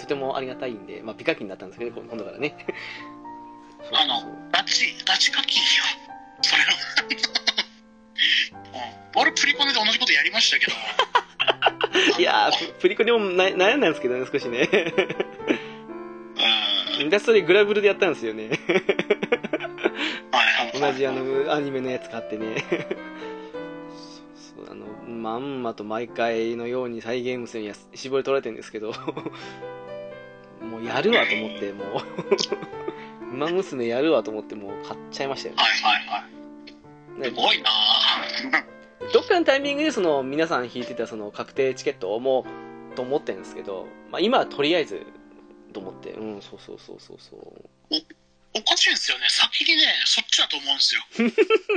[0.00, 2.56] とてもありがたいんで、まあ、美課金になったんですけどね今度からね
[3.94, 4.14] あの、
[4.50, 5.66] 拉致、拉致課金よ。
[6.42, 6.68] それは。
[9.14, 10.72] うん俺、プリコネで同じことやりましたけど。
[12.18, 14.68] いやーププリコにもな悩んだんですけどね少しね
[16.96, 17.02] うん。
[17.02, 18.50] インダストリーグラブルでやったんですよね。
[20.78, 22.64] 同じあのアニメのやつ買ってね
[25.08, 28.92] まんまと毎回のようにサイゲームスには絞り取られてるんですけど
[30.62, 32.04] もうやるわと思ってもう
[33.34, 36.26] 馬娘やるわと思ってもう買っちゃいましたよねはいはいは
[37.16, 37.20] い。
[37.20, 39.12] ねすごいなぁ。
[39.12, 42.44] どっかのタイミングでその皆さん引いてたその確定チケットをも
[42.92, 45.06] うと思ってるんですけど、まあ、今はとりあえず
[45.72, 47.40] と思ってうんそうそうそうそうそう
[48.54, 49.26] おかしいんですよね。
[49.28, 51.02] 先にね、そっちだと思うんですよ。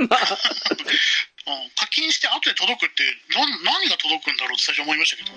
[0.08, 1.31] まあうん
[1.76, 3.02] 課金して後で届くって
[3.34, 5.36] な何が届くんだろうって最初思いましたけど。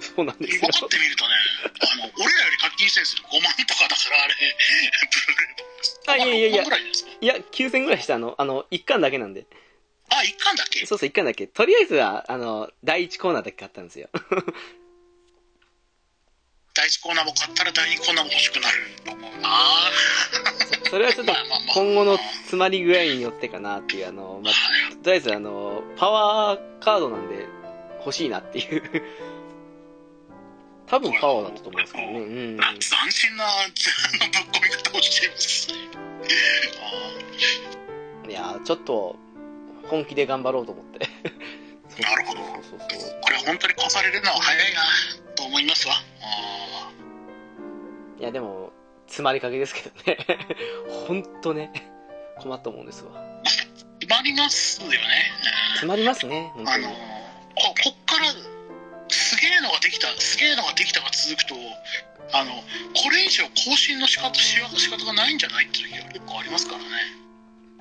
[0.00, 0.60] そうなんですよ。
[0.62, 1.34] 分かってみるとね
[1.80, 4.34] あの俺らより課金してるんですよ5万とかだからあれ。
[6.06, 6.62] ブルーレイあいやいやいや。
[6.64, 8.34] 5万ぐらいや9000ぐらいしたあの。
[8.38, 9.46] あの1巻だけなんで。
[10.10, 10.84] あ一巻だけ？
[10.86, 11.46] そうそう、一巻だけ。
[11.46, 14.10] とりあえずは、あの、第一コーナーだけ買ったんですよ。
[16.74, 19.48] 第一コーナーも買ったら第二コーナーも欲しくなると思うな
[20.90, 21.32] それはちょっと
[21.72, 24.52] 今後の詰まり具合によってかなっていう、あの、まあ、
[25.02, 27.46] とりあえずあの、パワーカードなんで
[27.98, 28.82] 欲しいなっていう。
[30.86, 32.18] 多分パワーだったと思うんですけどね。
[32.18, 32.58] うん。
[32.58, 32.78] 斬
[33.10, 33.74] 新なぶっ
[34.52, 35.68] 込み方をしています
[38.28, 39.16] いや、ちょっと、
[39.88, 41.08] 本気で頑張ろうと思って。
[42.02, 44.80] なるほどそうそうそうこれ本当に越されるのは早いな
[45.36, 46.90] と思いますわあ
[48.18, 48.72] いや、でも、
[49.06, 50.18] 詰まりかけですけどね。
[51.06, 51.70] ほんとね、
[52.38, 53.10] 困ったもんですわ。
[53.12, 53.44] ー
[54.00, 54.96] 決まりますよね
[55.72, 56.94] 詰まりますね、本当にあの。
[56.94, 58.26] ここっから
[59.08, 61.54] すげえのができたすげえのができたが続くと
[62.32, 66.84] あのこれ以上更新の仕方しわ仕方がないんじゃないっていう結構ありますからね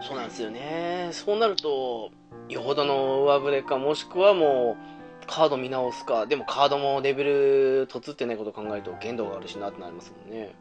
[0.02, 1.10] そうなんですよね。
[1.14, 2.12] そうなると、
[2.50, 4.78] よほどの上振れか、もしくはも
[5.24, 10.54] う、カード見直すか、でもカードもレベルとつってないことを考えると限度があるしなってなりますもんね。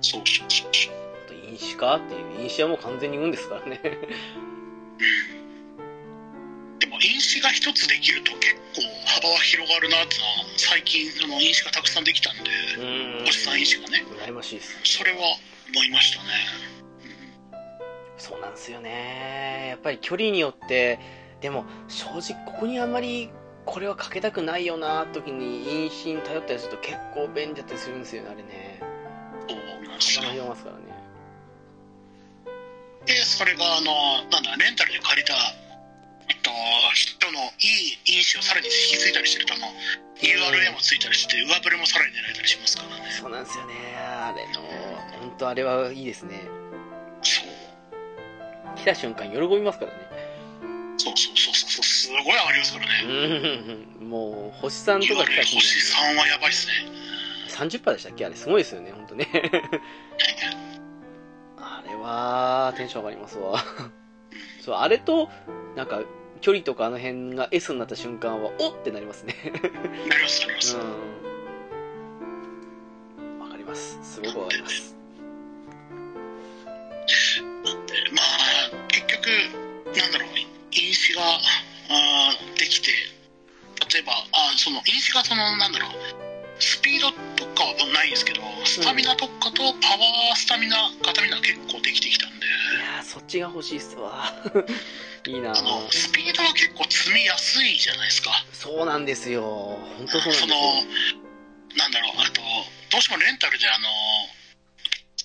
[0.00, 0.94] そうそうそうそう
[1.24, 3.80] あと、飲酒かっていう、飲酒はもう完全に運ですからね。
[6.80, 12.42] でも飲酒が一つできると結構幅は広がるなってのは最近あの飲酒がたくさんできたんで
[12.78, 13.24] うーん。
[13.24, 14.78] おじさん飲酒がね羨ましいです。
[14.84, 16.73] それは思いましたね
[18.16, 19.68] そうなんですよね。
[19.70, 20.98] やっぱり距離によって、
[21.40, 23.30] でも正直ここにあんまり
[23.66, 28.80] これはかけたくないよな時に陰信頼ったりすると結構便利だったりするんですよねあれね。
[29.48, 29.58] そう
[29.88, 30.82] なんですよ幅が広ますからね
[33.04, 35.34] でそれがあのなんだレンタルで借りた
[36.28, 36.50] えっと
[36.94, 39.66] 人のいい因子をさらに引き継いだりしてるとあの
[40.20, 43.10] URA もついたりして上振れもさらに狙えたりしますからね。
[43.10, 43.74] そうなんですよね。
[43.98, 44.62] あれの
[45.20, 46.40] 本当あれはいいですね。
[47.20, 47.63] そう
[48.76, 49.98] 来た瞬間喜びますからね。
[50.96, 53.74] そうそうそうそうそうすごい上がりますからうね
[54.04, 54.08] ん。
[54.08, 56.72] もう星さんとか来た日星3はやばいっすね。
[57.48, 58.36] 30%でしたっけあれ？
[58.36, 59.28] すごいですよね本当ね。
[61.58, 63.62] あれはテンション上がりますわ。
[64.60, 65.28] そうあれと
[65.76, 66.02] なんか
[66.40, 69.34] 距離とかあの辺が S になった瞬間はおってなりますね。
[69.44, 69.62] なり
[70.22, 70.82] ますなります、うん。
[73.40, 73.98] わかります。
[74.02, 74.94] すごくわかります
[78.12, 79.28] まあ結局
[79.96, 80.28] なんだろう
[80.72, 81.22] 因子が
[81.90, 82.90] あーできて
[83.92, 85.90] 例えばあその因子がそのなんだろう
[86.58, 92.46] スピード特化はないんですけどスタミナ特化とパワースタミナ型みんな結構できてきたんで。
[92.46, 92.48] い
[92.94, 94.32] やーそっちが欲しいっすわ。
[95.26, 98.44] いいなあのスピードは結構積みやすいじゃないですか。
[98.52, 99.42] そうなんですよ。
[99.98, 100.46] 本当そうなんですよ。
[100.46, 100.84] その
[101.76, 102.40] なんだろうあと
[102.90, 103.88] どうしてもレンタルであの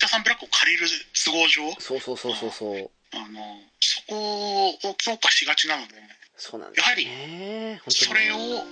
[0.00, 2.90] 北さんブラックを借りる都合上そうそうそうそうそう。
[3.12, 5.94] あのそこを強化しがちなので
[6.36, 7.80] そうなんですよね。
[7.84, 8.64] 本当にそれを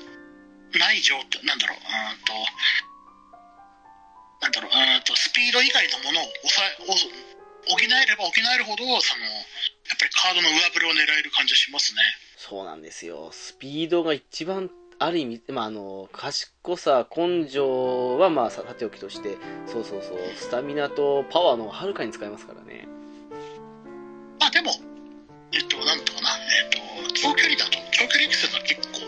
[0.81, 1.83] ない状態なんだろうう
[2.25, 2.33] と
[4.41, 12.01] なんだろううとスピード以外のものを抑えを補えれば補えるほどそのやっぱりカードの上振れを狙える感じがしますね。
[12.37, 13.31] そうなんですよ。
[13.33, 22.89] スピードが一番、ある意味、まあ、あの、賢さ、根性は、まあ、ささておきとして、そうそうそう、スタミナとパワーのはるかに使えますからね。
[24.41, 24.71] まあでも
[25.53, 26.79] えっとなんとかなえっと
[27.15, 28.99] 長距離だと長距離エクセルは結構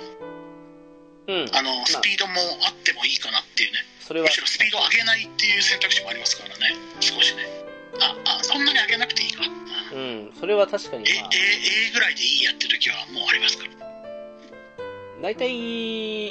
[1.29, 1.47] うん。
[1.55, 2.35] あのスピードも
[2.67, 3.79] あってもいいかなっていうね。
[4.01, 6.75] それはむ、しろスピードを上げないっていう選択肢もありますからね。
[7.01, 7.47] 少しね。
[8.01, 9.43] ああそんなに上げなくていいか、
[9.93, 9.99] うん。
[9.99, 13.90] うん、それは確かに、えまあ、A, A ぐらいでいいやってる時はもうありますから
[15.23, 15.51] 大体、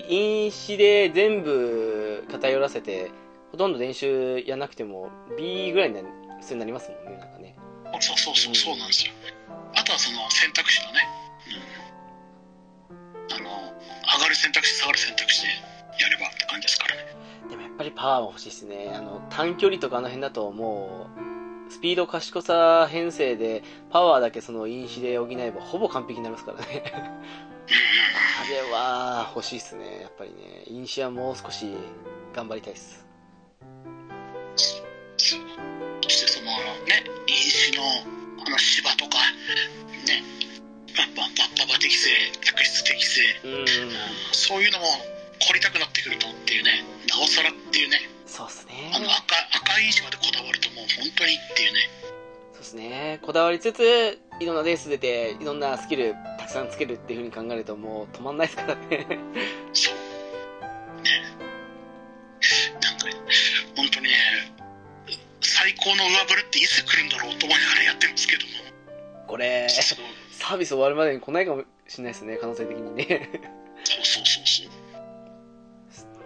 [0.09, 3.11] 因子で全部偏らせて、
[3.51, 6.01] ほとんど練習やなくても、B ぐらいにな
[6.39, 7.55] 普通になりますもんね、なんかね。
[8.01, 9.13] そうそうそうそうなんですよ
[9.75, 10.99] あとはその選択肢のね、
[12.89, 13.49] うん、あの
[14.17, 15.49] 上がる選択肢下がる選択肢で
[15.99, 17.01] やればって感じですからね
[17.49, 18.93] でもやっぱりパワーも欲しいですね。
[18.93, 21.07] あの、短距離とかあの辺だとも
[21.67, 26.83] う、スピード賢さ編成で、パワーだけその因子で補えばほぼ完璧になりますからね。
[27.69, 30.01] あれは欲しいっすね。
[30.01, 30.63] やっぱりね。
[30.67, 31.65] 因子はもう少し
[32.33, 33.05] 頑張りたいっす。
[34.55, 34.63] そ
[36.09, 36.51] してその
[36.85, 37.83] ね因子の
[38.45, 39.17] あの芝とか
[40.07, 40.23] ね
[40.97, 41.27] バッバッ
[41.59, 42.09] ババ適正
[42.41, 43.65] 客室適正うん。
[44.31, 44.85] そういうのも
[45.47, 48.91] 凝りたくなってくるとっていうねなおさらっていうねそうっすね。
[48.95, 51.89] あの赤赤い因子までこだわるともう本当にっていうね
[52.53, 53.19] そうですね。
[53.21, 59.07] こだわりつつ、いろんなレース出て、いろんなスキルたくさんつけるっていう風に考えるともう止まんないですからね。
[59.73, 59.95] そう
[61.01, 61.09] ね
[62.81, 63.13] なんかね
[63.75, 64.11] 本当にね
[65.41, 68.49] 最高の上振れっていつ来るんだろうと思いながらやってますけども
[69.27, 73.29] これ、サービス終わるまでに来ないかもしれないですね、可能性的にね。
[73.83, 74.69] そうそうそうそう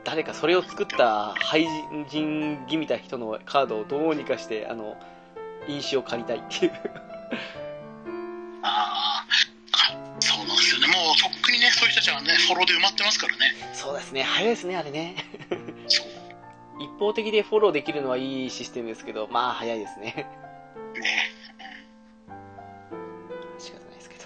[0.05, 1.65] 誰かそれを作った廃
[2.09, 4.95] 人気みた人のカードをどうにかして、あの、
[5.67, 6.73] 印紙を借りたいっていう。
[8.63, 9.27] ああ
[10.19, 10.87] そうなんですよね。
[10.87, 13.53] もうとっくにねそういう人たちはねフォローで埋まってますからね。
[13.73, 15.15] そうですね、早いですね、あれね。
[15.87, 16.07] そう。
[16.79, 20.27] 一方的でフォローできるのはいいシステムですけど、まあ早いですね。
[20.95, 21.31] ね。
[23.59, 24.23] 仕方ないですけど。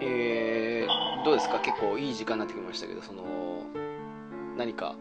[0.00, 1.58] えー、どうですか？
[1.60, 3.62] 結構いい時間になってきましたけど、その、
[4.56, 4.94] 何か、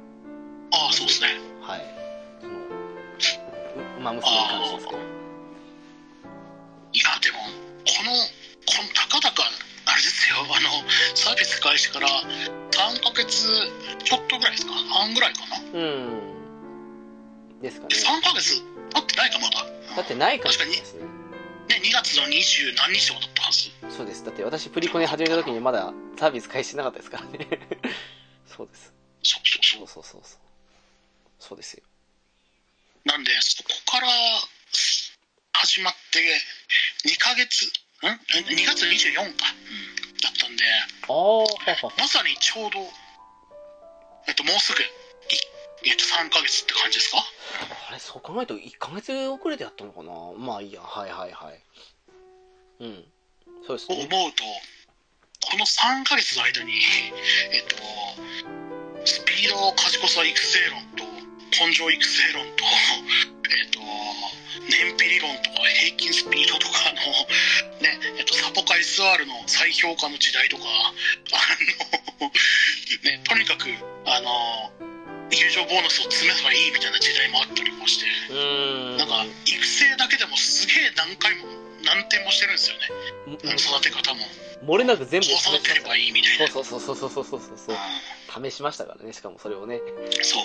[0.71, 1.27] ああそうですね。
[1.61, 1.81] はい、
[2.41, 2.59] その、う
[3.99, 4.99] 馬娘に関してですけど。
[6.95, 7.43] いやでも
[7.83, 8.15] この
[8.63, 9.43] このたかだか
[9.85, 13.51] あれですよあのサービス開始から3ヶ月
[14.05, 14.71] ちょっとぐらいですか？
[14.71, 15.59] 半ぐらいかな？
[15.59, 15.83] う
[17.59, 17.59] ん。
[17.61, 17.95] ですかね。
[17.95, 18.61] 3ヶ月
[18.93, 19.65] 経ってないかまだ
[19.97, 21.03] だってないかもしれないですね。
[21.03, 24.23] ね2月の20何日とかだったはずそうです。
[24.23, 27.47] だって私プリコネ始めた時にまだサービス開始してなかったですからね。
[28.47, 28.93] そうです。
[29.21, 29.39] そ
[29.83, 30.39] うそうそうそうそう。
[31.39, 31.83] そうですよ。
[33.03, 34.07] なんでそこから
[35.61, 36.19] 始まって
[37.07, 37.69] 2ヶ月ん
[38.05, 40.63] ？2月24か、うん、だったんで
[41.97, 42.79] まさにちょうど
[44.27, 44.85] えっともうすぐい
[45.85, 47.17] えっと3ヶ月って感じですか？
[47.89, 50.11] あれ、そう考えると1ヶ月遅れてやったのかな？
[50.37, 50.81] まあいいや。
[50.81, 51.63] はいはいはい。
[52.81, 53.05] うん。
[53.67, 54.09] そうですと思うね。
[54.33, 54.43] と
[55.51, 56.73] この3ヶ月の間に、
[57.53, 57.75] えっと、
[59.05, 61.03] スピード賢さ育成論と
[61.65, 62.63] 根性育成論と、
[64.69, 67.01] 燃費理論とか平均スピードとかの、
[67.81, 71.43] ねえっと、サポカ SR の再評価の時代とかあ
[72.19, 72.29] の、
[73.03, 73.69] ね、とにかく
[74.05, 74.71] あの
[75.31, 78.05] 友情ボーナスを詰めればいいみたいな時代もあったりもして
[78.97, 81.47] なんか育成だけでもすげえ何回も
[81.83, 82.89] 何点もしてるんですよね。
[83.57, 84.25] 育て方も。
[84.63, 85.89] 漏れなく全部育てれば
[86.23, 86.47] たいな。
[86.47, 89.79] そうそうそうそうそうそうそう試しましたからねしかもそれをね。
[90.21, 90.43] そう。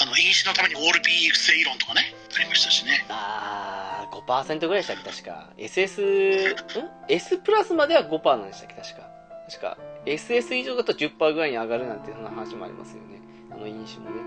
[0.00, 3.04] あの、飲酒のためにオール B 育成理論とかね、ありましたしね。
[3.08, 5.50] あー、5%ぐらいでしたっけ、確か。
[5.58, 9.08] SS、ん ?S プラスまでは5%なんでしたっけ、確か。
[9.48, 9.76] 確か。
[10.06, 13.20] SS 以上だと10%ぐらいに上がるなんて、そんな話もありますよね。
[13.50, 14.22] あの飲酒もね。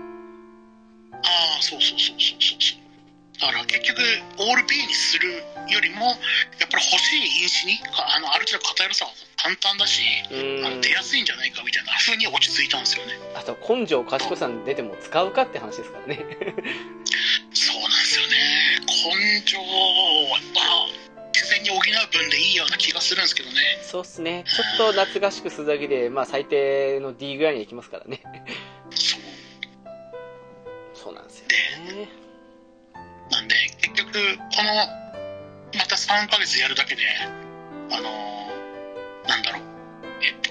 [1.12, 1.18] あ
[1.58, 2.85] あ、そうそうそうそうそうそう。
[3.40, 4.00] だから結局、
[4.38, 5.30] オール B にする
[5.68, 10.90] よりも、やっぱり欲しい飲酒に、あの、ある程度偏るさは簡単だし、うあの出。
[10.90, 13.12] やすいんじゃないかみたいな風に落ち着いたんですよね。
[13.34, 16.16] あと、根性賢さん出ても使うかって話ですからね。
[17.52, 18.80] そうなんですよね。
[19.14, 20.88] 根性は、
[21.34, 23.56] 自然に補う分でいいような気がするんですけどね。
[23.82, 24.44] そうっすね。
[24.46, 28.22] ちょっと夏合宿するだけで、まあ最低の D ぐらいにはいきますからね。
[28.94, 29.20] そう。
[30.94, 31.46] そうなんですよ
[31.94, 32.25] ね。
[34.06, 34.86] 局、この、
[35.74, 37.02] また3ヶ月やるだけで、
[37.90, 38.36] あのー
[39.26, 39.62] なんだろう、
[40.22, 40.50] えっと、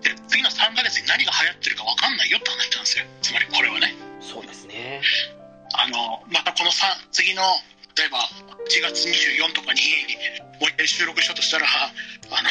[0.00, 3.04] で次の3ヶ月に何が流行ってるか分かんないよって話なんですよ。
[3.22, 3.94] つまりこれはね。
[4.20, 5.00] そうですね。
[5.74, 7.42] あの、またこのさ次の、
[7.96, 8.18] 例えば、
[8.70, 9.80] 1月24とかに、
[10.60, 12.48] もう一回収録したとしたら、あの、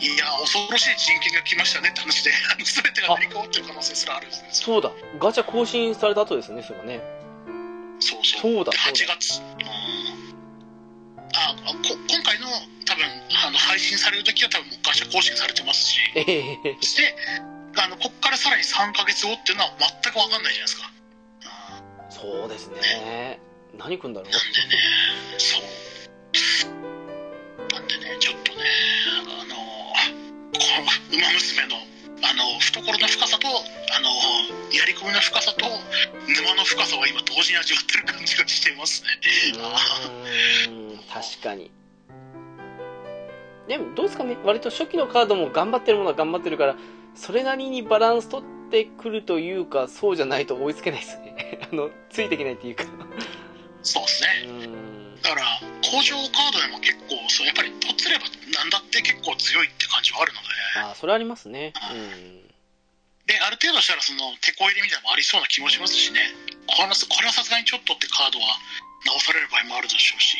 [0.00, 4.48] いや、恐ろしい人権が来ましたねって話で、あの全てが成り変わってる可能性すらあるんですね。
[4.50, 4.90] そうだ。
[5.20, 7.17] ガチャ更新された後ですよね、それはね。
[8.00, 8.40] そうそう。
[8.42, 9.40] そうだで8月。
[9.40, 10.08] うん
[11.34, 12.48] ああこ今回の
[12.86, 13.04] 多分
[13.44, 17.14] あの配信される時は多分もうガチャ更新されてますし、ええそして
[17.76, 20.90] あのこっからさらに3ヶ月後っていうのは全く分かんないじゃないですか。
[20.92, 20.98] うん
[22.10, 23.38] そうですね。
[23.76, 24.30] 何くんだろう。
[24.32, 24.82] なんでね、
[25.38, 25.62] そう。
[27.72, 28.64] なんでね、ちょっとね、
[29.30, 30.58] あの、こ
[31.12, 31.76] の馬娘の、
[32.22, 34.08] あの、懐の深さと、あの、
[34.74, 35.64] やり込みの深さと、
[36.26, 39.08] 沼の深さは今同時に味わってる感じがしていますね。
[41.12, 41.70] 確かに。
[43.68, 44.36] でも、どうですかね？
[44.44, 46.76] 割と初期のカードも頑張ってるものは頑張ってるから、
[47.14, 51.60] それなりにバランス取ってくるというか、そうじゃないと追いつけないですね。
[51.70, 52.84] あの、ついていけないっていうか。
[53.82, 54.87] そうですね。
[55.22, 60.48] だから、工場カードでも結構、そう、やっぱり、とっつればなんだって結構強いって感じはあるので、
[60.92, 61.72] あ、それありますね。
[61.92, 62.48] うん。
[63.26, 66.20] で、ある程度したら、その、手こ入れみたいなのもありそうな気もしますしね。
[66.66, 68.46] これはこれはさすがにちょっとってカードは
[69.06, 70.36] 直される場合もあるでしょうし。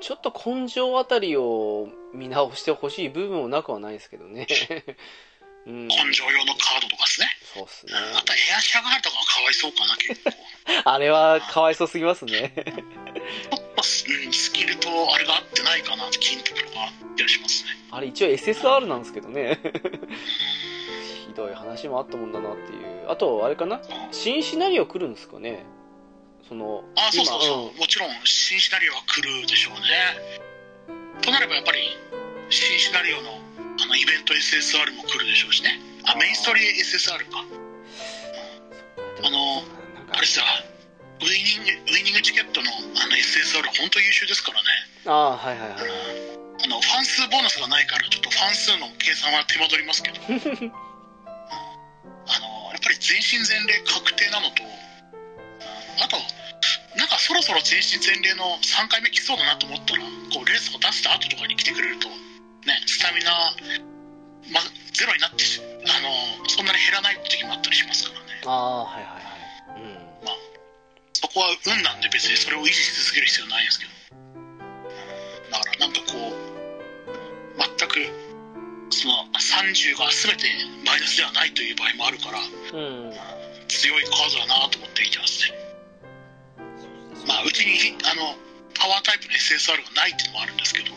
[0.00, 4.46] ちょっと根性あたりを見直してほしい部分もなくはないですけどね。
[5.66, 5.88] うん。
[5.88, 7.26] 根性用のカードとかですね。
[7.54, 7.92] そうっすね。
[7.94, 10.32] あとエアシャガールとかはかわいそうかな、結構。
[10.90, 12.52] あれはかわいそうすぎますね。
[13.50, 14.04] ちょっとス
[14.52, 17.70] キルとあれが合ってないかな金とかがあったりしますね。
[17.90, 19.60] あれ一応 SSR なんですけどね。
[21.28, 23.10] ひどい話もあったもんだなっていう。
[23.10, 23.80] あと、あれかな？
[24.10, 25.64] 新シナリオ来るんですかね？
[26.48, 29.80] その、あそうそうそう、うんもちろん新シナリオは来るでしょうね。
[31.22, 31.96] となればやっぱり
[32.50, 33.38] 新シナリオの
[33.80, 35.80] あのイベント SSR も来るでしょうしね。
[36.04, 37.44] あ、メインストーリー SSR か。
[39.24, 39.62] あの
[40.12, 40.42] あれさ、
[41.20, 44.68] ウイニングウイニングチケットのあの SSR 本当優秀ですからね。
[45.06, 46.32] ああ、はいはいはい。
[46.64, 50.38] あのファン数ボーナスがないからちょっとファン数の計算は手間取りますけど あの
[52.70, 54.62] やっぱり全身全霊確定なのと
[55.98, 56.16] あと
[56.96, 62.08] なんかそろそろ全身全霊の3回目来そうだなと思ったらこうレースを出した後とかに来てくれると
[62.66, 63.30] ねスタミナ、
[64.52, 64.60] ま、
[64.92, 69.82] ゼロになってしあのそんなに減らない時もあったりしますからねああ、はいはいはい。
[69.82, 69.98] うん。
[71.12, 73.92] そこは運なんで別にそれを維持し続ける必要ないんですけど
[75.50, 76.42] だからなんかこう
[77.78, 77.94] 全く
[78.90, 80.46] その30が全て
[80.84, 83.12] マイナスではないという場合もあるからうん。
[83.68, 85.56] 強いカードだなと思って見てますね
[87.26, 88.36] まあうちにあの
[88.74, 90.90] パワータイプの SSR がないっていうのもあるんですけど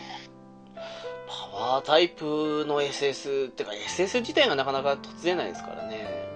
[1.56, 6.28] パタイプの SS ってか SS 自体がなかなか突然ないですからね。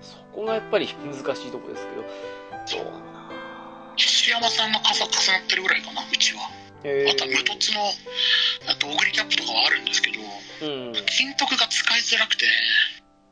[0.00, 2.02] そこがやっぱり難しいとこですけど。
[2.64, 3.30] そうだな
[3.96, 6.48] 岸山さんの傘重なってるぐらいかなうちは
[6.84, 7.80] へあとは無凸の
[8.70, 10.20] あとオグリキャップとかはあるんですけど
[10.62, 10.92] うん。
[11.06, 12.46] 金徳が使いづらくて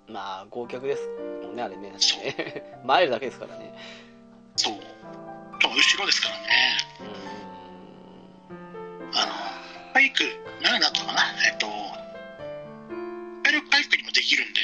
[0.09, 1.09] まあ、合脚です
[1.43, 1.93] もんね、あれね。
[1.93, 3.73] ね マイルだけですからね。
[4.57, 7.05] そう後ろですからねう
[9.15, 9.50] あの
[10.01, 10.25] バイク、
[10.65, 11.21] な何だったかな？
[11.47, 11.67] えっと
[13.43, 14.61] 体力回復にもできるんで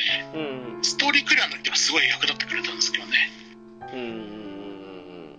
[0.73, 0.83] うん。
[0.83, 3.13] ストーリークリアの時はすごい役立ってくれたんですけどね。
[3.93, 5.39] うん。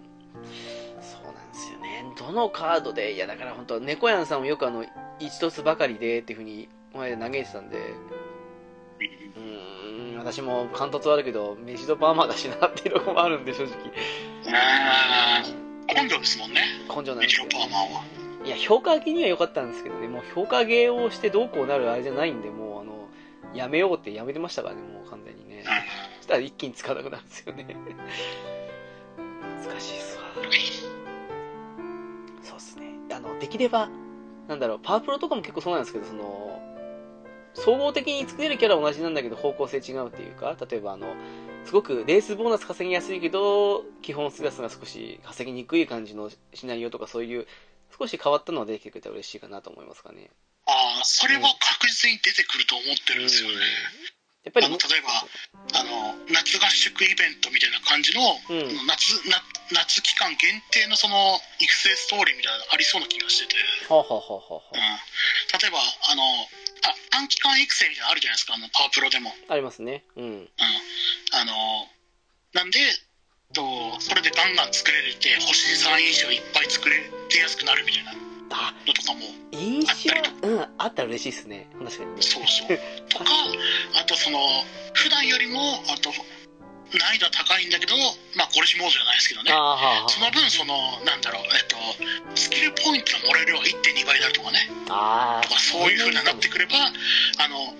[1.02, 1.34] そうなん。
[1.52, 4.28] ですよねどのカードでいやだから本当猫やん。
[4.28, 4.42] さん。
[4.42, 4.86] もよくあの
[5.20, 7.72] 一つばかりでっていうふうに前で嘆いてたん。
[7.72, 10.20] でうーん。
[10.20, 13.46] 私も貫突はあるけどメジドパーマだしなっていうところもあるん。
[13.46, 13.74] で正直
[15.88, 16.54] 根性ですもん。
[16.54, 17.18] ね根性なん。
[17.18, 18.04] メジロですよパーマンは
[18.48, 20.08] いや評価上げには良かったんですけどね。
[20.08, 23.10] もう評価上げをしてどうこうなるあれじゃないんでもうあの
[23.54, 25.66] やめようってやめてましたからねもう完全にね。
[26.20, 27.76] そしたら一気に使わなくなるんですよね。
[29.66, 30.24] 難しいっすわ。
[32.42, 32.86] そうっすね。
[33.14, 33.90] あのできれば
[34.48, 36.62] なんだろうパワープロとかも結構そうなんですけどその
[37.54, 41.16] 総合的に作れるキャラは同じなんだけど方向性違うっていうか例えばあの
[41.66, 47.46] すごくレースボーナス稼ぎやすいけど基本ステータスが少し稼ぎにくい感じのシナリオとかそういう
[47.98, 50.30] 少し変わったのが出てきてくれたら嬉しいかなと思いますかね。
[50.66, 53.56] ああそれは確実に出てくると思ってるんですよね、
[54.48, 55.12] やっぱりあの例えば
[55.76, 58.88] あの夏合宿イベントみたいな感じの、うん。
[58.88, 59.44] 夏な
[59.76, 63.60] 夏期間限定のその育成ストーリーみたいなのありそうな気がしてて、
[63.92, 64.80] はあ、はあはうん、
[65.60, 70.08] 例えばあのあ短期間育成みたいなのあるじゃないですかあのパワープロでも、あ、ありますね。
[70.16, 70.24] うん。
[70.24, 70.50] うん、
[71.36, 71.88] あの
[72.56, 72.80] なんで
[73.58, 78.14] とそれでガンガン作れて星3以上いっぱい作れてやすくなるみたいな。
[78.50, 79.20] あのとかも
[79.52, 80.16] 印象
[80.48, 82.80] うんあったら嬉しいですね確かにねそうそう。
[83.10, 83.26] とか
[84.00, 84.40] あとその
[84.94, 85.60] 普段よりも
[85.92, 86.16] あと
[86.96, 87.92] 難易度は高いんだけど
[88.40, 89.52] まあゴルシモードじゃないですけどね。
[89.52, 91.76] その分そのなんだろうえっと
[92.40, 94.70] スキルポイントがもらえる量が1.2倍になるとかね。
[94.88, 96.72] ああとかそういう風になってくれば
[97.44, 97.76] あの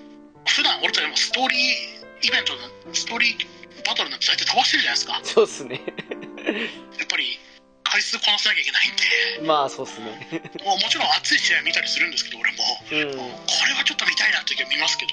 [0.52, 2.52] 普段俺たちもストーリーイベント
[2.92, 3.57] ストーリー
[3.88, 5.20] バトルなんて大体飛ばしてるじゃないですか。
[5.24, 5.82] そうっすね。
[7.00, 7.40] やっぱり
[7.84, 9.48] 回数こなさなきゃいけないんで。
[9.48, 10.06] まあそうっすね。
[10.66, 12.58] もうもちろん熱い試合見たりするんですけど俺も。
[12.92, 13.18] うん。
[13.18, 13.24] こ
[13.68, 15.12] れはちょっと見たいなって時は見ますけど。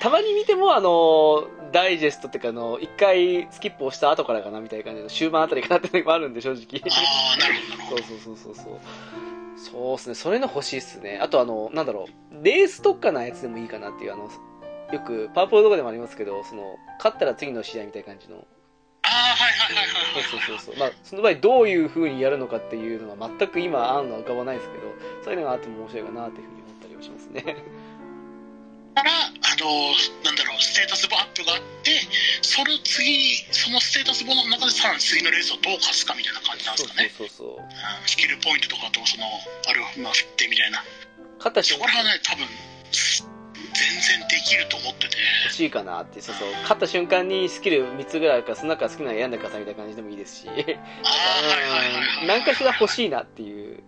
[0.00, 6.82] たまに見てもあのダイジェストっていうかあの一回スキップをした後からかなみたいな感じの終盤あたりかなっていうのもあるんで正直。
[6.90, 8.02] ああなるほどなるほど。
[8.02, 8.80] そうそうそうそうそう。
[9.56, 10.14] そうっすね。
[10.14, 11.20] それの欲しいっすね。
[11.22, 12.44] あとあのなんだろう。
[12.44, 14.28] レース特化なやつでもいいかなっていうあの
[14.92, 18.46] よくパープルとかでもありますけどその勝ったら次の試合みたいな感じの。
[19.04, 24.84] ああはいはいはいはいはいそうそうそうまあその場合どういう風にやるのかっていうのは全く今案が浮かばないですけど
[25.24, 27.56] そういうのがあっても面白いかなっていうふうに思ったりはしますね。
[28.94, 29.66] からあの
[30.22, 31.96] なんだろうステータスアップがあって
[32.42, 37.10] その次にそのステータスボの中でさらに次のレースをどう勝つかみたいな感じなんですかね。
[37.16, 37.66] そうそうそうう。
[37.66, 39.24] んスキルポイントとかとその
[39.66, 40.84] あるまあ振ってみたいな。
[41.38, 43.31] 勝った瞬間そこら辺はね多分
[43.82, 45.16] 全然できると思ってて。
[45.44, 46.52] 欲しいかなってそうそう。
[46.62, 50.48] 勝った瞬間にスキル3つぐらいからその中好きなの選んでくださいみたいな感じでもいいですし。
[52.26, 53.82] 何かしら欲しいなっていう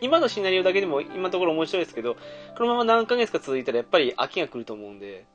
[0.00, 2.16] 今のシナリオだけでも今のところ面白いですけど
[2.56, 5.26] このまま何ヶ月か続いたらやっぱり飽きが来ると思うんで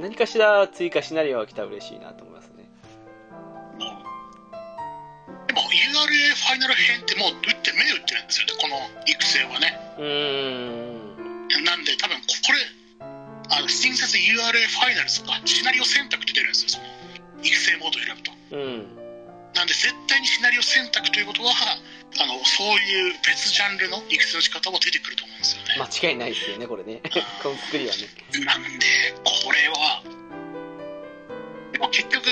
[0.00, 2.68] 何かしら追加シナリオが来たら嬉しいなと思いますね。
[5.46, 8.76] でも URA ファイナル編ってもう打って目打ってるんですよねこの
[9.06, 9.78] 育成はね。
[9.98, 11.11] うーん
[11.60, 12.58] なんで多分ここれ
[13.50, 16.84] あの新設 URA ファイナルズかシナリオ選択って出るんですよその
[17.44, 18.32] 育成モードを選ぶと。
[18.52, 19.02] うん。
[19.52, 27.02] なんで絶対にシナリオ選択ということはあのそういう別ジャンルの育成の仕方も出てくると思うんですよね、間違いないですよねこれね。
[27.42, 28.08] この作りはね。
[28.44, 28.86] なんで
[29.24, 30.02] これは
[31.72, 32.24] でも結局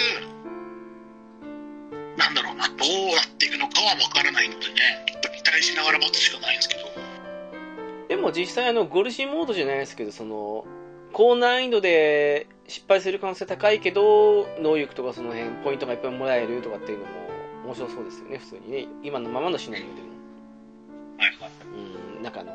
[2.16, 5.05] なんだろうなどうなっていくのかは分からないのでね
[5.42, 7.10] 期待しながら待つしかないんですけど
[8.11, 10.65] でも実際あのゴルシーモードじゃないですけどその
[11.12, 17.11] 高難易度で失敗する可能性高いけど能力とかその辺ポイントがいっぱいもらえるとかっていうのも
[17.66, 18.89] 面白そうですよね普通にね。
[19.05, 20.09] 今のままのシナリオでも。
[21.19, 21.51] はいはい。
[22.16, 22.53] うんなんかあの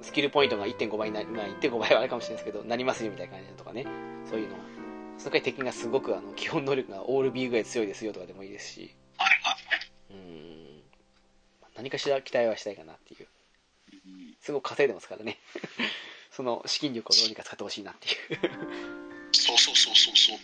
[0.00, 3.84] スキルポイントが1.5倍になり、まあ、1.5倍はあるかもしれないですけどなりますよみたいな感じだとかね。
[4.30, 4.54] そういうの
[5.18, 8.94] その回敵がすごくあの基本能力がオール B ぐらい強いですよとかでもいいですし。
[9.16, 10.14] はいはい。
[10.14, 10.82] うん。
[11.74, 13.26] 何かしら期待はしたいかなっていう
[14.44, 15.40] すごく稼いでますからね。
[16.30, 18.16] その資金力をどうにか使ってほしいなっていう。
[19.32, 20.38] そうそうそうそうそう。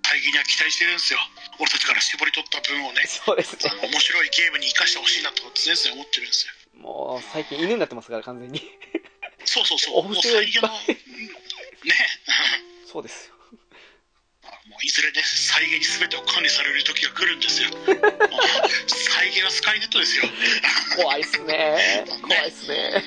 [0.00, 1.18] 大義には期待してるんですよ。
[1.58, 3.04] 俺たちから絞り取った分をね。
[3.06, 3.70] そうですね。
[3.82, 6.52] 面白いゲームに生かしてほしいなと常々思ってるんですよ。
[6.80, 8.62] もう最近犬になってますから完全に。
[9.44, 9.98] そうそうそう。
[9.98, 10.48] おもう布施をい。
[10.48, 11.94] っぱい再現のうんね。
[12.86, 13.33] そうですよ
[14.74, 17.70] もういずれね再現に全てを管理される時が来るんですよ。
[18.90, 20.24] 再現はスカイネットですよ。
[20.98, 21.78] 怖いっすね。
[22.20, 23.02] 怖いっすね。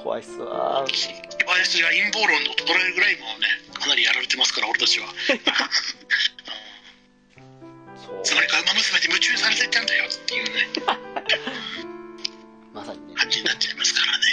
[0.00, 0.86] 怖いっすわ。
[0.88, 5.06] 小林が陰謀論で衰えるぐらいもうねかなりやられてますから俺たちは。
[8.24, 10.50] つまりか馬娘で夢中にされていったんだよっていうね。
[12.72, 13.00] まさに。
[13.10, 14.24] ね感じになっちゃいますからね